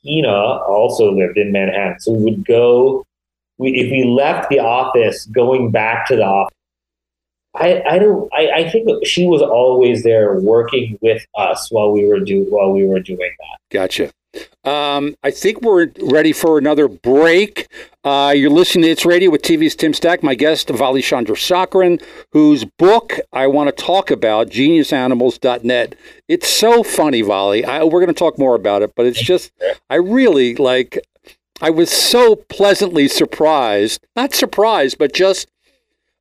tina 0.04 0.32
also 0.32 1.12
lived 1.12 1.38
in 1.38 1.52
manhattan 1.52 2.00
so 2.00 2.12
we 2.12 2.24
would 2.24 2.46
go 2.46 3.06
we, 3.58 3.70
if 3.80 3.92
we 3.92 4.04
left 4.04 4.50
the 4.50 4.60
office 4.60 5.26
going 5.28 5.72
back 5.72 6.08
to 6.08 6.16
the 6.16 6.24
office 6.24 6.54
I, 7.56 7.84
I 7.88 8.00
don't 8.00 8.30
I, 8.34 8.50
I 8.50 8.70
think 8.70 9.06
she 9.06 9.28
was 9.28 9.42
always 9.42 10.04
there 10.04 10.40
working 10.40 10.98
with 11.02 11.24
us 11.38 11.70
while 11.72 11.92
we 11.92 12.06
were 12.06 12.20
do 12.20 12.46
while 12.50 12.72
we 12.72 12.86
were 12.86 13.00
doing 13.00 13.32
that 13.40 13.60
Gotcha. 13.70 14.12
Um, 14.64 15.16
I 15.24 15.32
think 15.32 15.62
we're 15.62 15.92
ready 16.02 16.32
for 16.32 16.58
another 16.58 16.88
break. 16.88 17.68
Uh, 18.04 18.34
you're 18.36 18.50
listening 18.50 18.84
to 18.84 18.90
It's 18.90 19.06
Radio 19.06 19.30
with 19.30 19.42
TV's 19.42 19.76
Tim 19.76 19.94
Stack. 19.94 20.24
My 20.24 20.36
guest, 20.36 20.70
Vali 20.70 21.02
Chandrasekaran, 21.02 22.02
whose 22.32 22.64
book 22.66 23.20
I 23.32 23.48
want 23.48 23.76
to 23.76 23.84
talk 23.84 24.10
about, 24.10 24.50
geniusanimals.net. 24.50 25.96
It's 26.28 26.48
so 26.48 26.84
funny, 26.84 27.22
Vali. 27.22 27.66
I, 27.66 27.84
we're 27.84 28.00
going 28.00 28.08
to 28.08 28.14
talk 28.14 28.40
more 28.40 28.56
about 28.56 28.82
it, 28.82 28.94
but 28.96 29.06
it's 29.06 29.22
just, 29.22 29.52
I 29.90 29.96
really 29.96 30.56
like, 30.56 30.98
I 31.62 31.70
was 31.70 31.92
so 31.92 32.36
pleasantly 32.36 33.08
surprised. 33.08 34.06
Not 34.16 34.34
surprised, 34.34 34.98
but 34.98 35.14
just, 35.14 35.50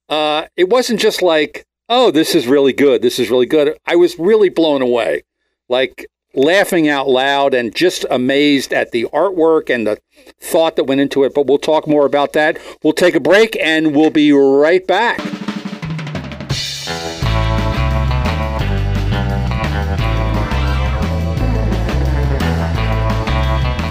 uh, 0.08 0.46
it 0.56 0.68
wasn't 0.68 1.00
just 1.00 1.22
like, 1.22 1.64
oh, 1.88 2.10
this 2.10 2.34
is 2.34 2.46
really 2.46 2.72
good. 2.72 3.02
This 3.02 3.18
is 3.18 3.30
really 3.30 3.46
good. 3.46 3.76
I 3.86 3.96
was 3.96 4.18
really 4.18 4.48
blown 4.48 4.82
away. 4.82 5.22
Like, 5.68 6.06
laughing 6.34 6.88
out 6.88 7.08
loud 7.08 7.54
and 7.54 7.74
just 7.74 8.04
amazed 8.10 8.72
at 8.72 8.90
the 8.90 9.04
artwork 9.12 9.68
and 9.68 9.86
the 9.86 9.98
thought 10.40 10.76
that 10.76 10.84
went 10.84 11.00
into 11.00 11.24
it. 11.24 11.34
But 11.34 11.46
we'll 11.46 11.58
talk 11.58 11.86
more 11.86 12.06
about 12.06 12.32
that. 12.32 12.58
We'll 12.82 12.92
take 12.92 13.14
a 13.14 13.20
break 13.20 13.56
and 13.60 13.94
we'll 13.94 14.10
be 14.10 14.32
right 14.32 14.86
back. 14.86 15.20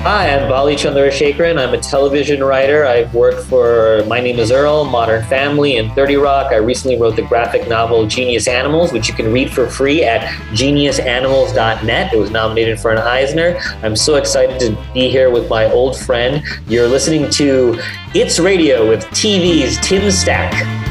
Hi, 0.03 0.35
I'm 0.35 0.47
Vali 0.49 0.73
Chandrasekaran. 0.73 1.59
I'm 1.59 1.75
a 1.75 1.77
television 1.77 2.43
writer. 2.43 2.87
I've 2.87 3.13
worked 3.13 3.45
for 3.45 4.03
My 4.07 4.19
Name 4.19 4.39
is 4.39 4.51
Earl, 4.51 4.83
Modern 4.83 5.23
Family, 5.25 5.77
and 5.77 5.93
30 5.93 6.15
Rock. 6.15 6.51
I 6.51 6.55
recently 6.55 6.99
wrote 6.99 7.15
the 7.15 7.21
graphic 7.21 7.67
novel 7.67 8.07
Genius 8.07 8.47
Animals, 8.47 8.91
which 8.91 9.07
you 9.07 9.13
can 9.13 9.31
read 9.31 9.51
for 9.51 9.67
free 9.67 10.03
at 10.03 10.21
geniusanimals.net. 10.55 12.13
It 12.13 12.17
was 12.17 12.31
nominated 12.31 12.79
for 12.79 12.89
an 12.89 12.97
Eisner. 12.97 13.59
I'm 13.83 13.95
so 13.95 14.15
excited 14.15 14.59
to 14.61 14.75
be 14.91 15.07
here 15.07 15.29
with 15.29 15.47
my 15.51 15.71
old 15.71 15.95
friend. 15.95 16.43
You're 16.65 16.87
listening 16.87 17.29
to 17.33 17.79
It's 18.15 18.39
Radio 18.39 18.89
with 18.89 19.05
TV's 19.11 19.77
Tim 19.87 20.09
Stack. 20.09 20.90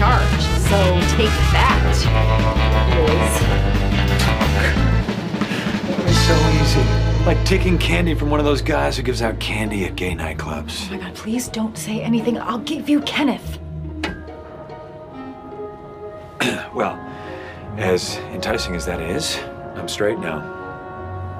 Charge. 0.00 0.40
So 0.64 0.80
take 1.12 1.28
that, 1.52 1.76
Liz. 1.84 2.00
It 5.90 6.04
was 6.06 6.18
so 6.26 6.34
easy. 6.62 7.26
Like 7.26 7.44
taking 7.44 7.76
candy 7.76 8.14
from 8.14 8.30
one 8.30 8.40
of 8.40 8.46
those 8.46 8.62
guys 8.62 8.96
who 8.96 9.02
gives 9.02 9.20
out 9.20 9.38
candy 9.40 9.84
at 9.84 9.96
gay 9.96 10.12
nightclubs. 10.12 10.86
Oh 10.88 10.92
my 10.92 11.02
god, 11.02 11.14
please 11.14 11.48
don't 11.48 11.76
say 11.76 12.00
anything. 12.00 12.38
I'll 12.38 12.60
give 12.60 12.88
you 12.88 13.02
Kenneth. 13.02 13.58
Well, 16.74 16.96
as 17.76 18.16
enticing 18.32 18.74
as 18.76 18.86
that 18.86 19.02
is, 19.02 19.38
I'm 19.74 19.88
straight 19.88 20.18
now. 20.18 20.40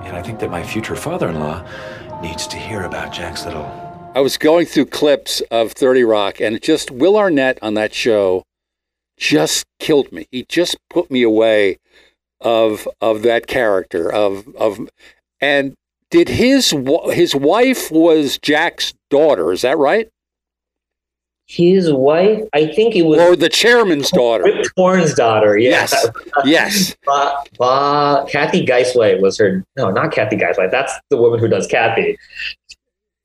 And 0.04 0.14
I 0.14 0.22
think 0.22 0.38
that 0.40 0.50
my 0.50 0.62
future 0.62 0.96
father 0.96 1.28
in 1.28 1.40
law 1.40 1.64
needs 2.20 2.46
to 2.48 2.58
hear 2.58 2.82
about 2.82 3.10
Jack's 3.10 3.46
little. 3.46 3.64
I 4.14 4.20
was 4.20 4.36
going 4.36 4.66
through 4.66 4.86
clips 4.86 5.40
of 5.52 5.72
30 5.72 6.02
Rock, 6.02 6.40
and 6.40 6.60
just 6.60 6.90
Will 6.90 7.16
Arnett 7.16 7.58
on 7.62 7.74
that 7.74 7.94
show 7.94 8.44
just 9.20 9.66
killed 9.78 10.10
me. 10.10 10.26
He 10.32 10.44
just 10.48 10.76
put 10.88 11.10
me 11.10 11.22
away 11.22 11.78
of 12.40 12.88
of 13.00 13.22
that 13.22 13.46
character 13.46 14.10
of 14.10 14.48
of 14.56 14.80
and 15.40 15.74
did 16.10 16.28
his 16.28 16.74
his 17.12 17.34
wife 17.34 17.90
was 17.92 18.38
Jack's 18.38 18.94
daughter, 19.10 19.52
is 19.52 19.62
that 19.62 19.78
right? 19.78 20.08
His 21.46 21.92
wife, 21.92 22.44
I 22.52 22.68
think 22.68 22.94
it 22.94 23.02
was 23.02 23.18
Or 23.18 23.34
the 23.34 23.48
chairman's 23.48 24.08
daughter? 24.10 24.44
Rip 24.44 24.66
Torn's 24.76 25.14
daughter. 25.14 25.58
Yeah. 25.58 25.70
Yes. 25.70 26.06
Yes. 26.44 26.96
Ba, 27.06 27.38
ba, 27.58 28.24
Cathy 28.28 28.64
Guisewite 28.64 29.20
was 29.20 29.36
her. 29.38 29.64
No, 29.76 29.90
not 29.90 30.12
Cathy 30.12 30.36
Guisewite. 30.36 30.70
That's 30.70 30.92
the 31.10 31.16
woman 31.16 31.40
who 31.40 31.48
does 31.48 31.66
Kathy. 31.66 32.16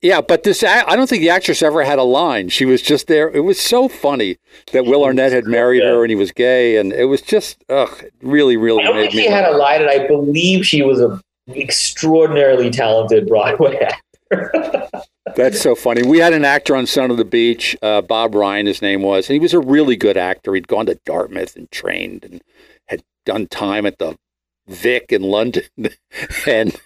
Yeah, 0.02 0.20
but 0.20 0.42
this 0.42 0.62
I 0.62 0.94
don't 0.94 1.08
think 1.08 1.20
the 1.20 1.30
actress 1.30 1.62
ever 1.62 1.82
had 1.82 1.98
a 1.98 2.02
line. 2.04 2.48
She 2.50 2.64
was 2.64 2.82
just 2.82 3.06
there. 3.06 3.28
It 3.30 3.40
was 3.40 3.58
so 3.58 3.88
funny 3.88 4.36
that 4.72 4.84
Will 4.84 5.04
Arnett 5.04 5.32
had 5.32 5.46
married 5.46 5.82
her 5.82 6.02
and 6.04 6.10
he 6.10 6.16
was 6.16 6.32
gay, 6.32 6.76
and 6.76 6.92
it 6.92 7.06
was 7.06 7.22
just 7.22 7.64
ugh, 7.68 8.04
really, 8.22 8.56
really 8.56 8.82
I 8.82 8.86
don't 8.86 8.96
made 8.96 9.02
think 9.04 9.14
me. 9.14 9.22
she 9.22 9.28
had 9.30 9.46
a 9.50 9.56
line, 9.56 9.80
and 9.80 9.90
I 9.90 10.06
believe 10.06 10.66
she 10.66 10.82
was 10.82 11.00
an 11.00 11.20
extraordinarily 11.48 12.70
talented 12.70 13.26
Broadway 13.26 13.78
actor. 14.30 14.88
That's 15.34 15.60
so 15.60 15.74
funny. 15.74 16.02
We 16.06 16.18
had 16.18 16.32
an 16.34 16.44
actor 16.44 16.76
on 16.76 16.86
Son 16.86 17.10
of 17.10 17.16
the 17.16 17.24
Beach, 17.24 17.76
uh, 17.82 18.00
Bob 18.02 18.34
Ryan, 18.34 18.66
his 18.66 18.82
name 18.82 19.02
was, 19.02 19.28
and 19.28 19.34
he 19.34 19.40
was 19.40 19.54
a 19.54 19.60
really 19.60 19.96
good 19.96 20.16
actor. 20.16 20.54
He'd 20.54 20.68
gone 20.68 20.86
to 20.86 20.98
Dartmouth 21.04 21.56
and 21.56 21.70
trained 21.70 22.24
and 22.24 22.42
had 22.88 23.02
done 23.24 23.46
time 23.46 23.86
at 23.86 23.98
the 23.98 24.16
Vic 24.68 25.12
in 25.12 25.22
London. 25.22 25.64
and 26.46 26.76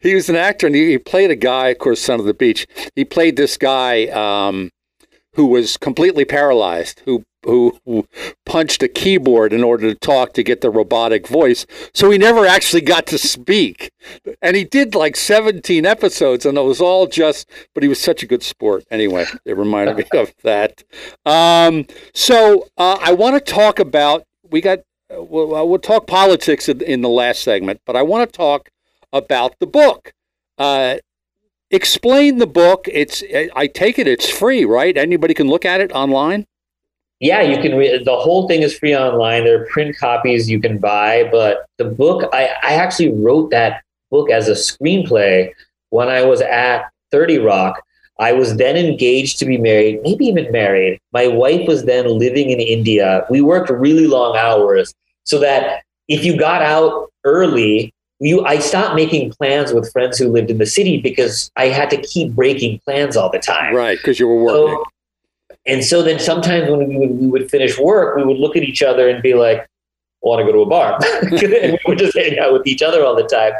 he 0.00 0.14
was 0.14 0.28
an 0.28 0.36
actor 0.36 0.66
and 0.66 0.74
he, 0.74 0.90
he 0.90 0.98
played 0.98 1.30
a 1.30 1.36
guy, 1.36 1.68
of 1.68 1.78
course, 1.78 2.00
Son 2.00 2.20
of 2.20 2.26
the 2.26 2.34
Beach. 2.34 2.66
He 2.94 3.04
played 3.04 3.36
this 3.36 3.56
guy 3.56 4.06
um, 4.08 4.70
who 5.34 5.46
was 5.46 5.76
completely 5.76 6.24
paralyzed, 6.24 7.02
who 7.04 7.24
who, 7.44 7.78
who 7.84 8.06
punched 8.44 8.82
a 8.82 8.88
keyboard 8.88 9.52
in 9.52 9.62
order 9.62 9.92
to 9.92 9.98
talk 9.98 10.32
to 10.34 10.42
get 10.42 10.60
the 10.60 10.70
robotic 10.70 11.28
voice. 11.28 11.66
So 11.92 12.10
he 12.10 12.18
never 12.18 12.46
actually 12.46 12.80
got 12.80 13.06
to 13.08 13.18
speak. 13.18 13.90
And 14.42 14.56
he 14.56 14.64
did 14.64 14.94
like 14.94 15.16
17 15.16 15.86
episodes, 15.86 16.46
and 16.46 16.58
it 16.58 16.62
was 16.62 16.80
all 16.80 17.06
just, 17.06 17.48
but 17.74 17.82
he 17.82 17.88
was 17.88 18.00
such 18.00 18.22
a 18.22 18.26
good 18.26 18.42
sport. 18.42 18.84
Anyway, 18.90 19.26
it 19.44 19.56
reminded 19.56 19.98
me 19.98 20.04
of 20.18 20.34
that. 20.42 20.82
Um, 21.24 21.86
so 22.14 22.68
uh, 22.76 22.98
I 23.00 23.12
want 23.12 23.44
to 23.44 23.52
talk 23.52 23.78
about, 23.78 24.24
we 24.50 24.60
got, 24.60 24.80
we'll, 25.10 25.68
we'll 25.68 25.78
talk 25.78 26.06
politics 26.06 26.68
in, 26.68 27.02
the 27.02 27.08
last 27.08 27.42
segment, 27.42 27.80
but 27.86 27.96
I 27.96 28.02
want 28.02 28.30
to 28.30 28.36
talk 28.36 28.70
about 29.12 29.58
the 29.58 29.66
book. 29.66 30.12
Uh, 30.58 30.96
explain 31.70 32.38
the 32.38 32.46
book. 32.46 32.88
It's 32.92 33.22
I 33.54 33.66
take 33.66 33.98
it 33.98 34.06
it's 34.06 34.28
free, 34.28 34.64
right? 34.64 34.96
Anybody 34.96 35.34
can 35.34 35.48
look 35.48 35.64
at 35.64 35.80
it 35.80 35.92
online. 35.92 36.46
Yeah, 37.20 37.42
you 37.42 37.60
can 37.62 37.76
read 37.76 38.04
the 38.04 38.16
whole 38.16 38.48
thing 38.48 38.62
is 38.62 38.76
free 38.76 38.94
online. 38.94 39.44
There 39.44 39.62
are 39.62 39.66
print 39.66 39.96
copies 39.96 40.50
you 40.50 40.60
can 40.60 40.78
buy, 40.78 41.28
but 41.30 41.66
the 41.78 41.84
book 41.84 42.28
I, 42.32 42.50
I 42.62 42.74
actually 42.74 43.12
wrote 43.12 43.50
that 43.50 43.82
book 44.10 44.30
as 44.30 44.48
a 44.48 44.52
screenplay 44.52 45.52
when 45.90 46.08
I 46.08 46.22
was 46.22 46.40
at 46.40 46.90
30 47.12 47.38
Rock. 47.38 47.80
I 48.18 48.32
was 48.32 48.56
then 48.56 48.76
engaged 48.76 49.38
to 49.40 49.44
be 49.44 49.58
married, 49.58 50.00
maybe 50.02 50.26
even 50.26 50.50
married. 50.52 51.00
My 51.12 51.26
wife 51.26 51.66
was 51.66 51.84
then 51.84 52.06
living 52.06 52.50
in 52.50 52.60
India. 52.60 53.26
We 53.28 53.40
worked 53.40 53.70
really 53.70 54.06
long 54.06 54.36
hours 54.36 54.94
so 55.24 55.38
that 55.40 55.82
if 56.08 56.24
you 56.24 56.38
got 56.38 56.62
out 56.62 57.10
early, 57.24 57.92
you 58.20 58.44
I 58.44 58.58
stopped 58.58 58.94
making 58.94 59.32
plans 59.32 59.72
with 59.72 59.90
friends 59.92 60.18
who 60.18 60.28
lived 60.28 60.50
in 60.50 60.58
the 60.58 60.66
city 60.66 61.00
because 61.00 61.50
I 61.56 61.66
had 61.66 61.90
to 61.90 62.00
keep 62.00 62.32
breaking 62.32 62.80
plans 62.84 63.16
all 63.16 63.30
the 63.30 63.40
time. 63.40 63.74
Right, 63.74 63.98
because 63.98 64.20
you 64.20 64.28
were 64.28 64.42
working. 64.42 64.76
So, 64.76 64.84
and 65.66 65.84
so 65.84 66.02
then 66.02 66.20
sometimes 66.20 66.70
when 66.70 66.86
we 66.86 66.96
would, 66.96 67.18
we 67.18 67.26
would 67.26 67.50
finish 67.50 67.78
work, 67.78 68.16
we 68.16 68.24
would 68.24 68.36
look 68.36 68.56
at 68.56 68.62
each 68.62 68.82
other 68.82 69.08
and 69.08 69.22
be 69.22 69.34
like, 69.34 69.58
I 69.58 69.66
want 70.22 70.40
to 70.40 70.46
go 70.46 70.52
to 70.52 70.60
a 70.60 70.66
bar. 70.66 70.98
and 71.22 71.32
we 71.32 71.78
would 71.86 71.98
just 71.98 72.16
hang 72.16 72.38
out 72.38 72.52
with 72.52 72.66
each 72.66 72.82
other 72.82 73.04
all 73.04 73.16
the 73.16 73.24
time. 73.24 73.52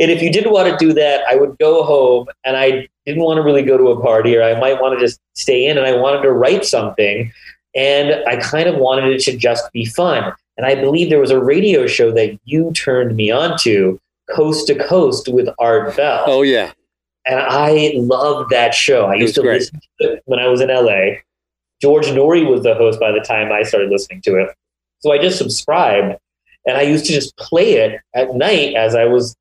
And 0.00 0.10
if 0.10 0.22
you 0.22 0.32
didn't 0.32 0.52
want 0.52 0.68
to 0.68 0.84
do 0.84 0.92
that, 0.94 1.22
I 1.28 1.36
would 1.36 1.56
go 1.58 1.84
home 1.84 2.26
and 2.44 2.56
I 2.56 2.88
didn't 3.06 3.22
want 3.22 3.38
to 3.38 3.42
really 3.42 3.62
go 3.62 3.76
to 3.76 3.88
a 3.88 4.00
party 4.00 4.36
or 4.36 4.42
I 4.42 4.58
might 4.58 4.80
want 4.80 4.98
to 4.98 5.04
just 5.04 5.20
stay 5.34 5.66
in 5.66 5.76
and 5.78 5.86
I 5.86 5.96
wanted 5.96 6.22
to 6.22 6.32
write 6.32 6.64
something. 6.64 7.32
And 7.74 8.22
I 8.26 8.36
kind 8.36 8.68
of 8.68 8.76
wanted 8.76 9.12
it 9.12 9.20
to 9.24 9.36
just 9.36 9.70
be 9.72 9.86
fun. 9.86 10.32
And 10.56 10.66
I 10.66 10.74
believe 10.74 11.08
there 11.08 11.20
was 11.20 11.30
a 11.30 11.42
radio 11.42 11.86
show 11.86 12.12
that 12.12 12.38
you 12.44 12.72
turned 12.72 13.16
me 13.16 13.30
on 13.30 13.58
to, 13.60 13.98
Coast 14.30 14.66
to 14.68 14.74
Coast 14.74 15.28
with 15.28 15.48
Art 15.58 15.96
Bell. 15.96 16.24
Oh, 16.26 16.42
yeah. 16.42 16.72
And 17.26 17.40
I 17.40 17.92
loved 17.96 18.50
that 18.50 18.74
show. 18.74 19.06
I 19.06 19.14
It 19.14 19.20
used 19.20 19.34
to 19.36 19.42
great. 19.42 19.60
listen 19.60 19.80
to 20.00 20.12
it 20.14 20.22
when 20.26 20.38
I 20.38 20.48
was 20.48 20.60
in 20.60 20.68
LA. 20.68 21.20
George 21.80 22.06
Noory 22.06 22.48
was 22.48 22.62
the 22.62 22.74
host 22.74 23.00
by 23.00 23.10
the 23.10 23.20
time 23.20 23.50
I 23.50 23.62
started 23.62 23.90
listening 23.90 24.20
to 24.22 24.36
it. 24.36 24.50
So 25.00 25.12
I 25.12 25.18
just 25.18 25.38
subscribed 25.38 26.16
and 26.66 26.76
I 26.76 26.82
used 26.82 27.06
to 27.06 27.12
just 27.12 27.36
play 27.36 27.72
it 27.74 28.00
at 28.14 28.34
night 28.34 28.74
as 28.74 28.94
I 28.94 29.04
was 29.06 29.34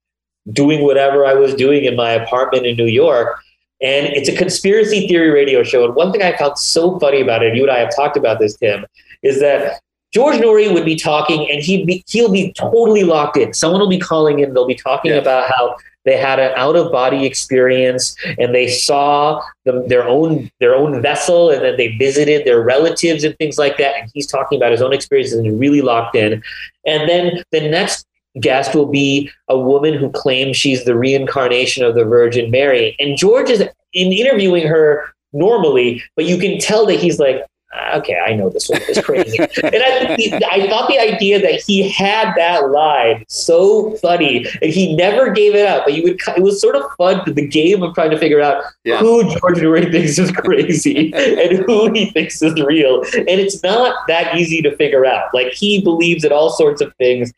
doing 0.52 0.84
whatever 0.84 1.26
I 1.26 1.34
was 1.34 1.54
doing 1.54 1.86
in 1.86 1.96
my 1.96 2.12
apartment 2.12 2.66
in 2.66 2.76
New 2.78 2.88
York. 2.88 3.38
And 3.82 4.08
it's 4.08 4.30
a 4.30 4.36
conspiracy 4.36 5.08
theory 5.08 5.30
radio 5.30 5.64
show. 5.64 5.84
And 5.86 5.96
one 5.96 6.12
thing 6.12 6.22
I 6.22 6.38
found 6.38 6.58
so 6.58 7.00
funny 7.00 7.22
about 7.22 7.44
it, 7.44 7.56
you 7.56 7.64
and 7.64 7.72
I 7.72 7.80
have 7.80 7.96
talked 7.96 8.16
about 8.16 8.40
this, 8.40 8.56
Tim, 8.58 8.86
is 9.24 9.40
that 9.40 9.82
George 10.14 10.36
Noory 10.36 10.72
would 10.74 10.86
be 10.86 10.96
talking 10.96 11.50
and 11.50 11.64
he'd 11.64 11.86
be 11.88 12.04
he'll 12.08 12.32
be 12.32 12.54
totally 12.54 13.04
locked 13.04 13.38
in. 13.38 13.54
Someone 13.54 13.80
will 13.82 13.90
be 13.90 14.00
calling 14.00 14.40
in, 14.40 14.54
they'll 14.54 14.68
be 14.68 14.76
talking 14.76 15.12
Yeah. 15.12 15.18
about 15.18 15.50
how 15.50 15.76
they 16.04 16.18
had 16.18 16.40
an 16.40 16.52
out 16.56 16.76
of 16.76 16.92
body 16.92 17.26
experience 17.26 18.16
and 18.40 18.54
they 18.56 18.68
saw 18.68 19.42
the, 19.66 19.84
their 19.88 20.08
own 20.08 20.50
their 20.60 20.76
own 20.76 21.02
vessel 21.02 21.50
and 21.52 21.64
then 21.64 21.78
they 21.78 21.96
visited 21.98 22.46
their 22.46 22.62
relatives 22.62 23.24
and 23.24 23.38
things 23.38 23.58
like 23.58 23.78
that 23.78 23.96
and 24.00 24.12
he's 24.14 24.26
talking 24.28 24.58
about 24.58 24.72
his 24.72 24.82
own 24.82 24.94
experiences 24.94 25.38
and 25.38 25.60
really 25.60 25.82
locked 25.82 26.16
in 26.16 26.42
and 26.88 27.08
then 27.08 27.44
the 27.52 27.70
next 27.70 28.06
guest 28.40 28.74
will 28.74 28.86
be 28.86 29.30
a 29.50 29.58
woman 29.60 29.94
who 29.94 30.10
claims 30.12 30.56
she's 30.56 30.86
the 30.86 30.96
reincarnation 30.96 31.84
of 31.84 31.96
the 31.96 32.06
virgin 32.06 32.50
mary. 32.52 32.96
And 33.00 33.18
george 33.18 33.50
is 33.50 33.62
in 33.94 34.14
interviewing 34.14 34.66
her 34.68 35.04
normally 35.34 36.02
but 36.16 36.26
you 36.26 36.38
can 36.38 36.60
tell 36.60 36.86
that 36.86 37.00
he's 37.00 37.20
like 37.20 37.44
"Ah, 37.74 37.98
okay 37.98 38.18
i 38.26 38.34
know 38.34 38.50
this 38.50 38.68
one 38.70 38.82
is 38.90 39.00
crazy. 39.02 39.38
And 39.64 39.76
I, 39.82 40.16
he, 40.16 40.34
I 40.34 40.68
thought 40.68 40.90
the 40.90 41.00
idea 41.00 41.42
that 41.42 41.62
he 41.66 41.90
had 41.90 42.34
that 42.36 42.70
line 42.70 43.24
so 43.30 43.96
funny 43.98 44.46
and 44.62 44.72
he 44.72 44.94
never 44.96 45.32
gave 45.32 45.56
it 45.56 45.66
up 45.66 45.86
but 45.86 45.94
you 45.94 46.04
would 46.04 46.20
it 46.38 46.42
was 46.44 46.60
sort 46.60 46.76
of 46.76 46.84
fun 46.98 47.22
the 47.26 47.48
game 47.48 47.82
of 47.84 47.94
trying 47.96 48.12
to 48.12 48.18
figure 48.18 48.42
out 48.42 48.62
Yeah. 48.84 48.98
who 49.00 49.24
george 49.40 49.58
Noory 49.60 49.90
thinks 49.92 50.18
is 50.18 50.32
crazy 50.32 51.14
and 51.16 51.60
who 51.66 51.92
he 51.94 52.10
thinks 52.12 52.42
is 52.42 52.54
real. 52.62 53.04
And 53.16 53.28
it's 53.44 53.62
not 53.64 53.96
that 54.08 54.36
easy 54.36 54.62
to 54.64 54.76
figure 54.76 55.06
out. 55.06 55.34
Like 55.34 55.54
he 55.54 55.82
believes 55.82 56.24
in 56.26 56.32
all 56.34 56.50
sorts 56.50 56.82
of 56.82 56.94
things 56.96 57.32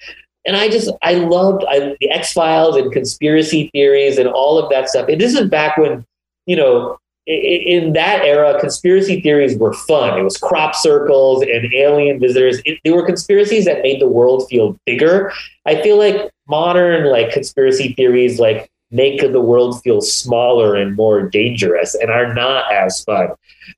and 0.45 0.55
I 0.55 0.69
just 0.69 0.91
I 1.03 1.13
loved 1.15 1.63
I, 1.69 1.95
the 1.99 2.09
X 2.11 2.33
Files 2.33 2.75
and 2.75 2.91
conspiracy 2.91 3.69
theories 3.73 4.17
and 4.17 4.27
all 4.27 4.57
of 4.57 4.69
that 4.71 4.89
stuff. 4.89 5.07
And 5.09 5.19
this 5.19 5.33
is 5.33 5.49
back 5.49 5.77
when 5.77 6.05
you 6.45 6.55
know 6.55 6.97
i- 7.27 7.31
i- 7.31 7.63
in 7.75 7.93
that 7.93 8.23
era, 8.25 8.59
conspiracy 8.59 9.21
theories 9.21 9.57
were 9.57 9.73
fun. 9.73 10.19
It 10.19 10.23
was 10.23 10.37
crop 10.37 10.75
circles 10.75 11.41
and 11.43 11.73
alien 11.73 12.19
visitors. 12.19 12.61
It, 12.65 12.79
they 12.83 12.91
were 12.91 13.05
conspiracies 13.05 13.65
that 13.65 13.81
made 13.83 14.01
the 14.01 14.07
world 14.07 14.47
feel 14.49 14.75
bigger. 14.85 15.31
I 15.65 15.81
feel 15.81 15.97
like 15.97 16.29
modern 16.47 17.05
like 17.05 17.31
conspiracy 17.31 17.93
theories 17.93 18.39
like 18.39 18.69
make 18.91 19.21
the 19.21 19.41
world 19.41 19.81
feel 19.81 20.01
smaller 20.01 20.75
and 20.75 20.95
more 20.95 21.21
dangerous 21.23 21.95
and 21.95 22.11
are 22.11 22.33
not 22.33 22.71
as 22.71 23.03
fun. 23.05 23.29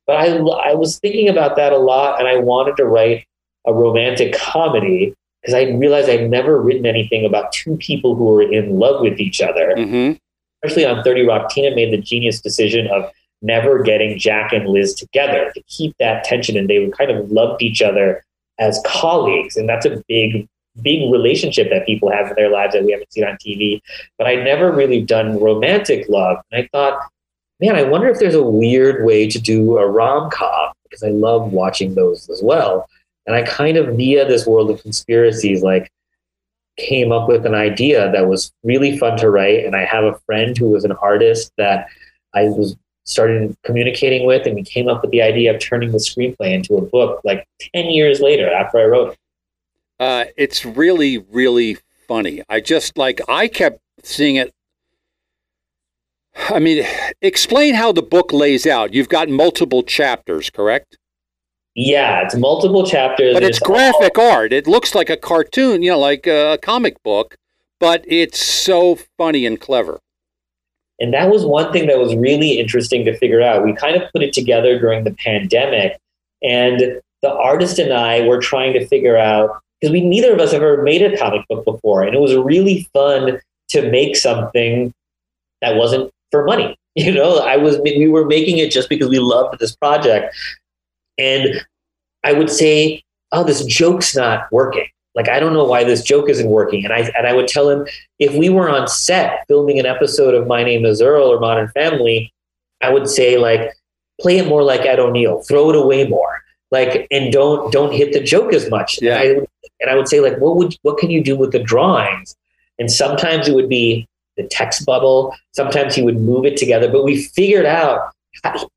But 0.08 0.16
I 0.18 0.38
I 0.38 0.74
was 0.74 0.98
thinking 1.00 1.30
about 1.30 1.56
that 1.58 1.72
a 1.72 1.78
lot, 1.78 2.20
and 2.20 2.28
I 2.28 2.38
wanted 2.38 2.76
to 2.78 2.86
write 2.86 3.26
a 3.68 3.74
romantic 3.74 4.34
comedy 4.34 5.14
because 5.46 5.54
I 5.54 5.70
realized 5.74 6.10
I'd 6.10 6.28
never 6.28 6.60
written 6.60 6.88
anything 6.88 7.24
about 7.24 7.52
two 7.52 7.78
people 7.78 8.16
who 8.16 8.26
were 8.26 8.42
in 8.42 8.80
love 8.80 9.02
with 9.02 9.20
each 9.20 9.42
other. 9.42 9.76
hmm 9.78 10.14
Especially 10.64 10.86
on 10.86 11.04
30 11.04 11.28
Rock, 11.28 11.52
Tina 11.52 11.76
made 11.76 11.94
the 11.94 12.02
genius 12.02 12.42
decision 12.42 12.88
of 12.88 13.12
never 13.44 13.84
getting 13.84 14.18
Jack 14.18 14.52
and 14.52 14.68
Liz 14.68 14.96
together 14.96 15.52
to 15.54 15.62
keep 15.68 15.96
that 16.00 16.24
tension. 16.24 16.58
And 16.58 16.68
they 16.68 16.90
kind 16.98 17.12
of 17.12 17.30
loved 17.30 17.62
each 17.62 17.84
other 17.84 18.26
as 18.58 18.82
colleagues. 18.84 19.58
And 19.58 19.70
that's 19.70 19.86
a 19.86 20.04
big, 20.08 20.48
big 20.82 21.12
relationship 21.12 21.70
that 21.70 21.86
people 21.86 22.10
have 22.10 22.30
in 22.30 22.34
their 22.36 22.50
lives 22.50 22.74
that 22.74 22.84
we 22.84 22.94
haven't 22.94 23.14
seen 23.14 23.26
on 23.26 23.38
TV. 23.46 23.80
But 24.18 24.26
I'd 24.26 24.44
never 24.44 24.72
really 24.72 25.04
done 25.04 25.40
romantic 25.40 26.10
love. 26.10 26.38
And 26.52 26.64
I 26.64 26.70
thought, 26.72 27.00
man, 27.60 27.76
I 27.76 27.84
wonder 27.84 28.08
if 28.08 28.18
there's 28.18 28.34
a 28.34 28.42
weird 28.42 29.06
way 29.06 29.30
to 29.30 29.38
do 29.38 29.78
a 29.78 29.88
rom 29.88 30.32
com 30.32 30.74
because 30.84 31.04
I 31.04 31.10
love 31.10 31.52
watching 31.52 31.94
those 31.94 32.28
as 32.32 32.42
well. 32.42 32.90
And 33.28 33.36
I 33.36 33.44
kind 33.44 33.78
of, 33.78 33.96
via 33.96 34.28
this 34.28 34.46
world 34.46 34.70
of 34.70 34.82
conspiracies, 34.82 35.64
like 35.64 35.92
came 36.78 37.12
up 37.12 37.28
with 37.28 37.46
an 37.46 37.56
idea 37.56 38.12
that 38.12 38.28
was 38.28 38.52
really 38.64 38.98
fun 38.98 39.18
to 39.18 39.30
write. 39.30 39.66
And 39.66 39.76
I 39.76 39.86
have 39.86 40.04
a 40.04 40.20
friend 40.26 40.58
who 40.58 40.70
was 40.70 40.84
an 40.84 40.92
artist 40.94 41.52
that 41.58 41.88
I 42.34 42.44
was 42.44 42.76
started 43.06 43.56
communicating 43.64 44.26
with, 44.26 44.46
and 44.46 44.56
we 44.56 44.64
came 44.64 44.88
up 44.88 45.02
with 45.02 45.12
the 45.12 45.22
idea 45.22 45.54
of 45.54 45.62
turning 45.62 45.92
the 45.92 46.00
screenplay 46.00 46.54
into 46.54 46.76
a 46.76 46.82
book 46.82 47.22
like 47.24 47.48
10 47.74 47.86
years 47.86 48.20
later 48.20 48.52
after 48.52 48.80
I 48.80 48.86
wrote 48.86 49.14
it. 49.14 49.18
Uh, 50.00 50.26
it's 50.36 50.66
really, 50.66 51.20
really 51.20 51.78
funny. 52.08 52.44
I 52.50 52.60
just 52.60 52.98
like 52.98 53.22
I 53.30 53.48
kept 53.48 53.80
seeing 54.04 54.36
it. 54.36 54.54
I 56.50 56.60
mean, 56.60 56.86
explain 57.22 57.76
how 57.76 57.94
the 57.94 58.02
book 58.02 58.34
lays 58.34 58.68
out. 58.68 58.94
You've 58.94 59.08
got 59.08 59.30
multiple 59.30 59.84
chapters, 59.84 60.50
correct? 60.50 60.98
Yeah, 61.76 62.22
it's 62.24 62.36
multiple 62.36 62.86
chapters. 62.86 63.34
But 63.34 63.44
it's 63.44 63.62
all- 63.62 63.68
graphic 63.68 64.18
art. 64.18 64.54
It 64.54 64.66
looks 64.66 64.96
like 64.96 65.10
a 65.10 65.18
cartoon, 65.18 65.84
you 65.84 65.92
know, 65.92 66.00
like 66.00 66.26
a 66.26 66.58
comic 66.62 67.02
book, 67.04 67.36
but 67.80 68.04
it's 68.08 68.44
so 68.44 68.98
funny 69.18 69.46
and 69.46 69.60
clever. 69.60 70.00
And 71.00 71.14
that 71.14 71.30
was 71.30 71.46
one 71.46 71.74
thing 71.74 71.88
that 71.88 72.00
was 72.00 72.16
really 72.16 72.58
interesting 72.58 73.04
to 73.04 73.18
figure 73.18 73.42
out. 73.42 73.66
We 73.66 73.74
kind 73.74 73.98
of 74.02 74.10
put 74.14 74.24
it 74.24 74.32
together 74.32 74.80
during 74.80 75.04
the 75.04 75.12
pandemic, 75.12 76.00
and 76.42 77.02
the 77.22 77.34
artist 77.34 77.80
and 77.80 77.92
I 77.92 78.26
were 78.26 78.40
trying 78.40 78.72
to 78.74 78.88
figure 78.88 79.18
out 79.18 79.60
because 79.82 79.92
we 79.92 80.00
neither 80.00 80.34
of 80.34 80.40
us 80.40 80.54
have 80.54 80.62
ever 80.62 80.82
made 80.84 81.02
a 81.02 81.18
comic 81.18 81.46
book 81.50 81.66
before, 81.66 82.04
and 82.04 82.16
it 82.16 82.22
was 82.22 82.34
really 82.36 82.88
fun 82.94 83.42
to 83.70 83.92
make 83.92 84.16
something 84.16 84.94
that 85.62 85.76
wasn't 85.76 86.12
for 86.32 86.46
money. 86.46 86.78
You 86.98 87.12
know, 87.14 87.40
I 87.40 87.58
was 87.58 87.78
we 87.80 88.08
were 88.08 88.24
making 88.24 88.58
it 88.60 88.72
just 88.72 88.88
because 88.88 89.10
we 89.10 89.20
loved 89.20 89.60
this 89.60 89.76
project, 89.76 90.34
and 91.18 91.62
I 92.24 92.34
would 92.34 92.50
say, 92.50 93.04
"Oh, 93.32 93.44
this 93.44 93.64
joke's 93.66 94.16
not 94.16 94.52
working." 94.52 94.88
Like 95.16 95.30
I 95.30 95.40
don't 95.40 95.54
know 95.54 95.64
why 95.64 95.84
this 95.84 96.02
joke 96.04 96.30
isn't 96.30 96.50
working, 96.50 96.84
and 96.84 96.94
I 96.94 97.12
and 97.18 97.26
I 97.28 97.34
would 97.34 97.48
tell 97.48 97.70
him 97.70 97.88
if 98.20 98.34
we 98.36 98.50
were 98.50 98.70
on 98.70 98.88
set 98.88 99.46
filming 99.48 99.80
an 99.80 99.86
episode 99.86 100.34
of 100.34 100.46
My 100.48 100.64
Name 100.64 100.86
Is 100.86 101.02
Earl 101.02 101.32
or 101.32 101.40
Modern 101.40 101.70
Family, 101.70 102.34
I 102.82 102.90
would 102.90 103.08
say 103.08 103.38
like 103.38 103.72
play 104.22 104.38
it 104.40 104.48
more 104.48 104.64
like 104.64 104.82
Ed 104.82 105.00
O'Neill, 105.00 105.42
throw 105.44 105.70
it 105.70 105.76
away 105.76 106.06
more, 106.08 106.42
like 106.72 107.08
and 107.12 107.32
don't 107.32 107.72
don't 107.72 107.94
hit 107.94 108.12
the 108.14 108.20
joke 108.22 108.54
as 108.54 108.70
much. 108.70 109.02
Yeah. 109.02 109.22
And 109.22 109.30
I, 109.30 109.34
would- 109.40 109.50
and 109.82 109.90
I 109.90 109.96
would 109.96 110.08
say 110.08 110.20
like 110.20 110.38
what 110.38 110.56
would 110.58 110.76
what 110.84 110.98
can 110.98 111.10
you 111.10 111.24
do 111.24 111.36
with 111.38 111.52
the 111.52 111.60
drawings? 111.64 112.36
And 112.80 112.92
sometimes 112.92 113.48
it 113.48 113.56
would 113.56 113.70
be 113.70 114.06
the 114.36 114.44
text 114.48 114.86
bubble. 114.86 115.34
Sometimes 115.54 115.96
he 115.96 116.02
would 116.02 116.18
move 116.20 116.46
it 116.46 116.58
together. 116.58 116.92
But 116.92 117.06
we 117.06 117.24
figured 117.24 117.66
out 117.66 118.12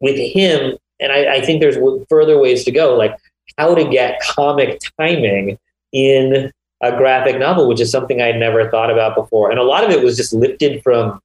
with 0.00 0.16
him, 0.16 0.76
and 1.00 1.12
I, 1.12 1.36
I 1.36 1.40
think 1.40 1.60
there's 1.60 1.76
further 2.08 2.38
ways 2.38 2.64
to 2.64 2.70
go. 2.70 2.94
Like 2.96 3.16
how 3.56 3.74
to 3.74 3.88
get 3.88 4.20
comic 4.20 4.80
timing 4.98 5.58
in 5.92 6.52
a 6.80 6.96
graphic 6.96 7.38
novel, 7.38 7.66
which 7.68 7.80
is 7.80 7.90
something 7.90 8.20
I 8.22 8.26
had 8.26 8.36
never 8.36 8.70
thought 8.70 8.90
about 8.90 9.14
before. 9.16 9.50
And 9.50 9.58
a 9.58 9.64
lot 9.64 9.84
of 9.84 9.90
it 9.90 10.02
was 10.02 10.16
just 10.16 10.32
lifted 10.32 10.82
from, 10.82 11.20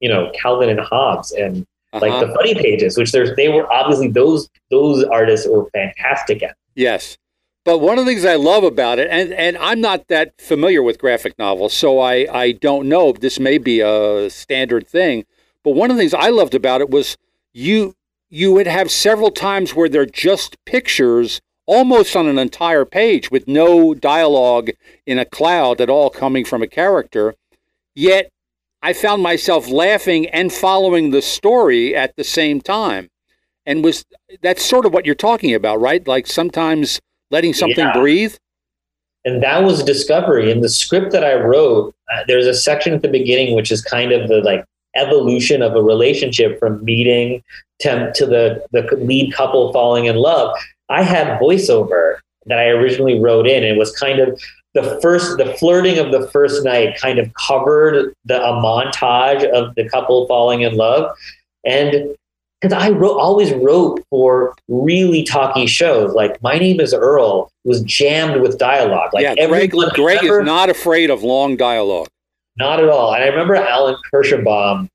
you 0.00 0.08
know, 0.08 0.32
Calvin 0.34 0.68
and 0.68 0.80
Hobbes 0.80 1.32
and 1.32 1.66
like 1.92 2.12
Uh-huh. 2.12 2.26
the 2.26 2.34
funny 2.34 2.54
pages, 2.54 2.98
which 2.98 3.12
there's 3.12 3.34
they 3.36 3.48
were 3.48 3.72
obviously 3.72 4.08
those 4.08 4.50
those 4.70 5.04
artists 5.04 5.46
were 5.48 5.70
fantastic 5.70 6.42
at. 6.42 6.56
Yes. 6.74 7.16
But 7.64 7.78
one 7.78 7.98
of 7.98 8.04
the 8.04 8.10
things 8.12 8.24
I 8.24 8.36
love 8.36 8.62
about 8.62 9.00
it, 9.00 9.08
and, 9.10 9.32
and 9.32 9.56
I'm 9.58 9.80
not 9.80 10.06
that 10.08 10.40
familiar 10.40 10.84
with 10.84 10.98
graphic 11.00 11.36
novels, 11.36 11.72
so 11.72 11.98
I, 11.98 12.26
I 12.32 12.52
don't 12.52 12.88
know 12.88 13.08
if 13.08 13.18
this 13.20 13.40
may 13.40 13.58
be 13.58 13.80
a 13.80 14.30
standard 14.30 14.86
thing. 14.86 15.24
But 15.64 15.72
one 15.72 15.90
of 15.90 15.96
the 15.96 16.00
things 16.00 16.14
I 16.14 16.28
loved 16.28 16.54
about 16.54 16.80
it 16.80 16.90
was 16.90 17.16
you 17.52 17.96
you 18.30 18.52
would 18.52 18.66
have 18.66 18.90
several 18.90 19.30
times 19.30 19.74
where 19.74 19.88
they're 19.88 20.06
just 20.06 20.56
pictures 20.64 21.40
almost 21.66 22.14
on 22.16 22.26
an 22.26 22.38
entire 22.38 22.84
page 22.84 23.30
with 23.30 23.48
no 23.48 23.92
dialogue 23.94 24.70
in 25.06 25.18
a 25.18 25.24
cloud 25.24 25.80
at 25.80 25.90
all 25.90 26.10
coming 26.10 26.44
from 26.44 26.62
a 26.62 26.66
character. 26.66 27.34
Yet 27.94 28.30
I 28.82 28.92
found 28.92 29.22
myself 29.22 29.68
laughing 29.68 30.26
and 30.28 30.52
following 30.52 31.10
the 31.10 31.22
story 31.22 31.94
at 31.96 32.14
the 32.16 32.24
same 32.24 32.60
time. 32.60 33.08
And 33.64 33.82
was 33.82 34.04
that's 34.42 34.64
sort 34.64 34.86
of 34.86 34.92
what 34.92 35.06
you're 35.06 35.14
talking 35.16 35.54
about, 35.54 35.80
right? 35.80 36.06
Like 36.06 36.26
sometimes 36.26 37.00
letting 37.30 37.52
something 37.52 37.84
Yeah. 37.86 37.92
breathe. 37.92 38.34
and 39.24 39.42
that 39.42 39.64
was 39.64 39.82
discovery 39.82 40.52
in 40.52 40.60
the 40.60 40.68
script 40.68 41.10
that 41.10 41.24
i 41.24 41.34
wrote 41.34 41.92
uh, 42.12 42.22
there's 42.28 42.46
a 42.46 42.54
section 42.54 42.94
at 42.94 43.02
the 43.02 43.08
beginning 43.08 43.56
which 43.56 43.72
is 43.72 43.82
kind 43.82 44.12
of 44.12 44.28
the 44.28 44.36
like 44.42 44.64
evolution 44.96 45.62
of 45.62 45.74
a 45.74 45.82
relationship 45.82 46.58
from 46.58 46.82
meeting 46.84 47.42
to, 47.80 48.12
to 48.14 48.26
the 48.26 48.64
the 48.72 48.82
lead 48.96 49.32
couple 49.32 49.72
falling 49.72 50.06
in 50.06 50.16
love 50.16 50.56
i 50.88 51.02
had 51.02 51.38
voiceover 51.40 52.16
that 52.46 52.58
i 52.58 52.68
originally 52.68 53.20
wrote 53.20 53.46
in 53.46 53.62
it 53.62 53.76
was 53.76 53.96
kind 53.96 54.18
of 54.18 54.40
the 54.74 54.98
first 55.00 55.38
the 55.38 55.54
flirting 55.54 55.98
of 55.98 56.12
the 56.12 56.28
first 56.28 56.64
night 56.64 56.96
kind 57.00 57.18
of 57.18 57.32
covered 57.34 58.14
the 58.24 58.42
a 58.42 58.52
montage 58.52 59.44
of 59.50 59.74
the 59.74 59.88
couple 59.88 60.26
falling 60.26 60.62
in 60.62 60.76
love 60.76 61.14
and 61.64 62.16
because 62.60 62.72
I 62.72 62.90
wrote, 62.90 63.18
always 63.18 63.52
wrote 63.52 64.02
for 64.08 64.54
really 64.68 65.22
talky 65.22 65.66
shows. 65.66 66.14
Like 66.14 66.42
My 66.42 66.58
Name 66.58 66.80
Is 66.80 66.94
Earl 66.94 67.50
was 67.64 67.82
jammed 67.82 68.40
with 68.40 68.58
dialogue. 68.58 69.10
Like 69.12 69.24
yeah, 69.24 69.34
Greg, 69.34 69.74
everyone, 69.74 69.90
Greg 69.94 70.22
remember- 70.22 70.40
is 70.40 70.46
not 70.46 70.70
afraid 70.70 71.10
of 71.10 71.22
long 71.22 71.56
dialogue. 71.56 72.08
Not 72.58 72.80
at 72.82 72.88
all. 72.88 73.14
And 73.14 73.22
I 73.22 73.26
remember 73.28 73.54
Alan 73.56 73.96
Kirschenbaum 74.12 74.88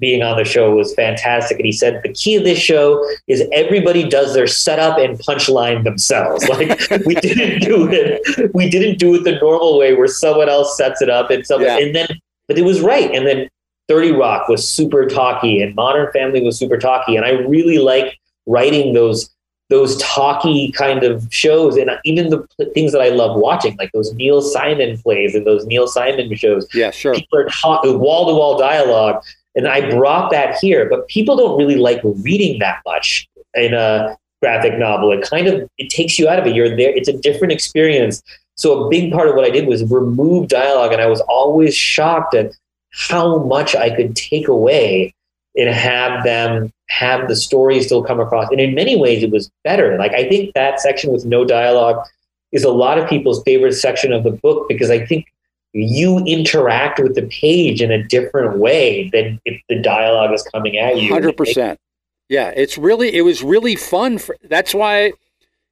being 0.00 0.22
on 0.22 0.36
the 0.36 0.44
show 0.44 0.74
was 0.74 0.92
fantastic. 0.94 1.56
And 1.58 1.64
he 1.66 1.72
said 1.72 2.00
the 2.02 2.12
key 2.12 2.34
of 2.36 2.42
this 2.44 2.58
show 2.58 3.04
is 3.28 3.44
everybody 3.52 4.08
does 4.08 4.34
their 4.34 4.46
setup 4.48 4.98
and 4.98 5.18
punchline 5.20 5.84
themselves. 5.84 6.44
Like 6.48 6.68
we 7.06 7.14
didn't 7.14 7.60
do 7.62 7.88
it. 7.90 8.52
We 8.54 8.68
didn't 8.68 8.98
do 8.98 9.14
it 9.14 9.24
the 9.24 9.36
normal 9.40 9.78
way 9.78 9.94
where 9.94 10.08
someone 10.08 10.48
else 10.48 10.76
sets 10.76 11.00
it 11.00 11.08
up 11.10 11.30
and 11.30 11.46
someone 11.46 11.68
Yeah. 11.68 11.78
and 11.78 11.94
then 11.94 12.08
but 12.48 12.58
it 12.58 12.64
was 12.64 12.80
right. 12.80 13.10
And 13.14 13.26
then 13.26 13.48
30 13.88 14.12
Rock 14.12 14.48
was 14.48 14.66
super 14.68 15.06
talky 15.06 15.62
and 15.62 15.74
Modern 15.74 16.10
Family 16.12 16.42
was 16.42 16.58
super 16.58 16.76
talky. 16.78 17.16
And 17.16 17.24
I 17.24 17.30
really 17.30 17.78
like 17.78 18.18
writing 18.46 18.92
those 18.94 19.30
those 19.70 19.96
talky 19.96 20.70
kind 20.72 21.02
of 21.04 21.26
shows 21.30 21.76
and 21.76 21.90
even 22.04 22.28
the 22.30 22.46
things 22.74 22.92
that 22.92 23.00
I 23.00 23.08
love 23.08 23.38
watching, 23.38 23.76
like 23.76 23.90
those 23.92 24.12
Neil 24.14 24.42
Simon 24.42 24.98
plays 24.98 25.34
and 25.34 25.46
those 25.46 25.64
Neil 25.66 25.86
Simon 25.86 26.34
shows 26.36 26.68
Yeah, 26.74 26.90
sure. 26.90 27.14
people 27.14 27.38
are 27.38 27.46
talking 27.48 27.98
wall 27.98 28.26
to 28.26 28.34
wall 28.34 28.58
dialogue. 28.58 29.22
And 29.54 29.66
I 29.68 29.88
brought 29.90 30.30
that 30.32 30.58
here, 30.58 30.88
but 30.88 31.06
people 31.08 31.36
don't 31.36 31.56
really 31.56 31.76
like 31.76 32.00
reading 32.02 32.58
that 32.58 32.82
much 32.84 33.28
in 33.54 33.72
a 33.72 34.16
graphic 34.42 34.78
novel. 34.78 35.12
It 35.12 35.22
kind 35.22 35.46
of 35.46 35.68
it 35.78 35.88
takes 35.90 36.18
you 36.18 36.28
out 36.28 36.38
of 36.38 36.46
it. 36.46 36.54
You're 36.54 36.76
there. 36.76 36.94
It's 36.94 37.08
a 37.08 37.16
different 37.16 37.52
experience. 37.52 38.22
So 38.56 38.84
a 38.84 38.90
big 38.90 39.12
part 39.12 39.28
of 39.28 39.34
what 39.36 39.44
I 39.44 39.50
did 39.50 39.66
was 39.66 39.82
remove 39.90 40.48
dialogue, 40.48 40.92
and 40.92 41.00
I 41.00 41.06
was 41.06 41.20
always 41.22 41.74
shocked 41.74 42.34
at 42.34 42.52
how 42.92 43.38
much 43.44 43.74
I 43.74 43.94
could 43.94 44.14
take 44.14 44.48
away 44.48 45.14
and 45.56 45.68
have 45.68 46.24
them 46.24 46.72
have 46.88 47.28
the 47.28 47.36
story 47.36 47.82
still 47.82 48.02
come 48.02 48.20
across. 48.20 48.50
And 48.50 48.60
in 48.60 48.74
many 48.74 48.96
ways, 48.96 49.22
it 49.22 49.30
was 49.30 49.50
better. 49.62 49.96
Like 49.98 50.12
I 50.12 50.28
think 50.28 50.54
that 50.54 50.80
section 50.80 51.12
with 51.12 51.24
no 51.24 51.44
dialogue 51.44 52.04
is 52.52 52.64
a 52.64 52.70
lot 52.70 52.98
of 52.98 53.08
people's 53.08 53.42
favorite 53.42 53.72
section 53.72 54.12
of 54.12 54.24
the 54.24 54.30
book 54.30 54.68
because 54.68 54.90
I 54.90 55.04
think 55.04 55.26
you 55.72 56.18
interact 56.20 57.00
with 57.00 57.16
the 57.16 57.22
page 57.22 57.82
in 57.82 57.90
a 57.90 58.02
different 58.02 58.58
way 58.58 59.10
than 59.12 59.40
if 59.44 59.60
the 59.68 59.80
dialogue 59.80 60.32
is 60.32 60.42
coming 60.44 60.78
at 60.78 60.98
you. 60.98 61.12
Hundred 61.12 61.36
percent. 61.36 61.80
Yeah, 62.28 62.52
it's 62.54 62.78
really 62.78 63.12
it 63.14 63.22
was 63.22 63.42
really 63.42 63.74
fun. 63.76 64.18
For, 64.18 64.36
that's 64.44 64.72
why 64.72 65.14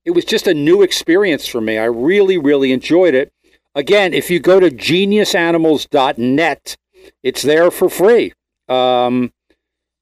it 0.04 0.10
was 0.10 0.24
just 0.24 0.48
a 0.48 0.54
new 0.54 0.82
experience 0.82 1.46
for 1.46 1.60
me. 1.60 1.78
I 1.78 1.84
really 1.84 2.36
really 2.36 2.72
enjoyed 2.72 3.14
it. 3.14 3.32
Again, 3.74 4.12
if 4.12 4.30
you 4.30 4.38
go 4.38 4.60
to 4.60 4.70
geniusanimals.net, 4.70 6.76
it's 7.22 7.42
there 7.42 7.70
for 7.70 7.88
free. 7.88 8.34
Um, 8.68 9.32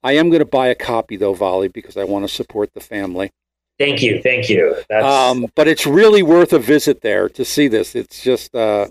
I 0.03 0.13
am 0.13 0.31
going 0.31 0.41
to 0.41 0.47
buy 0.47 0.69
a 0.69 0.75
copy 0.75 1.17
though, 1.17 1.35
Vali, 1.35 1.69
because 1.69 1.97
I 1.97 2.05
want 2.05 2.27
to 2.27 2.35
support 2.35 2.73
the 2.75 2.81
family. 2.81 3.31
Thank 3.79 4.03
you, 4.03 4.21
thank 4.23 4.49
you. 4.51 4.77
That's 4.91 5.05
Um, 5.05 5.47
but 5.55 5.67
it's 5.67 5.87
really 5.87 6.23
worth 6.23 6.53
a 6.53 6.59
visit 6.59 7.01
there 7.01 7.29
to 7.31 7.45
see 7.45 7.67
this. 7.67 7.95
It's 7.95 8.23
just 8.23 8.55
uh, 8.55 8.89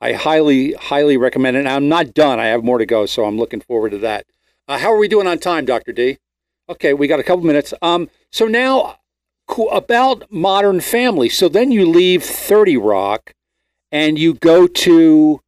I 0.00 0.14
highly 0.14 0.72
highly 0.72 1.16
recommend 1.16 1.56
it. 1.56 1.60
And 1.60 1.68
I'm 1.68 1.88
not 1.88 2.12
done. 2.12 2.40
I 2.40 2.46
have 2.46 2.64
more 2.64 2.78
to 2.78 2.86
go, 2.86 3.06
so 3.06 3.24
I'm 3.24 3.38
looking 3.38 3.60
forward 3.60 3.90
to 3.90 3.98
that. 3.98 4.26
Uh, 4.66 4.78
how 4.78 4.92
are 4.92 4.98
we 4.98 5.08
doing 5.08 5.26
on 5.26 5.38
time, 5.38 5.64
Doctor 5.64 5.92
D? 5.92 6.18
Okay, 6.68 6.92
we 6.92 7.06
got 7.06 7.20
a 7.20 7.22
couple 7.22 7.44
minutes. 7.44 7.72
Um, 7.82 8.10
so 8.30 8.46
now 8.46 8.98
about 9.70 10.30
Modern 10.30 10.80
Family. 10.80 11.28
So 11.28 11.48
then 11.48 11.70
you 11.70 11.86
leave 11.86 12.24
Thirty 12.24 12.76
Rock, 12.76 13.34
and 13.92 14.18
you 14.18 14.34
go 14.34 14.66
to 14.66 15.40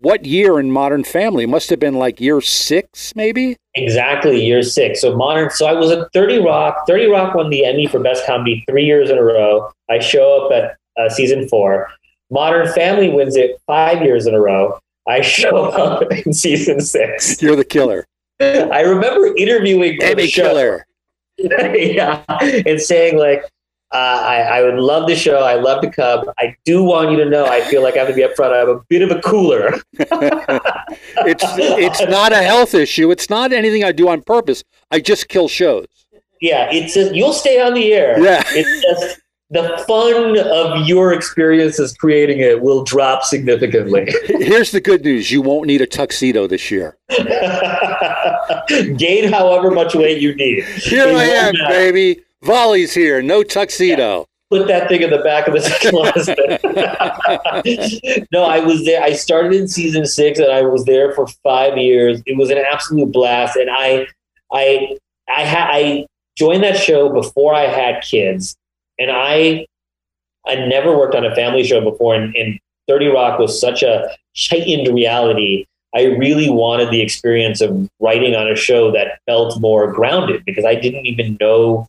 what 0.00 0.24
year 0.24 0.58
in 0.60 0.70
Modern 0.70 1.04
Family? 1.04 1.44
It 1.44 1.48
must 1.48 1.70
have 1.70 1.80
been 1.80 1.94
like 1.94 2.20
year 2.20 2.40
six, 2.40 3.14
maybe. 3.16 3.56
exactly 3.74 4.44
year 4.44 4.62
six. 4.62 5.00
So 5.00 5.16
modern. 5.16 5.50
So 5.50 5.66
I 5.66 5.72
was 5.72 5.90
at 5.90 6.12
Thirty 6.12 6.38
Rock. 6.38 6.86
Thirty 6.86 7.06
Rock 7.06 7.34
won 7.34 7.50
the 7.50 7.64
Emmy 7.64 7.86
for 7.86 8.00
Best 8.00 8.26
Comedy 8.26 8.64
three 8.68 8.84
years 8.84 9.10
in 9.10 9.18
a 9.18 9.22
row. 9.22 9.70
I 9.90 9.98
show 9.98 10.46
up 10.46 10.52
at 10.52 10.76
uh, 11.00 11.08
season 11.08 11.48
four. 11.48 11.88
Modern 12.30 12.72
Family 12.72 13.08
wins 13.08 13.36
it 13.36 13.60
five 13.66 14.02
years 14.02 14.26
in 14.26 14.34
a 14.34 14.40
row. 14.40 14.78
I 15.08 15.22
show 15.22 15.64
up 15.64 16.10
in 16.12 16.32
season 16.32 16.80
six. 16.80 17.40
You're 17.42 17.56
the 17.56 17.64
killer, 17.64 18.06
I 18.40 18.82
remember 18.82 19.34
interviewing 19.36 20.00
Emmy 20.02 20.28
killer. 20.28 20.86
yeah, 21.38 22.22
and 22.28 22.80
saying 22.80 23.18
like, 23.18 23.44
uh, 23.90 23.96
I, 23.96 24.36
I 24.58 24.62
would 24.62 24.74
love 24.74 25.08
the 25.08 25.16
show. 25.16 25.38
I 25.38 25.54
love 25.54 25.80
to 25.82 25.90
come. 25.90 26.24
I 26.38 26.54
do 26.64 26.84
want 26.84 27.10
you 27.10 27.16
to 27.18 27.24
know. 27.24 27.46
I 27.46 27.62
feel 27.62 27.82
like 27.82 27.94
I 27.94 27.98
have 28.00 28.08
to 28.08 28.14
be 28.14 28.22
upfront. 28.22 28.52
I'm 28.60 28.68
a 28.68 28.80
bit 28.88 29.02
of 29.02 29.10
a 29.10 29.20
cooler. 29.20 29.74
It's 31.20 31.44
it's 31.46 32.00
not 32.08 32.32
a 32.32 32.36
health 32.42 32.74
issue. 32.74 33.10
It's 33.10 33.28
not 33.28 33.52
anything 33.52 33.84
I 33.84 33.92
do 33.92 34.08
on 34.08 34.22
purpose. 34.22 34.64
I 34.90 35.00
just 35.00 35.28
kill 35.28 35.48
shows. 35.48 35.86
Yeah, 36.40 36.68
it's 36.72 36.94
just, 36.94 37.14
you'll 37.14 37.32
stay 37.32 37.60
on 37.60 37.74
the 37.74 37.92
air. 37.92 38.18
Yeah. 38.22 38.42
it's 38.48 38.82
just 38.82 39.20
the 39.50 39.82
fun 39.86 40.38
of 40.38 40.86
your 40.86 41.12
experiences 41.12 41.92
creating 41.94 42.38
it 42.40 42.60
will 42.62 42.84
drop 42.84 43.24
significantly. 43.24 44.06
Here's 44.26 44.70
the 44.70 44.80
good 44.80 45.02
news: 45.04 45.30
you 45.30 45.42
won't 45.42 45.66
need 45.66 45.80
a 45.82 45.86
tuxedo 45.86 46.46
this 46.46 46.70
year. 46.70 46.96
Gain 48.96 49.30
however 49.32 49.70
much 49.70 49.94
weight 49.94 50.20
you 50.22 50.34
need. 50.34 50.64
Here 50.64 51.08
It 51.08 51.14
I 51.16 51.24
am, 51.24 51.54
matter. 51.58 51.68
baby. 51.74 52.22
Vali's 52.42 52.94
here. 52.94 53.20
No 53.22 53.42
tuxedo. 53.42 54.26
put 54.50 54.66
that 54.68 54.88
thing 54.88 55.02
in 55.02 55.10
the 55.10 55.18
back 55.18 55.48
of 55.48 55.54
the 55.54 55.60
closet. 55.90 56.38
no, 58.32 58.44
I 58.44 58.60
was 58.60 58.84
there. 58.84 59.02
I 59.02 59.12
started 59.12 59.52
in 59.52 59.68
season 59.68 60.06
six, 60.06 60.38
and 60.38 60.50
I 60.50 60.62
was 60.62 60.84
there 60.84 61.12
for 61.14 61.26
five 61.42 61.76
years. 61.76 62.22
It 62.26 62.36
was 62.38 62.50
an 62.50 62.58
absolute 62.58 63.12
blast, 63.12 63.56
and 63.56 63.68
I, 63.70 64.06
I, 64.52 64.96
I 65.28 65.42
had 65.44 65.68
I 65.70 66.06
joined 66.36 66.62
that 66.62 66.76
show 66.76 67.08
before 67.12 67.54
I 67.54 67.66
had 67.66 68.02
kids, 68.02 68.56
and 68.98 69.10
I, 69.10 69.66
I 70.46 70.54
never 70.66 70.96
worked 70.96 71.14
on 71.14 71.24
a 71.24 71.34
family 71.34 71.64
show 71.64 71.80
before, 71.80 72.14
and, 72.14 72.34
and 72.36 72.58
Thirty 72.86 73.06
Rock 73.06 73.38
was 73.38 73.60
such 73.60 73.82
a 73.82 74.08
heightened 74.36 74.94
reality. 74.94 75.66
I 75.94 76.04
really 76.04 76.48
wanted 76.50 76.90
the 76.90 77.00
experience 77.00 77.60
of 77.60 77.88
writing 78.00 78.34
on 78.34 78.46
a 78.46 78.54
show 78.54 78.90
that 78.92 79.18
felt 79.26 79.60
more 79.60 79.90
grounded 79.92 80.44
because 80.44 80.64
I 80.64 80.74
didn't 80.74 81.06
even 81.06 81.36
know 81.40 81.86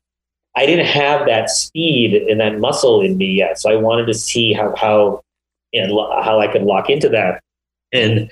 I 0.55 0.65
didn't 0.65 0.87
have 0.87 1.25
that 1.27 1.49
speed 1.49 2.13
and 2.13 2.39
that 2.39 2.59
muscle 2.59 3.01
in 3.01 3.17
me 3.17 3.27
yet. 3.33 3.59
So 3.59 3.69
I 3.71 3.75
wanted 3.75 4.07
to 4.07 4.13
see 4.13 4.53
how 4.53 4.75
how 4.75 5.21
you 5.71 5.85
know, 5.85 6.21
how 6.23 6.39
I 6.39 6.47
could 6.47 6.63
lock 6.63 6.89
into 6.89 7.09
that. 7.09 7.41
And 7.93 8.29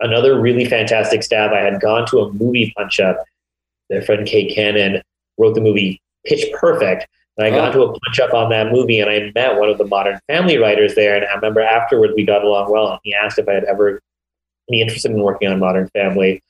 another 0.00 0.40
really 0.40 0.64
fantastic 0.64 1.22
stab. 1.22 1.52
I 1.52 1.60
had 1.60 1.80
gone 1.80 2.06
to 2.06 2.20
a 2.20 2.32
movie 2.32 2.72
punch 2.76 3.00
up. 3.00 3.24
Their 3.88 4.02
friend 4.02 4.26
Kay 4.26 4.54
Cannon 4.54 5.02
wrote 5.38 5.54
the 5.54 5.60
movie 5.60 6.00
Pitch 6.24 6.46
Perfect. 6.54 7.06
And 7.36 7.46
I 7.46 7.50
got 7.50 7.70
Oh. 7.70 7.72
to 7.72 7.82
a 7.90 7.98
punch 8.00 8.20
up 8.20 8.34
on 8.34 8.50
that 8.50 8.70
movie 8.70 9.00
and 9.00 9.10
I 9.10 9.32
met 9.34 9.58
one 9.58 9.68
of 9.68 9.78
the 9.78 9.84
modern 9.84 10.20
family 10.28 10.58
writers 10.58 10.94
there. 10.94 11.16
And 11.16 11.24
I 11.24 11.34
remember 11.34 11.60
afterwards 11.60 12.12
we 12.14 12.24
got 12.24 12.44
along 12.44 12.70
well. 12.70 12.90
And 12.92 13.00
he 13.02 13.14
asked 13.14 13.38
if 13.38 13.48
I 13.48 13.54
had 13.54 13.64
ever 13.64 14.00
be 14.68 14.80
interested 14.80 15.10
in 15.10 15.20
working 15.20 15.48
on 15.48 15.58
Modern 15.58 15.88
Family. 15.88 16.40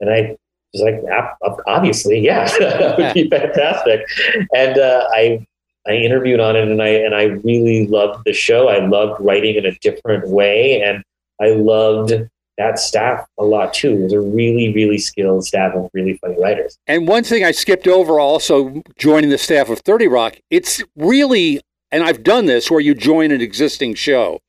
And 0.00 0.08
I 0.10 0.36
was 0.72 0.82
like, 0.82 1.02
"Ob- 1.12 1.36
ob- 1.42 1.62
obviously, 1.66 2.20
yeah, 2.20 2.44
that 2.58 2.98
would 2.98 3.14
be 3.14 3.28
fantastic. 3.30 4.06
And 4.54 4.78
uh, 4.78 5.08
I 5.12 5.46
I 5.86 5.92
interviewed 5.92 6.40
on 6.40 6.56
it, 6.56 6.68
and 6.68 6.82
I 6.82 6.88
and 6.88 7.14
I 7.14 7.24
really 7.24 7.86
loved 7.86 8.24
the 8.24 8.32
show. 8.32 8.68
I 8.68 8.84
loved 8.86 9.20
writing 9.20 9.56
in 9.56 9.66
a 9.66 9.72
different 9.78 10.28
way, 10.28 10.82
and 10.82 11.02
I 11.40 11.50
loved 11.50 12.12
that 12.58 12.78
staff 12.78 13.26
a 13.38 13.44
lot 13.44 13.74
too. 13.74 13.92
It 13.92 14.02
was 14.04 14.12
a 14.12 14.20
really, 14.20 14.72
really 14.72 14.98
skilled 14.98 15.44
staff 15.44 15.74
of 15.74 15.90
really 15.92 16.16
funny 16.18 16.40
writers. 16.40 16.78
And 16.86 17.06
one 17.06 17.22
thing 17.22 17.44
I 17.44 17.50
skipped 17.50 17.86
over 17.86 18.18
also 18.18 18.82
joining 18.98 19.30
the 19.30 19.38
staff 19.38 19.68
of 19.68 19.80
30 19.80 20.08
Rock, 20.08 20.36
it's 20.50 20.82
really, 20.96 21.60
and 21.92 22.02
I've 22.02 22.22
done 22.22 22.46
this 22.46 22.70
where 22.70 22.80
you 22.80 22.94
join 22.94 23.30
an 23.30 23.42
existing 23.42 23.94
show 23.94 24.40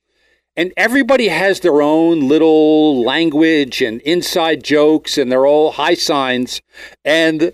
and 0.57 0.73
everybody 0.75 1.27
has 1.27 1.59
their 1.59 1.83
own 1.83 2.27
little 2.27 3.03
language 3.03 3.81
and 3.81 4.01
inside 4.01 4.63
jokes 4.63 5.17
and 5.17 5.31
they're 5.31 5.45
all 5.45 5.73
high 5.73 5.93
signs. 5.93 6.63
And 7.05 7.53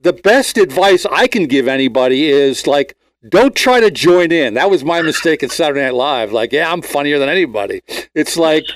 the 0.00 0.12
best 0.12 0.58
advice 0.58 1.06
I 1.06 1.28
can 1.28 1.46
give 1.46 1.68
anybody 1.68 2.26
is 2.26 2.66
like, 2.66 2.96
don't 3.30 3.54
try 3.54 3.80
to 3.80 3.90
join 3.90 4.32
in. 4.32 4.54
That 4.54 4.68
was 4.68 4.84
my 4.84 5.00
mistake 5.00 5.42
at 5.44 5.52
Saturday 5.52 5.80
Night 5.80 5.94
Live. 5.94 6.32
Like, 6.32 6.52
yeah, 6.52 6.70
I'm 6.70 6.82
funnier 6.82 7.18
than 7.20 7.28
anybody. 7.28 7.82
It's 8.14 8.36
like, 8.36 8.66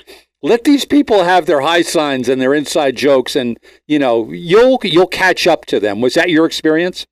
let 0.41 0.63
these 0.63 0.85
people 0.85 1.25
have 1.25 1.45
their 1.45 1.59
high 1.59 1.81
signs 1.81 2.29
and 2.29 2.41
their 2.41 2.53
inside 2.53 2.95
jokes 2.95 3.35
and 3.35 3.59
you 3.87 3.99
know 3.99 4.31
you'll 4.31 4.79
you'll 4.83 5.05
catch 5.05 5.45
up 5.45 5.65
to 5.65 5.81
them 5.81 5.99
was 5.99 6.13
that 6.13 6.29
your 6.29 6.45
experience 6.45 7.05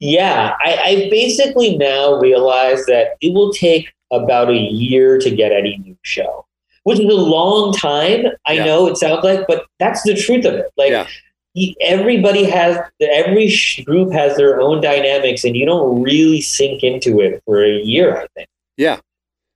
yeah 0.00 0.54
I, 0.64 0.76
I 0.76 0.94
basically 1.10 1.76
now 1.76 2.14
realize 2.14 2.86
that 2.86 3.16
it 3.20 3.34
will 3.34 3.52
take 3.52 3.92
about 4.12 4.48
a 4.50 4.56
year 4.56 5.18
to 5.18 5.30
get 5.30 5.50
any 5.52 5.76
new 5.78 5.96
show 6.02 6.44
which 6.84 6.98
is 7.00 7.06
a 7.06 7.16
long 7.16 7.72
time 7.72 8.26
i 8.46 8.52
Yeah. 8.54 8.64
know 8.64 8.86
it 8.86 8.96
sounds 8.96 9.24
like 9.24 9.46
but 9.48 9.64
that's 9.78 10.02
the 10.02 10.14
truth 10.14 10.44
of 10.44 10.54
it. 10.54 10.66
Like 10.76 10.90
Yeah. 10.90 11.06
y- 11.54 11.74
everybody 11.80 12.44
has 12.44 12.78
every 13.00 13.48
sh- 13.48 13.82
group 13.84 14.12
has 14.12 14.36
their 14.36 14.60
own 14.60 14.80
dynamics 14.80 15.44
and 15.44 15.56
you 15.56 15.64
don't 15.66 16.02
really 16.02 16.40
sink 16.40 16.82
into 16.82 17.20
it 17.20 17.42
for 17.44 17.64
a 17.64 17.70
year 17.78 18.16
i 18.16 18.26
think. 18.36 18.48
Yeah. 18.76 18.98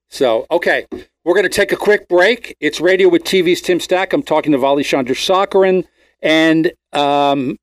So 0.09 0.46
okay 0.50 0.86
we're 1.24 1.34
going 1.34 1.42
to 1.42 1.48
take 1.48 1.72
a 1.72 1.76
quick 1.76 2.07
break. 2.09 2.57
It's 2.61 2.80
radio 2.80 3.09
with 3.09 3.24
tv's 3.24 3.61
tim 3.61 3.80
stack. 3.80 4.12
I'm 4.12 4.22
talking 4.22 4.52
to 4.52 4.59
vali 4.59 4.84
Chandrasekaran, 4.84 5.84
and 6.22 6.72
um, 6.92 7.57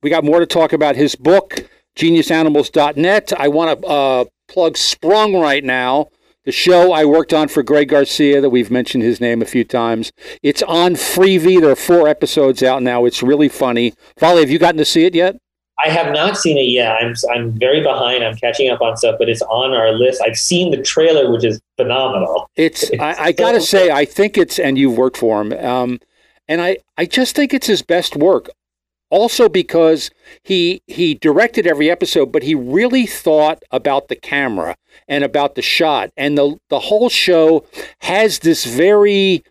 we 0.00 0.10
got 0.10 0.22
more 0.22 0.38
to 0.38 0.46
talk 0.46 0.72
about 0.72 0.94
his 0.94 1.16
book 1.16 1.58
geniusanimals.net 1.96 3.32
i 3.36 3.48
want 3.48 3.80
to 3.80 3.86
uh, 3.86 4.24
plug 4.48 4.76
sprung 4.76 5.34
right 5.34 5.62
now 5.62 6.08
the 6.48 6.52
show 6.52 6.92
I 6.92 7.04
worked 7.04 7.34
on 7.34 7.48
for 7.48 7.62
Greg 7.62 7.90
Garcia 7.90 8.40
that 8.40 8.48
we've 8.48 8.70
mentioned 8.70 9.02
his 9.04 9.20
name 9.20 9.42
a 9.42 9.44
few 9.44 9.64
times. 9.64 10.12
It's 10.42 10.62
on 10.62 10.94
Freevee. 10.94 11.60
There 11.60 11.70
are 11.70 11.76
four 11.76 12.08
episodes 12.08 12.62
out 12.62 12.82
now. 12.82 13.04
It's 13.04 13.22
really 13.22 13.50
funny. 13.50 13.92
Vali, 14.18 14.40
have 14.40 14.48
you 14.48 14.58
gotten 14.58 14.78
to 14.78 14.86
see 14.86 15.04
it 15.04 15.14
yet? 15.14 15.36
I 15.84 15.90
have 15.90 16.10
not 16.10 16.38
seen 16.38 16.56
it 16.56 16.62
yet. 16.62 16.90
I'm 16.90 17.14
I'm 17.30 17.58
very 17.58 17.82
behind. 17.82 18.24
I'm 18.24 18.34
catching 18.34 18.70
up 18.70 18.80
on 18.80 18.96
stuff, 18.96 19.16
but 19.18 19.28
it's 19.28 19.42
on 19.42 19.74
our 19.74 19.92
list. 19.92 20.22
I've 20.24 20.38
seen 20.38 20.70
the 20.70 20.82
trailer, 20.82 21.30
which 21.30 21.44
is 21.44 21.60
phenomenal. 21.76 22.48
It's 22.56 22.90
I, 22.98 23.24
I 23.24 23.32
gotta 23.32 23.60
say, 23.60 23.90
I 23.90 24.06
think 24.06 24.38
it's 24.38 24.58
and 24.58 24.78
you've 24.78 24.96
worked 24.96 25.18
for 25.18 25.42
him. 25.42 25.52
Um, 25.52 26.00
and 26.48 26.62
I, 26.62 26.78
I 26.96 27.04
just 27.04 27.36
think 27.36 27.52
it's 27.52 27.66
his 27.66 27.82
best 27.82 28.16
work. 28.16 28.48
Also 29.10 29.48
because 29.48 30.10
he 30.42 30.82
he 30.86 31.14
directed 31.14 31.66
every 31.66 31.90
episode, 31.90 32.30
but 32.30 32.42
he 32.42 32.54
really 32.54 33.06
thought 33.06 33.62
about 33.70 34.08
the 34.08 34.16
camera 34.16 34.76
and 35.06 35.24
about 35.24 35.54
the 35.54 35.62
shot. 35.62 36.10
And 36.16 36.36
the 36.36 36.58
the 36.68 36.80
whole 36.80 37.08
show 37.08 37.64
has 38.00 38.40
this 38.40 38.64
very 38.66 39.44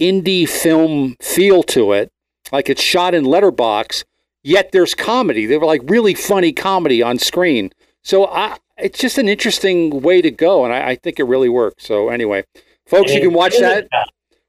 indie 0.00 0.48
film 0.48 1.16
feel 1.20 1.62
to 1.64 1.92
it. 1.92 2.10
Like 2.52 2.68
it's 2.68 2.82
shot 2.82 3.14
in 3.14 3.24
letterbox, 3.24 4.04
yet 4.42 4.72
there's 4.72 4.94
comedy. 4.94 5.46
They 5.46 5.58
were 5.58 5.66
like 5.66 5.82
really 5.84 6.14
funny 6.14 6.52
comedy 6.52 7.02
on 7.02 7.18
screen. 7.18 7.72
So 8.02 8.26
I 8.26 8.56
it's 8.76 8.98
just 8.98 9.18
an 9.18 9.28
interesting 9.28 10.02
way 10.02 10.20
to 10.20 10.30
go, 10.30 10.64
and 10.64 10.72
I, 10.72 10.90
I 10.90 10.94
think 10.96 11.18
it 11.18 11.24
really 11.24 11.48
works. 11.48 11.86
So 11.86 12.08
anyway, 12.08 12.44
folks, 12.86 13.12
you 13.12 13.20
can 13.20 13.32
watch 13.32 13.58
that. 13.58 13.88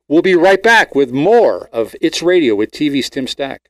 We'll 0.08 0.22
be 0.22 0.36
right 0.36 0.62
back 0.62 0.96
with 0.96 1.12
more 1.12 1.68
of 1.74 1.96
It's 2.02 2.22
Radio 2.22 2.56
with 2.56 2.72
TV's 2.72 3.10
Tim 3.10 3.28
Stack. 3.28 3.62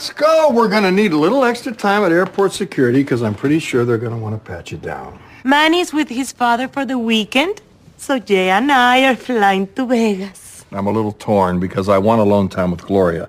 Let's 0.00 0.14
go. 0.14 0.50
We're 0.50 0.70
going 0.70 0.84
to 0.84 0.90
need 0.90 1.12
a 1.12 1.18
little 1.18 1.44
extra 1.44 1.74
time 1.74 2.04
at 2.04 2.10
airport 2.10 2.54
security 2.54 3.02
because 3.02 3.22
I'm 3.22 3.34
pretty 3.34 3.58
sure 3.58 3.84
they're 3.84 3.98
going 3.98 4.14
to 4.14 4.18
want 4.18 4.34
to 4.34 4.50
pat 4.50 4.72
you 4.72 4.78
down. 4.78 5.18
Manny's 5.44 5.92
with 5.92 6.08
his 6.08 6.32
father 6.32 6.68
for 6.68 6.86
the 6.86 6.98
weekend, 6.98 7.60
so 7.98 8.18
Jay 8.18 8.48
and 8.48 8.72
I 8.72 9.04
are 9.04 9.14
flying 9.14 9.66
to 9.74 9.84
Vegas. 9.84 10.64
I'm 10.72 10.86
a 10.86 10.90
little 10.90 11.12
torn 11.12 11.60
because 11.60 11.90
I 11.90 11.98
want 11.98 12.22
alone 12.22 12.48
time 12.48 12.70
with 12.70 12.80
Gloria. 12.80 13.28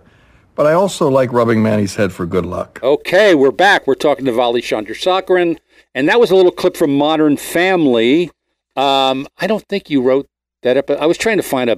But 0.55 0.65
I 0.65 0.71
also 0.71 1.09
like 1.09 1.33
rubbing 1.33 1.61
Manny's 1.61 1.95
head 1.95 2.13
for 2.13 2.25
good 2.25 2.45
luck. 2.45 2.79
Okay, 2.81 3.35
we're 3.35 3.51
back. 3.51 3.85
We're 3.85 3.95
talking 3.95 4.23
to 4.23 4.31
Vali 4.31 4.61
Chandrasekaran, 4.61 5.57
and 5.93 6.07
that 6.07 6.21
was 6.21 6.31
a 6.31 6.37
little 6.37 6.53
clip 6.53 6.77
from 6.77 6.97
Modern 6.97 7.35
Family. 7.35 8.31
Um, 8.77 9.27
I 9.37 9.47
don't 9.47 9.67
think 9.67 9.89
you 9.89 10.01
wrote 10.01 10.29
that 10.63 10.77
up. 10.77 10.89
I 10.89 11.05
was 11.05 11.17
trying 11.17 11.35
to 11.35 11.43
find 11.43 11.69
a 11.69 11.77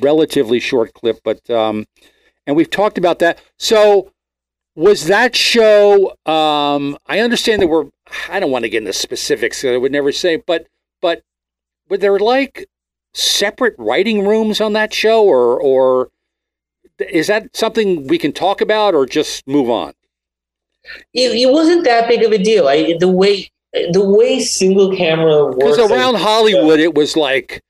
relatively 0.00 0.58
short 0.58 0.92
clip, 0.92 1.20
but 1.22 1.48
um, 1.50 1.86
and 2.46 2.56
we've 2.56 2.70
talked 2.70 2.98
about 2.98 3.18
that. 3.20 3.40
So 3.58 4.12
was 4.74 5.06
that 5.06 5.36
show? 5.36 6.16
Um, 6.26 6.96
I 7.06 7.20
understand 7.20 7.62
that 7.62 7.68
we're. 7.68 7.86
I 8.28 8.40
don't 8.40 8.50
want 8.50 8.64
to 8.64 8.68
get 8.68 8.82
into 8.82 8.92
specifics. 8.92 9.64
I 9.64 9.76
would 9.76 9.92
never 9.92 10.12
say, 10.12 10.36
but 10.36 10.66
but 11.00 11.22
were 11.88 11.98
there 11.98 12.18
like 12.18 12.66
separate 13.14 13.74
writing 13.78 14.26
rooms 14.26 14.60
on 14.60 14.72
that 14.72 14.92
show, 14.94 15.24
or 15.24 15.60
or 15.60 16.10
is 16.98 17.26
that 17.26 17.56
something 17.56 18.06
we 18.06 18.18
can 18.18 18.32
talk 18.32 18.60
about, 18.60 18.94
or 18.94 19.06
just 19.06 19.46
move 19.46 19.68
on? 19.68 19.92
It, 21.14 21.32
it 21.32 21.52
wasn't 21.52 21.84
that 21.84 22.08
big 22.08 22.22
of 22.22 22.32
a 22.32 22.38
deal. 22.38 22.68
I 22.68 22.96
the 22.98 23.08
way 23.08 23.50
the 23.72 24.04
way 24.04 24.40
single 24.40 24.94
camera 24.94 25.46
works. 25.46 25.76
Because 25.76 25.90
around 25.90 26.16
Hollywood, 26.16 26.80
it 26.80 26.94
was 26.94 27.16
like 27.16 27.62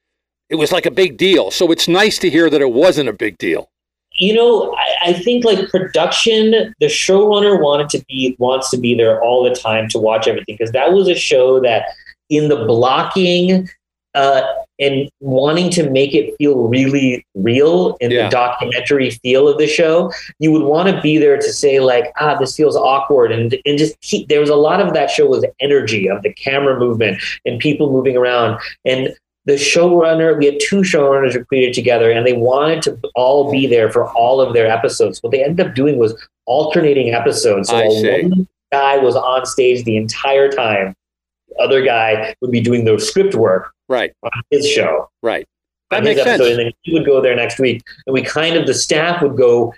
it 0.49 0.57
was 0.57 0.73
like 0.73 0.87
a 0.87 0.91
big 0.91 1.17
deal. 1.17 1.51
So 1.51 1.71
it's 1.73 1.89
nice 1.89 2.19
to 2.19 2.31
hear 2.31 2.49
that 2.51 2.61
it 2.61 2.73
wasn't 2.73 3.09
a 3.09 3.13
big 3.13 3.39
deal. 3.39 3.71
You 4.15 4.35
know, 4.35 4.75
I, 4.77 5.11
I 5.11 5.13
think 5.15 5.45
like 5.45 5.69
production, 5.71 6.51
the 6.81 6.87
showrunner 6.87 7.61
wanted 7.61 7.89
to 7.91 8.05
be 8.09 8.37
wants 8.39 8.71
to 8.71 8.77
be 8.77 8.95
there 8.95 9.23
all 9.23 9.43
the 9.43 9.55
time 9.55 9.89
to 9.91 9.99
watch 9.99 10.29
everything 10.29 10.57
because 10.59 10.73
that 10.73 10.93
was 10.93 11.09
a 11.09 11.15
show 11.15 11.61
that 11.61 11.85
in 12.31 12.49
the 12.49 12.65
blocking 12.67 13.69
uh, 14.15 14.43
and 14.79 15.09
wanting 15.21 15.71
to 15.71 15.89
make 15.91 16.15
it 16.15 16.35
feel 16.37 16.69
really 16.69 17.25
real 17.35 17.97
in 18.01 18.11
Yeah. 18.11 18.25
the 18.25 18.31
documentary 18.31 19.11
feel 19.11 19.49
of 19.49 19.57
the 19.59 19.67
show, 19.67 20.13
you 20.39 20.53
would 20.53 20.63
want 20.65 20.95
to 20.95 21.01
be 21.01 21.17
there 21.19 21.37
to 21.37 21.53
say 21.53 21.81
like, 21.81 22.13
ah, 22.21 22.37
this 22.39 22.55
feels 22.57 22.77
awkward, 22.77 23.33
and 23.33 23.57
and 23.65 23.79
just 23.79 23.99
keep. 24.03 24.29
There 24.29 24.41
was 24.41 24.51
a 24.51 24.57
lot 24.57 24.81
of 24.81 24.93
that 24.95 25.11
show 25.11 25.27
was 25.27 25.45
energy 25.61 26.09
of 26.11 26.23
the 26.23 26.33
camera 26.35 26.79
movement 26.79 27.23
and 27.47 27.59
people 27.59 27.91
moving 27.91 28.17
around 28.17 28.59
and 28.85 29.15
the 29.45 29.55
showrunner, 29.55 30.39
we 30.39 30.47
had 30.47 30.59
two 30.61 30.83
showrunners 30.83 31.33
who 31.33 31.45
created 31.45 31.75
together, 31.75 32.11
and 32.11 32.25
they 32.27 32.33
wanted 32.33 32.83
to 32.83 32.99
all 33.17 33.51
be 33.51 33.67
there 33.67 33.91
for 33.91 34.09
all 34.13 34.41
of 34.41 34.55
their 34.55 34.67
episodes. 34.69 35.21
What 35.23 35.31
they 35.33 35.43
ended 35.43 35.67
up 35.67 35.75
doing 35.75 35.99
was 35.99 36.15
alternating 36.47 37.13
episodes. 37.13 37.69
So 37.69 37.77
one 37.85 38.47
guy 38.71 38.99
was 38.99 39.17
on 39.17 39.45
stage 39.47 39.85
the 39.85 39.97
entire 39.97 40.49
time, 40.51 40.95
the 41.49 41.57
other 41.63 41.85
guy 41.85 42.35
would 42.41 42.51
be 42.53 42.61
doing 42.61 42.85
the 42.85 42.99
script 43.01 43.35
work 43.35 43.73
Right, 43.89 44.13
on 44.23 44.31
his 44.51 44.69
show. 44.69 45.09
right. 45.23 45.47
That 45.91 46.05
makes 46.05 46.23
sense. 46.23 46.41
And 46.41 46.59
then 46.59 46.73
he 46.83 46.95
would 46.95 47.05
go 47.05 47.21
there 47.21 47.37
next 47.37 47.59
week, 47.59 47.83
and 48.07 48.15
we 48.15 48.23
kind 48.23 48.57
of 48.57 48.67
the 48.67 48.73
staff 48.75 49.21
would 49.23 49.37
go 49.37 49.75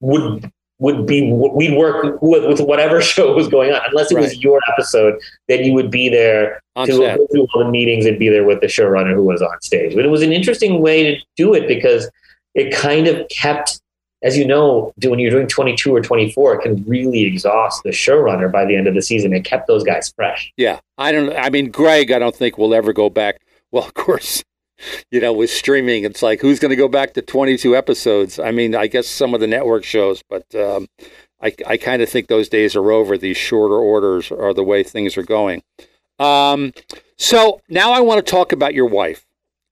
would 0.00 0.50
would 0.80 1.06
be 1.06 1.30
we'd 1.32 1.76
work 1.76 2.20
with, 2.20 2.44
with 2.46 2.60
whatever 2.60 3.00
show 3.14 3.32
was 3.34 3.46
going 3.48 3.70
on 3.72 3.80
unless 3.88 4.10
it 4.10 4.18
was 4.18 4.42
your 4.42 4.58
episode 4.72 5.14
then 5.48 5.62
you 5.64 5.72
would 5.72 5.90
be 5.90 6.08
there 6.08 6.60
On 6.76 6.86
to 6.86 6.96
set. 6.96 7.18
go 7.18 7.26
through 7.30 7.46
all 7.54 7.64
the 7.64 7.70
meetings 7.70 8.06
and 8.06 8.18
be 8.18 8.28
there 8.28 8.44
with 8.44 8.60
the 8.60 8.66
showrunner 8.66 9.14
who 9.14 9.22
was 9.24 9.40
on 9.42 9.60
stage 9.62 9.94
but 9.94 10.04
it 10.04 10.08
was 10.08 10.22
an 10.22 10.32
interesting 10.32 10.80
way 10.80 11.14
to 11.14 11.20
do 11.36 11.54
it 11.54 11.68
because 11.68 12.10
it 12.54 12.74
kind 12.74 13.06
of 13.06 13.28
kept 13.28 13.80
as 14.22 14.36
you 14.36 14.46
know 14.46 14.92
do- 14.98 15.08
when 15.10 15.18
you're 15.18 15.30
doing 15.30 15.46
22 15.46 15.94
or 15.94 16.00
24 16.00 16.54
it 16.54 16.62
can 16.62 16.84
really 16.86 17.22
exhaust 17.22 17.82
the 17.84 17.90
showrunner 17.90 18.50
by 18.50 18.64
the 18.64 18.74
end 18.76 18.86
of 18.86 18.94
the 18.94 19.00
season 19.02 19.32
it 19.32 19.44
kept 19.44 19.66
those 19.66 19.84
guys 19.84 20.12
fresh 20.16 20.52
Yeah, 20.56 20.80
I 20.98 21.12
don't. 21.12 21.34
I 21.36 21.48
mean, 21.50 21.70
Greg, 21.70 22.10
I 22.10 22.18
don't 22.18 22.34
think 22.36 22.58
will 22.58 22.74
ever 22.74 22.92
go 22.92 23.08
back. 23.08 23.40
Well, 23.70 23.84
of 23.84 23.94
course, 23.94 24.42
you 25.10 25.20
know, 25.20 25.32
with 25.32 25.50
streaming, 25.50 26.04
it's 26.04 26.22
like 26.22 26.40
who's 26.40 26.58
going 26.58 26.70
to 26.70 26.76
go 26.76 26.88
back 26.88 27.14
to 27.14 27.22
22 27.22 27.76
episodes? 27.76 28.38
I 28.38 28.50
mean, 28.50 28.74
I 28.74 28.86
guess 28.86 29.06
some 29.06 29.34
of 29.34 29.40
the 29.40 29.46
network 29.46 29.84
shows, 29.84 30.22
but 30.28 30.52
um, 30.54 30.86
I, 31.42 31.54
I 31.66 31.76
kind 31.76 32.02
of 32.02 32.08
think 32.08 32.28
those 32.28 32.48
days 32.48 32.76
are 32.76 32.90
over. 32.92 33.16
These 33.16 33.36
shorter 33.36 33.76
orders 33.76 34.30
are 34.30 34.52
the 34.54 34.64
way 34.64 34.82
things 34.82 35.16
are 35.16 35.22
going. 35.22 35.62
Um, 36.18 36.72
so 37.16 37.60
now 37.68 37.92
I 37.92 38.00
want 38.00 38.24
to 38.24 38.30
talk 38.30 38.52
about 38.52 38.74
your 38.74 38.86
wife 38.86 39.24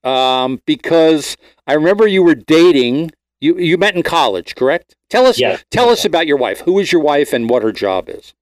um, 0.05 0.63
because 0.67 1.37
I 1.67 1.75
remember 1.75 2.07
you 2.07 2.23
were 2.23 2.35
dating. 2.35 3.13
You 3.41 3.57
you 3.59 3.79
met 3.79 3.95
in 3.95 4.03
college, 4.03 4.55
correct? 4.57 4.97
Tell 5.11 5.25
us 5.27 5.39
Yeah. 5.39 5.59
tell 5.71 5.91
us 5.91 6.05
about 6.05 6.27
your 6.27 6.37
wife. 6.39 6.61
Who 6.63 6.79
is 6.81 6.91
your 6.91 7.03
wife 7.03 7.33
and 7.33 7.49
what 7.49 7.63
her 7.63 7.71
job 7.73 8.09
is? 8.09 8.35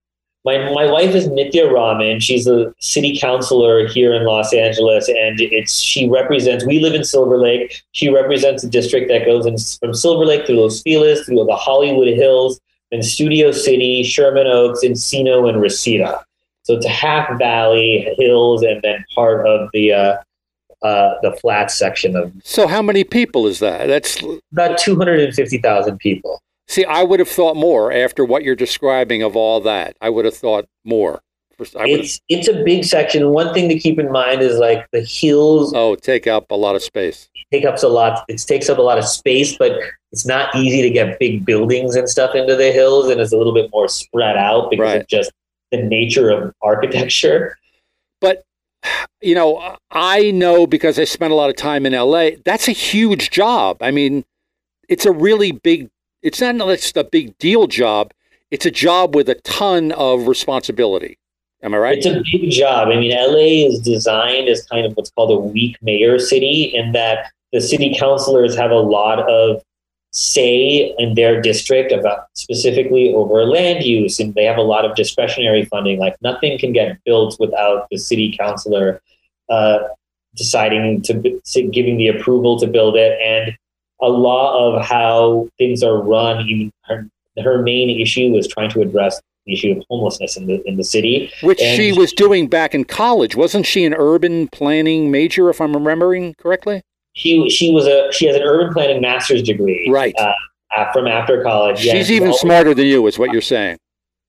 My, 0.46 0.70
my 0.72 0.88
wife 0.88 1.12
is 1.12 1.26
Nithya 1.26 1.72
Raman. 1.72 2.20
She's 2.20 2.46
a 2.46 2.72
city 2.78 3.18
councilor 3.18 3.88
here 3.88 4.14
in 4.14 4.24
Los 4.24 4.54
Angeles, 4.54 5.08
and 5.08 5.40
it's 5.40 5.80
she 5.80 6.08
represents. 6.08 6.64
We 6.64 6.78
live 6.78 6.94
in 6.94 7.02
Silver 7.02 7.36
Lake. 7.36 7.82
She 7.90 8.08
represents 8.10 8.62
a 8.62 8.68
district 8.68 9.08
that 9.08 9.26
goes 9.26 9.44
in, 9.44 9.56
from 9.80 9.92
Silver 9.92 10.24
Lake 10.24 10.46
through 10.46 10.60
Los 10.60 10.82
Feliz, 10.82 11.26
through 11.26 11.44
the 11.44 11.56
Hollywood 11.56 12.06
Hills, 12.06 12.60
and 12.92 13.04
Studio 13.04 13.50
City, 13.50 14.04
Sherman 14.04 14.46
Oaks, 14.46 14.84
Encino, 14.84 15.48
and 15.48 15.60
Reseda. 15.60 16.24
So 16.62 16.74
it's 16.74 16.86
a 16.86 16.90
half 16.90 17.36
valley 17.38 18.14
hills, 18.16 18.62
and 18.62 18.80
then 18.82 19.04
part 19.16 19.44
of 19.48 19.68
the 19.72 19.92
uh, 19.92 20.16
uh, 20.82 21.14
the 21.22 21.32
flat 21.40 21.72
section 21.72 22.14
of 22.14 22.32
So 22.44 22.68
how 22.68 22.82
many 22.82 23.02
people 23.02 23.48
is 23.48 23.58
that? 23.58 23.88
That's 23.88 24.22
about 24.52 24.78
two 24.78 24.94
hundred 24.94 25.18
and 25.18 25.34
fifty 25.34 25.58
thousand 25.58 25.98
people. 25.98 26.40
See, 26.68 26.84
I 26.84 27.02
would 27.04 27.20
have 27.20 27.28
thought 27.28 27.56
more 27.56 27.92
after 27.92 28.24
what 28.24 28.42
you're 28.42 28.56
describing 28.56 29.22
of 29.22 29.36
all 29.36 29.60
that. 29.60 29.96
I 30.00 30.10
would 30.10 30.24
have 30.24 30.36
thought 30.36 30.66
more. 30.84 31.22
I 31.74 31.84
It's 31.86 32.20
it's 32.28 32.48
a 32.48 32.62
big 32.64 32.84
section. 32.84 33.30
One 33.30 33.54
thing 33.54 33.68
to 33.70 33.78
keep 33.78 33.98
in 33.98 34.12
mind 34.12 34.42
is 34.42 34.58
like 34.58 34.86
the 34.92 35.00
hills 35.00 35.72
oh, 35.74 35.94
take 35.94 36.26
up 36.26 36.50
a 36.50 36.54
lot 36.54 36.74
of 36.76 36.82
space. 36.82 37.30
take 37.50 37.64
up 37.64 37.82
a 37.82 37.86
lot 37.86 38.24
it 38.28 38.38
takes 38.46 38.68
up 38.68 38.76
a 38.76 38.82
lot 38.82 38.98
of 38.98 39.04
space 39.06 39.56
but 39.56 39.72
it's 40.12 40.26
not 40.26 40.54
easy 40.54 40.82
to 40.82 40.90
get 40.90 41.18
big 41.18 41.46
buildings 41.46 41.96
and 41.96 42.10
stuff 42.10 42.34
into 42.34 42.56
the 42.56 42.72
hills 42.72 43.08
and 43.08 43.20
it's 43.22 43.32
a 43.32 43.38
little 43.38 43.54
bit 43.54 43.70
more 43.72 43.88
spread 43.88 44.36
out 44.36 44.68
because 44.70 44.82
Right. 44.84 45.00
of 45.00 45.06
just 45.08 45.32
the 45.72 45.82
nature 45.82 46.28
of 46.28 46.52
architecture 46.62 47.56
But 48.20 48.44
you 49.22 49.34
know, 49.34 49.76
I 49.90 50.30
know 50.32 50.66
because 50.66 50.98
I 50.98 51.04
spent 51.04 51.32
a 51.32 51.36
lot 51.36 51.48
of 51.48 51.56
time 51.56 51.86
in 51.86 51.94
LA. 51.94 52.32
That's 52.44 52.68
a 52.68 52.72
huge 52.72 53.30
job. 53.30 53.78
I 53.80 53.90
mean, 53.90 54.24
it's 54.90 55.06
a 55.06 55.10
really 55.12 55.52
big. 55.52 55.88
It's 56.26 56.40
not 56.40 56.58
just 56.58 56.96
a 56.96 57.04
big 57.04 57.38
deal 57.38 57.68
job. 57.68 58.12
It's 58.50 58.66
a 58.66 58.70
job 58.72 59.14
with 59.14 59.28
a 59.28 59.36
ton 59.36 59.92
of 59.92 60.26
responsibility. 60.26 61.18
Am 61.62 61.72
I 61.72 61.78
right? 61.78 61.98
it's 61.98 62.06
a 62.06 62.22
big 62.30 62.50
job 62.50 62.88
i 62.88 62.96
mean 62.96 63.10
la 63.10 63.70
is 63.70 63.80
designed 63.80 64.46
as 64.46 64.64
kind 64.66 64.84
of 64.84 64.92
what's 64.94 65.10
called 65.10 65.30
a 65.30 65.40
weak 65.40 65.76
mayor 65.80 66.18
city 66.18 66.64
in 66.64 66.92
that 66.92 67.30
the 67.52 67.60
city 67.60 67.96
councilors 67.98 68.54
have 68.54 68.70
a 68.70 68.82
lot 68.96 69.20
of 69.20 69.62
say 70.12 70.94
in 70.98 71.14
their 71.14 71.40
district 71.40 71.92
about 71.92 72.26
specifically 72.34 73.12
over 73.14 73.44
land 73.44 73.84
use 73.84 74.20
and 74.20 74.34
they 74.34 74.44
have 74.44 74.58
a 74.58 74.62
lot 74.62 74.84
of 74.84 74.94
discretionary 74.96 75.64
funding 75.64 75.98
like 75.98 76.14
nothing 76.20 76.58
can 76.58 76.72
get 76.72 76.98
built 77.04 77.36
without 77.40 77.86
the 77.90 77.96
city 77.96 78.36
councilor 78.38 79.00
uh, 79.48 79.78
deciding 80.36 81.00
to 81.02 81.40
to 81.44 81.62
giving 81.62 81.96
the 81.96 82.08
approval 82.08 82.60
to 82.60 82.66
build 82.66 82.96
it 82.96 83.18
and 83.20 83.56
a 84.00 84.08
lot 84.08 84.58
of 84.58 84.84
how 84.84 85.48
things 85.58 85.82
are 85.82 86.00
run 86.02 86.46
even 86.48 86.72
her, 86.84 87.08
her 87.42 87.62
main 87.62 88.00
issue 88.00 88.30
was 88.30 88.46
trying 88.48 88.70
to 88.70 88.80
address 88.82 89.20
the 89.46 89.52
issue 89.52 89.72
of 89.72 89.82
homelessness 89.88 90.36
in 90.36 90.46
the 90.46 90.60
in 90.68 90.76
the 90.76 90.84
city 90.84 91.30
Which 91.42 91.60
And 91.62 91.76
she 91.76 91.92
was 91.92 92.12
doing 92.12 92.48
back 92.48 92.74
in 92.74 92.84
college. 92.84 93.36
Wasn't 93.36 93.64
she 93.64 93.84
an 93.84 93.94
urban 93.94 94.48
planning 94.48 95.10
major, 95.10 95.48
if 95.50 95.60
I'm 95.60 95.72
remembering 95.74 96.34
correctly? 96.34 96.82
she 97.14 97.48
she 97.48 97.72
was 97.72 97.86
a 97.86 98.12
she 98.12 98.26
has 98.26 98.36
an 98.36 98.42
urban 98.42 98.72
planning 98.74 99.00
master's 99.00 99.42
degree 99.42 99.88
Right. 99.90 100.14
uh, 100.18 100.32
from 100.92 101.06
after 101.06 101.42
college 101.42 101.84
Yeah, 101.84 101.94
She's 101.94 102.10
even 102.10 102.34
smarter 102.34 102.74
than 102.74 102.86
you, 102.86 103.06
is 103.06 103.18
what 103.18 103.30
you're 103.32 103.40
saying. 103.40 103.78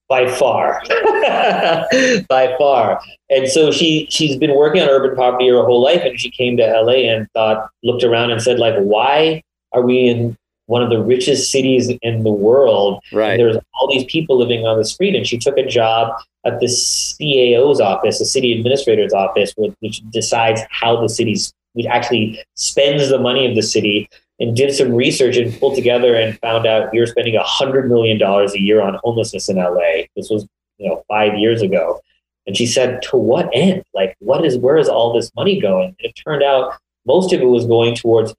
by 0.07 0.25
far 0.29 0.81
by 2.29 2.55
far 2.57 3.01
and 3.29 3.47
so 3.49 3.71
she 3.71 4.07
she's 4.09 4.37
been 4.37 4.55
working 4.55 4.81
on 4.81 4.87
urban 4.89 5.15
poverty 5.15 5.49
her 5.49 5.65
whole 5.65 5.81
life 5.83 6.01
and 6.03 6.17
she 6.19 6.29
came 6.31 6.55
to 6.57 6.63
la 6.81 6.93
and 6.93 7.27
thought 7.33 7.69
looked 7.83 8.03
around 8.03 8.31
and 8.31 8.41
said 8.41 8.57
like 8.59 8.75
why 8.77 9.41
are 9.77 9.81
we 9.81 10.07
in 10.07 10.37
one 10.65 10.83
of 10.83 10.89
the 10.89 11.01
richest 11.01 11.49
cities 11.51 11.89
in 12.01 12.23
the 12.23 12.31
world 12.31 13.01
Right. 13.13 13.37
there's 13.37 13.57
all 13.79 13.87
these 13.91 14.05
people 14.05 14.37
living 14.37 14.65
on 14.65 14.77
the 14.77 14.85
street 14.85 15.15
and 15.15 15.25
she 15.25 15.37
took 15.37 15.57
a 15.57 15.65
job 15.65 16.13
at 16.45 16.59
the 16.59 16.67
cao's 16.67 17.79
office 17.79 18.19
the 18.19 18.25
city 18.25 18.57
administrator's 18.57 19.13
office 19.13 19.53
which, 19.57 20.01
decides 20.11 20.61
how 20.69 20.99
the 20.99 21.09
city's 21.09 21.53
which 21.73 21.85
actually 21.85 22.39
spends 22.55 23.09
the 23.09 23.19
money 23.19 23.45
of 23.47 23.55
the 23.55 23.61
city 23.61 24.09
and 24.39 24.55
did 24.55 24.73
some 24.73 24.93
research 24.93 25.37
and 25.37 25.57
pulled 25.59 25.75
together 25.75 26.15
and 26.15 26.39
found 26.39 26.65
out 26.65 26.91
we 26.91 26.99
were 26.99 27.05
spending 27.05 27.35
a 27.35 27.43
hundred 27.43 27.89
million 27.89 28.17
dollars 28.17 28.53
a 28.53 28.59
year 28.59 28.81
on 28.81 28.99
homelessness 29.03 29.49
in 29.49 29.57
LA. 29.57 30.03
This 30.15 30.29
was, 30.29 30.47
you 30.77 30.87
know, 30.87 31.03
five 31.07 31.37
years 31.37 31.61
ago. 31.61 31.99
And 32.45 32.55
she 32.55 32.65
said, 32.65 33.01
to 33.03 33.17
what 33.17 33.49
end? 33.53 33.83
Like, 33.93 34.15
what 34.19 34.45
is 34.45 34.57
where 34.57 34.77
is 34.77 34.87
all 34.87 35.13
this 35.13 35.31
money 35.35 35.59
going? 35.59 35.89
And 35.89 36.09
it 36.09 36.13
turned 36.13 36.43
out 36.43 36.73
most 37.05 37.33
of 37.33 37.41
it 37.41 37.45
was 37.45 37.65
going 37.65 37.95
towards 37.95 38.33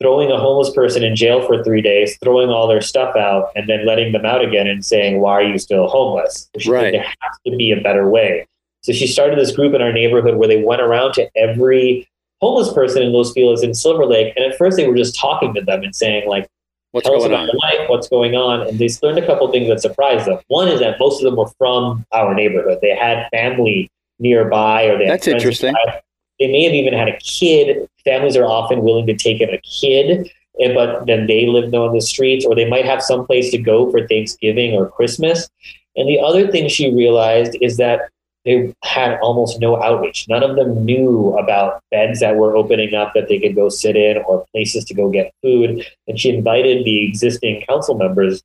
throwing 0.00 0.30
a 0.30 0.38
homeless 0.38 0.70
person 0.74 1.02
in 1.04 1.14
jail 1.16 1.46
for 1.46 1.62
three 1.62 1.80
days, 1.82 2.16
throwing 2.22 2.50
all 2.50 2.66
their 2.66 2.80
stuff 2.80 3.16
out, 3.16 3.50
and 3.54 3.68
then 3.68 3.86
letting 3.86 4.12
them 4.12 4.24
out 4.26 4.42
again 4.44 4.66
and 4.66 4.84
saying, 4.84 5.20
Why 5.20 5.32
are 5.32 5.42
you 5.42 5.58
still 5.58 5.86
homeless? 5.88 6.48
She 6.58 6.64
said, 6.64 6.72
Right. 6.72 6.92
there 6.92 7.02
has 7.02 7.38
to 7.46 7.56
be 7.56 7.70
a 7.72 7.80
better 7.80 8.08
way. 8.08 8.46
So 8.82 8.92
she 8.92 9.06
started 9.06 9.38
this 9.38 9.52
group 9.54 9.72
in 9.74 9.80
our 9.80 9.92
neighborhood 9.92 10.36
where 10.36 10.48
they 10.48 10.62
went 10.62 10.82
around 10.82 11.14
to 11.14 11.28
every 11.36 12.06
homeless 12.40 12.72
person 12.72 13.02
in 13.02 13.12
Los 13.12 13.32
Feliz 13.32 13.62
in 13.62 13.72
Silver 13.72 14.04
Lake. 14.04 14.34
And 14.36 14.44
at 14.44 14.58
first 14.58 14.76
they 14.76 14.86
were 14.86 14.96
just 14.96 15.18
talking 15.18 15.54
to 15.54 15.62
them 15.62 15.82
and 15.82 15.94
saying, 15.96 16.28
like, 16.28 16.48
What's 16.90 17.06
tell 17.06 17.16
us 17.16 17.22
going 17.22 17.32
about 17.32 17.48
on? 17.48 17.56
life, 17.56 17.88
what's 17.88 18.08
going 18.08 18.36
on. 18.36 18.68
And 18.68 18.78
they 18.78 18.88
learned 19.02 19.18
a 19.18 19.26
couple 19.26 19.50
things 19.50 19.68
that 19.68 19.80
surprised 19.80 20.26
them. 20.26 20.38
One 20.48 20.68
is 20.68 20.78
that 20.80 20.96
most 21.00 21.20
of 21.20 21.24
them 21.24 21.36
were 21.36 21.50
from 21.58 22.04
our 22.12 22.34
neighborhood. 22.34 22.78
They 22.82 22.94
had 22.94 23.26
family 23.32 23.90
nearby 24.20 24.84
or 24.84 24.98
they 24.98 25.06
had 25.06 25.14
That's 25.14 25.26
interesting. 25.26 25.72
nearby. 25.86 26.00
They 26.40 26.50
may 26.50 26.64
have 26.64 26.74
even 26.74 26.94
had 26.94 27.08
a 27.08 27.18
kid. 27.18 27.88
Families 28.04 28.36
are 28.36 28.46
often 28.46 28.82
willing 28.82 29.06
to 29.06 29.16
take 29.16 29.40
in 29.40 29.50
a 29.50 29.58
kid, 29.58 30.30
but 30.74 31.06
then 31.06 31.26
they 31.26 31.46
live 31.46 31.72
on 31.74 31.94
the 31.94 32.00
streets, 32.00 32.44
or 32.44 32.54
they 32.54 32.68
might 32.68 32.84
have 32.84 33.02
some 33.02 33.26
place 33.26 33.50
to 33.50 33.58
go 33.58 33.90
for 33.90 34.06
Thanksgiving 34.06 34.74
or 34.74 34.88
Christmas. 34.90 35.48
And 35.96 36.08
the 36.08 36.20
other 36.20 36.50
thing 36.50 36.68
she 36.68 36.94
realized 36.94 37.56
is 37.60 37.76
that 37.76 38.10
they 38.44 38.74
had 38.82 39.18
almost 39.20 39.58
no 39.58 39.82
outreach. 39.82 40.26
None 40.28 40.42
of 40.42 40.56
them 40.56 40.84
knew 40.84 41.34
about 41.38 41.80
beds 41.90 42.20
that 42.20 42.36
were 42.36 42.54
opening 42.54 42.94
up 42.94 43.14
that 43.14 43.28
they 43.28 43.38
could 43.38 43.54
go 43.54 43.70
sit 43.70 43.96
in 43.96 44.18
or 44.18 44.44
places 44.52 44.84
to 44.84 44.94
go 44.94 45.08
get 45.08 45.32
food. 45.40 45.86
And 46.08 46.20
she 46.20 46.28
invited 46.36 46.84
the 46.84 47.08
existing 47.08 47.62
council 47.66 47.96
members 47.96 48.42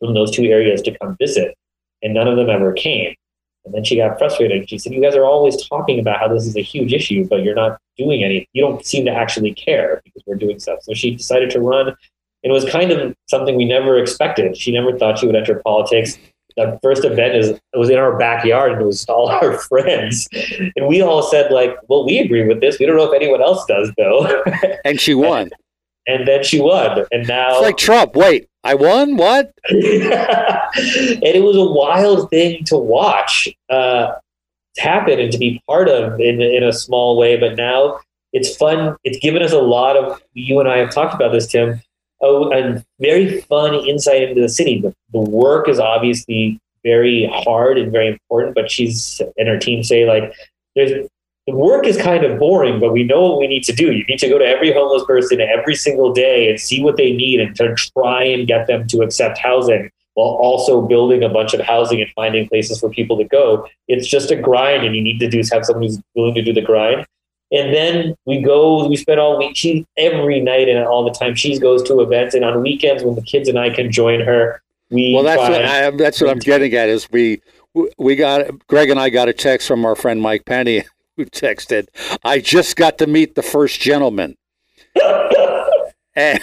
from 0.00 0.12
those 0.12 0.32
two 0.32 0.44
areas 0.44 0.82
to 0.82 0.98
come 0.98 1.16
visit, 1.18 1.56
and 2.02 2.12
none 2.12 2.28
of 2.28 2.36
them 2.36 2.50
ever 2.50 2.72
came. 2.72 3.14
And 3.68 3.74
then 3.74 3.84
she 3.84 3.96
got 3.96 4.18
frustrated. 4.18 4.66
She 4.66 4.78
said, 4.78 4.94
"You 4.94 5.02
guys 5.02 5.14
are 5.14 5.26
always 5.26 5.68
talking 5.68 6.00
about 6.00 6.18
how 6.18 6.28
this 6.28 6.46
is 6.46 6.56
a 6.56 6.62
huge 6.62 6.94
issue, 6.94 7.26
but 7.28 7.42
you're 7.42 7.54
not 7.54 7.78
doing 7.98 8.24
any. 8.24 8.48
You 8.54 8.62
don't 8.62 8.84
seem 8.84 9.04
to 9.04 9.10
actually 9.10 9.52
care 9.52 10.00
because 10.04 10.22
we're 10.26 10.36
doing 10.36 10.58
stuff." 10.58 10.78
So 10.82 10.94
she 10.94 11.16
decided 11.16 11.50
to 11.50 11.60
run. 11.60 11.88
And 11.88 12.50
it 12.50 12.52
was 12.52 12.64
kind 12.64 12.90
of 12.90 13.14
something 13.26 13.56
we 13.56 13.66
never 13.66 13.98
expected. 13.98 14.56
She 14.56 14.72
never 14.72 14.96
thought 14.96 15.18
she 15.18 15.26
would 15.26 15.36
enter 15.36 15.60
politics. 15.62 16.16
The 16.56 16.78
first 16.82 17.04
event 17.04 17.36
is 17.36 17.50
it 17.50 17.60
was 17.74 17.90
in 17.90 17.98
our 17.98 18.18
backyard, 18.18 18.72
and 18.72 18.80
it 18.80 18.86
was 18.86 19.04
all 19.04 19.28
our 19.42 19.58
friends, 19.58 20.28
and 20.32 20.88
we 20.88 21.02
all 21.02 21.22
said 21.22 21.52
like, 21.52 21.76
"Well, 21.88 22.06
we 22.06 22.20
agree 22.20 22.48
with 22.48 22.62
this. 22.62 22.78
We 22.78 22.86
don't 22.86 22.96
know 22.96 23.12
if 23.12 23.14
anyone 23.14 23.42
else 23.42 23.66
does, 23.66 23.92
though." 23.98 24.42
And 24.86 24.98
she 24.98 25.14
won. 25.14 25.50
and 26.08 26.26
then 26.26 26.42
she 26.42 26.60
won, 26.60 27.04
and 27.12 27.28
now 27.28 27.50
It's 27.52 27.62
like 27.62 27.76
Trump. 27.76 28.16
Wait, 28.16 28.48
I 28.64 28.74
won? 28.74 29.16
What? 29.16 29.52
and 29.70 29.82
it 31.22 31.42
was 31.42 31.56
a 31.56 31.64
wild 31.64 32.30
thing 32.30 32.64
to 32.64 32.78
watch 32.78 33.48
uh, 33.70 34.12
happen 34.78 35.20
and 35.20 35.30
to 35.30 35.38
be 35.38 35.62
part 35.68 35.88
of 35.88 36.18
in, 36.18 36.40
in 36.40 36.64
a 36.64 36.72
small 36.72 37.18
way. 37.18 37.36
But 37.38 37.56
now 37.56 38.00
it's 38.32 38.56
fun. 38.56 38.96
It's 39.04 39.18
given 39.18 39.42
us 39.42 39.52
a 39.52 39.58
lot 39.58 39.96
of, 39.96 40.20
you 40.32 40.58
and 40.60 40.68
I 40.68 40.78
have 40.78 40.90
talked 40.90 41.14
about 41.14 41.32
this, 41.32 41.46
Tim, 41.46 41.80
oh, 42.22 42.52
a 42.52 42.82
very 43.00 43.42
fun 43.42 43.74
insight 43.74 44.22
into 44.22 44.40
the 44.40 44.48
city. 44.48 44.80
The, 44.80 44.94
the 45.12 45.20
work 45.20 45.68
is 45.68 45.78
obviously 45.78 46.58
very 46.84 47.30
hard 47.32 47.78
and 47.78 47.92
very 47.92 48.08
important, 48.08 48.54
but 48.54 48.70
she's 48.70 49.20
and 49.36 49.48
her 49.48 49.58
team 49.58 49.82
say, 49.82 50.06
like, 50.06 50.32
there's 50.74 51.06
the 51.48 51.56
work 51.56 51.86
is 51.86 51.96
kind 51.96 52.24
of 52.24 52.38
boring, 52.38 52.78
but 52.78 52.92
we 52.92 53.04
know 53.04 53.22
what 53.22 53.38
we 53.38 53.46
need 53.46 53.64
to 53.64 53.72
do. 53.72 53.90
You 53.90 54.04
need 54.04 54.18
to 54.18 54.28
go 54.28 54.36
to 54.36 54.44
every 54.44 54.70
homeless 54.70 55.02
person 55.04 55.40
every 55.40 55.74
single 55.74 56.12
day 56.12 56.50
and 56.50 56.60
see 56.60 56.82
what 56.82 56.98
they 56.98 57.10
need 57.10 57.40
and 57.40 57.56
to 57.56 57.74
try 57.74 58.22
and 58.22 58.46
get 58.46 58.66
them 58.66 58.86
to 58.88 59.00
accept 59.00 59.38
housing 59.38 59.90
while 60.12 60.28
also 60.28 60.82
building 60.82 61.22
a 61.22 61.28
bunch 61.30 61.54
of 61.54 61.60
housing 61.60 62.02
and 62.02 62.10
finding 62.10 62.46
places 62.48 62.80
for 62.80 62.90
people 62.90 63.16
to 63.16 63.24
go. 63.24 63.66
It's 63.86 64.06
just 64.06 64.30
a 64.30 64.36
grind, 64.36 64.84
and 64.84 64.94
you 64.94 65.00
need 65.00 65.20
to 65.20 65.28
do 65.30 65.38
have 65.50 65.64
someone 65.64 65.84
who's 65.84 65.98
willing 66.14 66.34
to 66.34 66.42
do 66.42 66.52
the 66.52 66.60
grind. 66.60 67.06
And 67.50 67.72
then 67.72 68.14
we 68.26 68.42
go, 68.42 68.86
we 68.86 68.96
spend 68.96 69.18
all 69.18 69.38
week. 69.38 69.56
She 69.56 69.86
every 69.96 70.42
night 70.42 70.68
and 70.68 70.86
all 70.86 71.02
the 71.02 71.18
time. 71.18 71.34
She 71.34 71.58
goes 71.58 71.82
to 71.84 72.00
events, 72.00 72.34
and 72.34 72.44
on 72.44 72.60
weekends 72.60 73.02
when 73.02 73.14
the 73.14 73.22
kids 73.22 73.48
and 73.48 73.58
I 73.58 73.70
can 73.70 73.90
join 73.90 74.20
her, 74.20 74.60
we. 74.90 75.14
Well, 75.14 75.22
that's 75.22 75.40
what 75.40 75.64
I, 75.64 75.90
that's 75.92 76.20
what 76.20 76.28
I'm 76.28 76.40
getting 76.40 76.74
at. 76.74 76.90
Is 76.90 77.08
we 77.10 77.40
we 77.96 78.16
got 78.16 78.66
Greg 78.66 78.90
and 78.90 79.00
I 79.00 79.08
got 79.08 79.30
a 79.30 79.32
text 79.32 79.66
from 79.66 79.86
our 79.86 79.96
friend 79.96 80.20
Mike 80.20 80.44
Penny 80.44 80.84
who 81.18 81.26
texted, 81.26 81.88
"I 82.24 82.40
just 82.40 82.76
got 82.76 82.96
to 82.98 83.06
meet 83.06 83.34
the 83.34 83.42
first 83.42 83.80
gentleman." 83.80 84.36
and, 86.16 86.40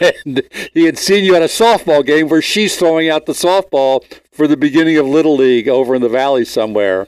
and 0.00 0.42
he 0.74 0.84
had 0.84 0.98
seen 0.98 1.24
you 1.24 1.34
at 1.36 1.42
a 1.42 1.46
softball 1.46 2.04
game 2.04 2.28
where 2.28 2.42
she's 2.42 2.76
throwing 2.76 3.08
out 3.08 3.26
the 3.26 3.32
softball 3.32 4.04
for 4.32 4.46
the 4.46 4.56
beginning 4.56 4.98
of 4.98 5.06
Little 5.06 5.36
League 5.36 5.68
over 5.68 5.94
in 5.94 6.02
the 6.02 6.08
valley 6.08 6.44
somewhere. 6.44 7.06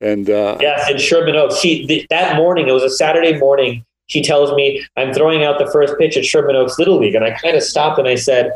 And 0.00 0.28
uh, 0.28 0.58
Yes, 0.60 0.90
in 0.90 0.98
Sherman 0.98 1.36
Oaks. 1.36 1.58
She 1.58 1.86
th- 1.86 2.06
that 2.10 2.36
morning, 2.36 2.68
it 2.68 2.72
was 2.72 2.82
a 2.82 2.90
Saturday 2.90 3.38
morning. 3.38 3.84
She 4.06 4.22
tells 4.22 4.52
me 4.52 4.84
I'm 4.96 5.14
throwing 5.14 5.44
out 5.44 5.58
the 5.58 5.70
first 5.70 5.94
pitch 5.98 6.16
at 6.16 6.24
Sherman 6.24 6.56
Oaks 6.56 6.78
Little 6.78 6.98
League, 6.98 7.14
and 7.14 7.24
I 7.24 7.30
kind 7.30 7.56
of 7.56 7.62
stopped 7.62 7.98
and 7.98 8.06
I 8.08 8.16
said, 8.16 8.52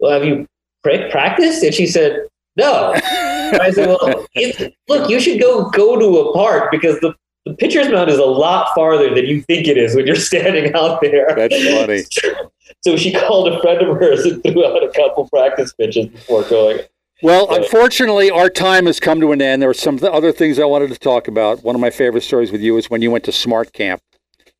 "Well, 0.00 0.12
have 0.12 0.24
you 0.24 0.46
pra- 0.82 1.10
practiced?" 1.10 1.62
And 1.62 1.74
she 1.74 1.86
said, 1.86 2.26
"No." 2.56 2.92
I 2.94 3.70
said, 3.72 3.88
"Well, 3.88 4.26
if, 4.34 4.72
look, 4.88 5.08
you 5.08 5.20
should 5.20 5.38
go 5.40 5.70
go 5.70 5.98
to 5.98 6.18
a 6.18 6.32
park 6.34 6.70
because 6.70 6.98
the." 7.00 7.14
The 7.46 7.54
pitcher's 7.54 7.88
mound 7.88 8.10
is 8.10 8.18
a 8.18 8.24
lot 8.24 8.74
farther 8.74 9.14
than 9.14 9.24
you 9.24 9.40
think 9.42 9.68
it 9.68 9.78
is 9.78 9.94
when 9.94 10.04
you're 10.04 10.16
standing 10.30 10.74
out 10.74 11.00
there. 11.00 11.32
That's 11.34 11.64
funny. 11.64 12.04
So 12.82 12.96
she 12.96 13.12
called 13.12 13.48
a 13.48 13.60
friend 13.60 13.80
of 13.80 13.96
hers 13.96 14.24
and 14.24 14.42
threw 14.42 14.64
out 14.64 14.82
a 14.82 14.88
couple 14.90 15.28
practice 15.28 15.72
pitches 15.72 16.06
before 16.06 16.42
going. 16.44 16.80
Well, 17.22 17.52
unfortunately, 17.52 18.30
our 18.30 18.48
time 18.50 18.86
has 18.86 19.00
come 19.00 19.20
to 19.20 19.32
an 19.32 19.40
end. 19.40 19.62
There 19.62 19.68
were 19.68 19.74
some 19.74 19.98
other 20.02 20.30
things 20.30 20.58
I 20.58 20.64
wanted 20.66 20.90
to 20.90 20.98
talk 20.98 21.26
about. 21.26 21.64
One 21.64 21.74
of 21.74 21.80
my 21.80 21.90
favorite 21.90 22.22
stories 22.22 22.52
with 22.52 22.60
you 22.60 22.76
is 22.76 22.90
when 22.90 23.02
you 23.02 23.10
went 23.10 23.24
to 23.24 23.32
Smart 23.32 23.72
Camp. 23.72 24.02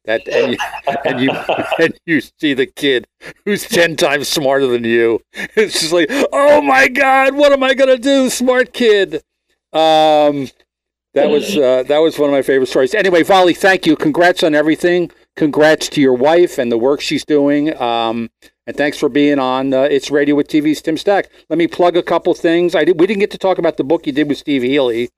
That 0.07 0.27
and 0.29 0.53
you 0.53 0.59
and 1.05 1.21
you, 1.21 1.31
and 1.79 2.01
you 2.07 2.21
see 2.21 2.55
the 2.55 2.67
kid 2.67 3.07
who's 3.45 3.65
ten 3.65 3.97
times 3.97 4.29
smarter 4.29 4.67
than 4.67 4.85
you. 4.85 5.21
It's 5.33 5.81
just 5.81 5.93
like, 5.93 6.07
oh 6.33 6.63
my 6.63 6.89
god, 6.89 7.35
what 7.35 7.53
am 7.53 7.63
I 7.63 7.75
gonna 7.75 7.99
do, 7.99 8.31
smart 8.31 8.73
kid? 8.73 9.23
Um, 9.73 10.49
that 11.17 11.31
was 11.31 11.57
uh, 11.57 11.83
that 11.85 11.99
was 11.99 12.19
one 12.19 12.31
of 12.31 12.35
my 12.35 12.43
favorite 12.43 12.69
stories. 12.69 12.95
Anyway, 12.95 13.23
Vali, 13.23 13.55
thank 13.55 13.87
you. 13.87 13.97
Congrats 13.97 14.43
on 14.43 14.55
everything. 14.55 15.11
Congrats 15.35 15.89
to 15.91 16.01
your 16.01 16.15
wife 16.15 16.59
and 16.59 16.71
the 16.71 16.79
work 16.79 17.01
she's 17.01 17.25
doing. 17.25 17.77
Um, 17.81 18.31
and 18.67 18.77
thanks 18.77 18.99
for 18.99 19.09
being 19.09 19.39
on 19.39 19.73
uh, 19.73 19.83
It's 19.83 20.11
Radio 20.11 20.35
with 20.35 20.49
TV's 20.49 20.83
Tim 20.83 20.97
Stack. 20.97 21.31
Let 21.49 21.59
me 21.59 21.67
plug 21.67 21.97
a 21.97 22.03
couple 22.03 22.35
things. 22.35 22.75
I 22.75 22.85
did, 22.85 22.99
we 22.99 23.07
didn't 23.07 23.21
get 23.21 23.31
to 23.33 23.39
talk 23.39 23.59
about 23.59 23.77
the 23.77 23.85
book 23.85 24.07
you 24.07 24.13
did 24.13 24.29
with 24.29 24.39
Steve 24.39 24.63
Hely. 24.63 25.09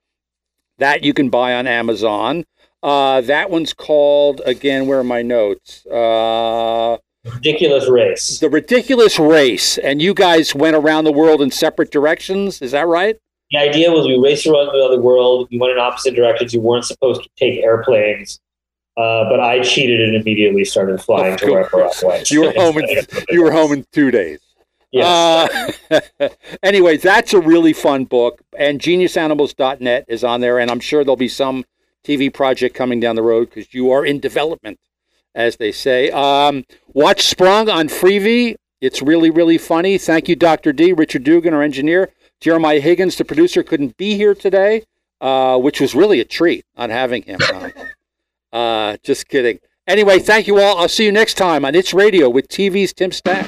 That 0.77 1.03
you 1.03 1.13
can 1.13 1.29
buy 1.29 1.53
on 1.55 1.67
Amazon. 1.67 2.45
Uh, 2.81 3.21
that 3.21 3.49
one's 3.49 3.73
called 3.73 4.41
again. 4.45 4.87
Where 4.87 4.99
are 4.99 5.03
my 5.03 5.21
notes? 5.21 5.85
Uh, 5.85 6.97
Ridiculous 7.25 7.89
race. 7.89 8.39
The 8.39 8.49
ridiculous 8.49 9.19
race, 9.19 9.77
and 9.77 10.01
you 10.01 10.13
guys 10.13 10.55
went 10.55 10.75
around 10.75 11.03
the 11.03 11.11
world 11.11 11.41
in 11.41 11.51
separate 11.51 11.91
directions. 11.91 12.61
Is 12.61 12.71
that 12.71 12.87
right? 12.87 13.17
The 13.51 13.57
idea 13.57 13.91
was 13.91 14.05
we 14.05 14.17
raced 14.17 14.45
around 14.45 14.67
the 14.67 14.83
other 14.83 15.01
world. 15.01 15.47
We 15.49 15.59
went 15.59 15.73
in 15.73 15.79
opposite 15.79 16.15
directions. 16.15 16.53
You 16.53 16.61
weren't 16.61 16.85
supposed 16.85 17.23
to 17.23 17.29
take 17.35 17.63
airplanes, 17.63 18.39
uh, 18.95 19.27
but 19.29 19.39
I 19.39 19.61
cheated 19.61 20.01
and 20.01 20.15
immediately 20.15 20.65
started 20.65 21.01
flying 21.01 21.37
to 21.37 21.45
wherever 21.47 21.83
I 21.83 21.91
went. 22.03 22.29
You 22.29 22.43
were 22.43 22.53
home 22.53 22.77
in 22.77 23.05
you 23.29 23.43
were 23.43 23.51
home 23.51 23.73
in 23.73 23.85
two 23.91 24.11
days. 24.11 24.39
Yes. 24.91 25.71
Uh, 25.91 26.29
anyway, 26.63 26.97
that's 26.97 27.33
a 27.33 27.39
really 27.39 27.73
fun 27.73 28.05
book, 28.05 28.41
and 28.57 28.79
GeniusAnimals.net 28.79 30.05
is 30.07 30.23
on 30.23 30.41
there, 30.41 30.59
and 30.59 30.69
I'm 30.71 30.79
sure 30.79 31.03
there'll 31.03 31.15
be 31.15 31.27
some 31.27 31.65
TV 32.03 32.33
project 32.33 32.75
coming 32.75 32.99
down 32.99 33.15
the 33.15 33.21
road 33.21 33.49
because 33.49 33.73
you 33.73 33.91
are 33.91 34.05
in 34.05 34.19
development, 34.19 34.79
as 35.35 35.57
they 35.57 35.71
say. 35.71 36.09
Um, 36.11 36.65
watch 36.87 37.23
Sprung 37.23 37.69
on 37.69 37.87
Freevee. 37.87 38.55
It's 38.81 39.01
really, 39.01 39.29
really 39.29 39.57
funny. 39.57 39.97
Thank 39.97 40.29
you, 40.29 40.35
Dr. 40.35 40.71
D. 40.71 40.93
Richard 40.93 41.23
Dugan, 41.23 41.53
our 41.53 41.61
engineer. 41.61 42.11
Jeremiah 42.41 42.79
Higgins, 42.79 43.17
the 43.17 43.25
producer, 43.25 43.63
couldn't 43.63 43.97
be 43.97 44.15
here 44.15 44.33
today, 44.33 44.83
uh, 45.21 45.57
which 45.57 45.81
was 45.81 45.93
really 45.93 46.19
a 46.19 46.25
treat 46.25 46.65
on 46.75 46.89
having 46.89 47.23
him. 47.23 47.39
Uh, 48.51 48.97
just 49.03 49.27
kidding. 49.27 49.59
Anyway, 49.85 50.17
thank 50.17 50.47
you 50.47 50.59
all. 50.59 50.79
I'll 50.79 50.89
see 50.89 51.05
you 51.05 51.11
next 51.11 51.35
time 51.35 51.63
on 51.65 51.75
It's 51.75 51.93
Radio 51.93 52.27
with 52.29 52.47
TV's 52.47 52.93
Tim 52.93 53.11
Stack. 53.11 53.47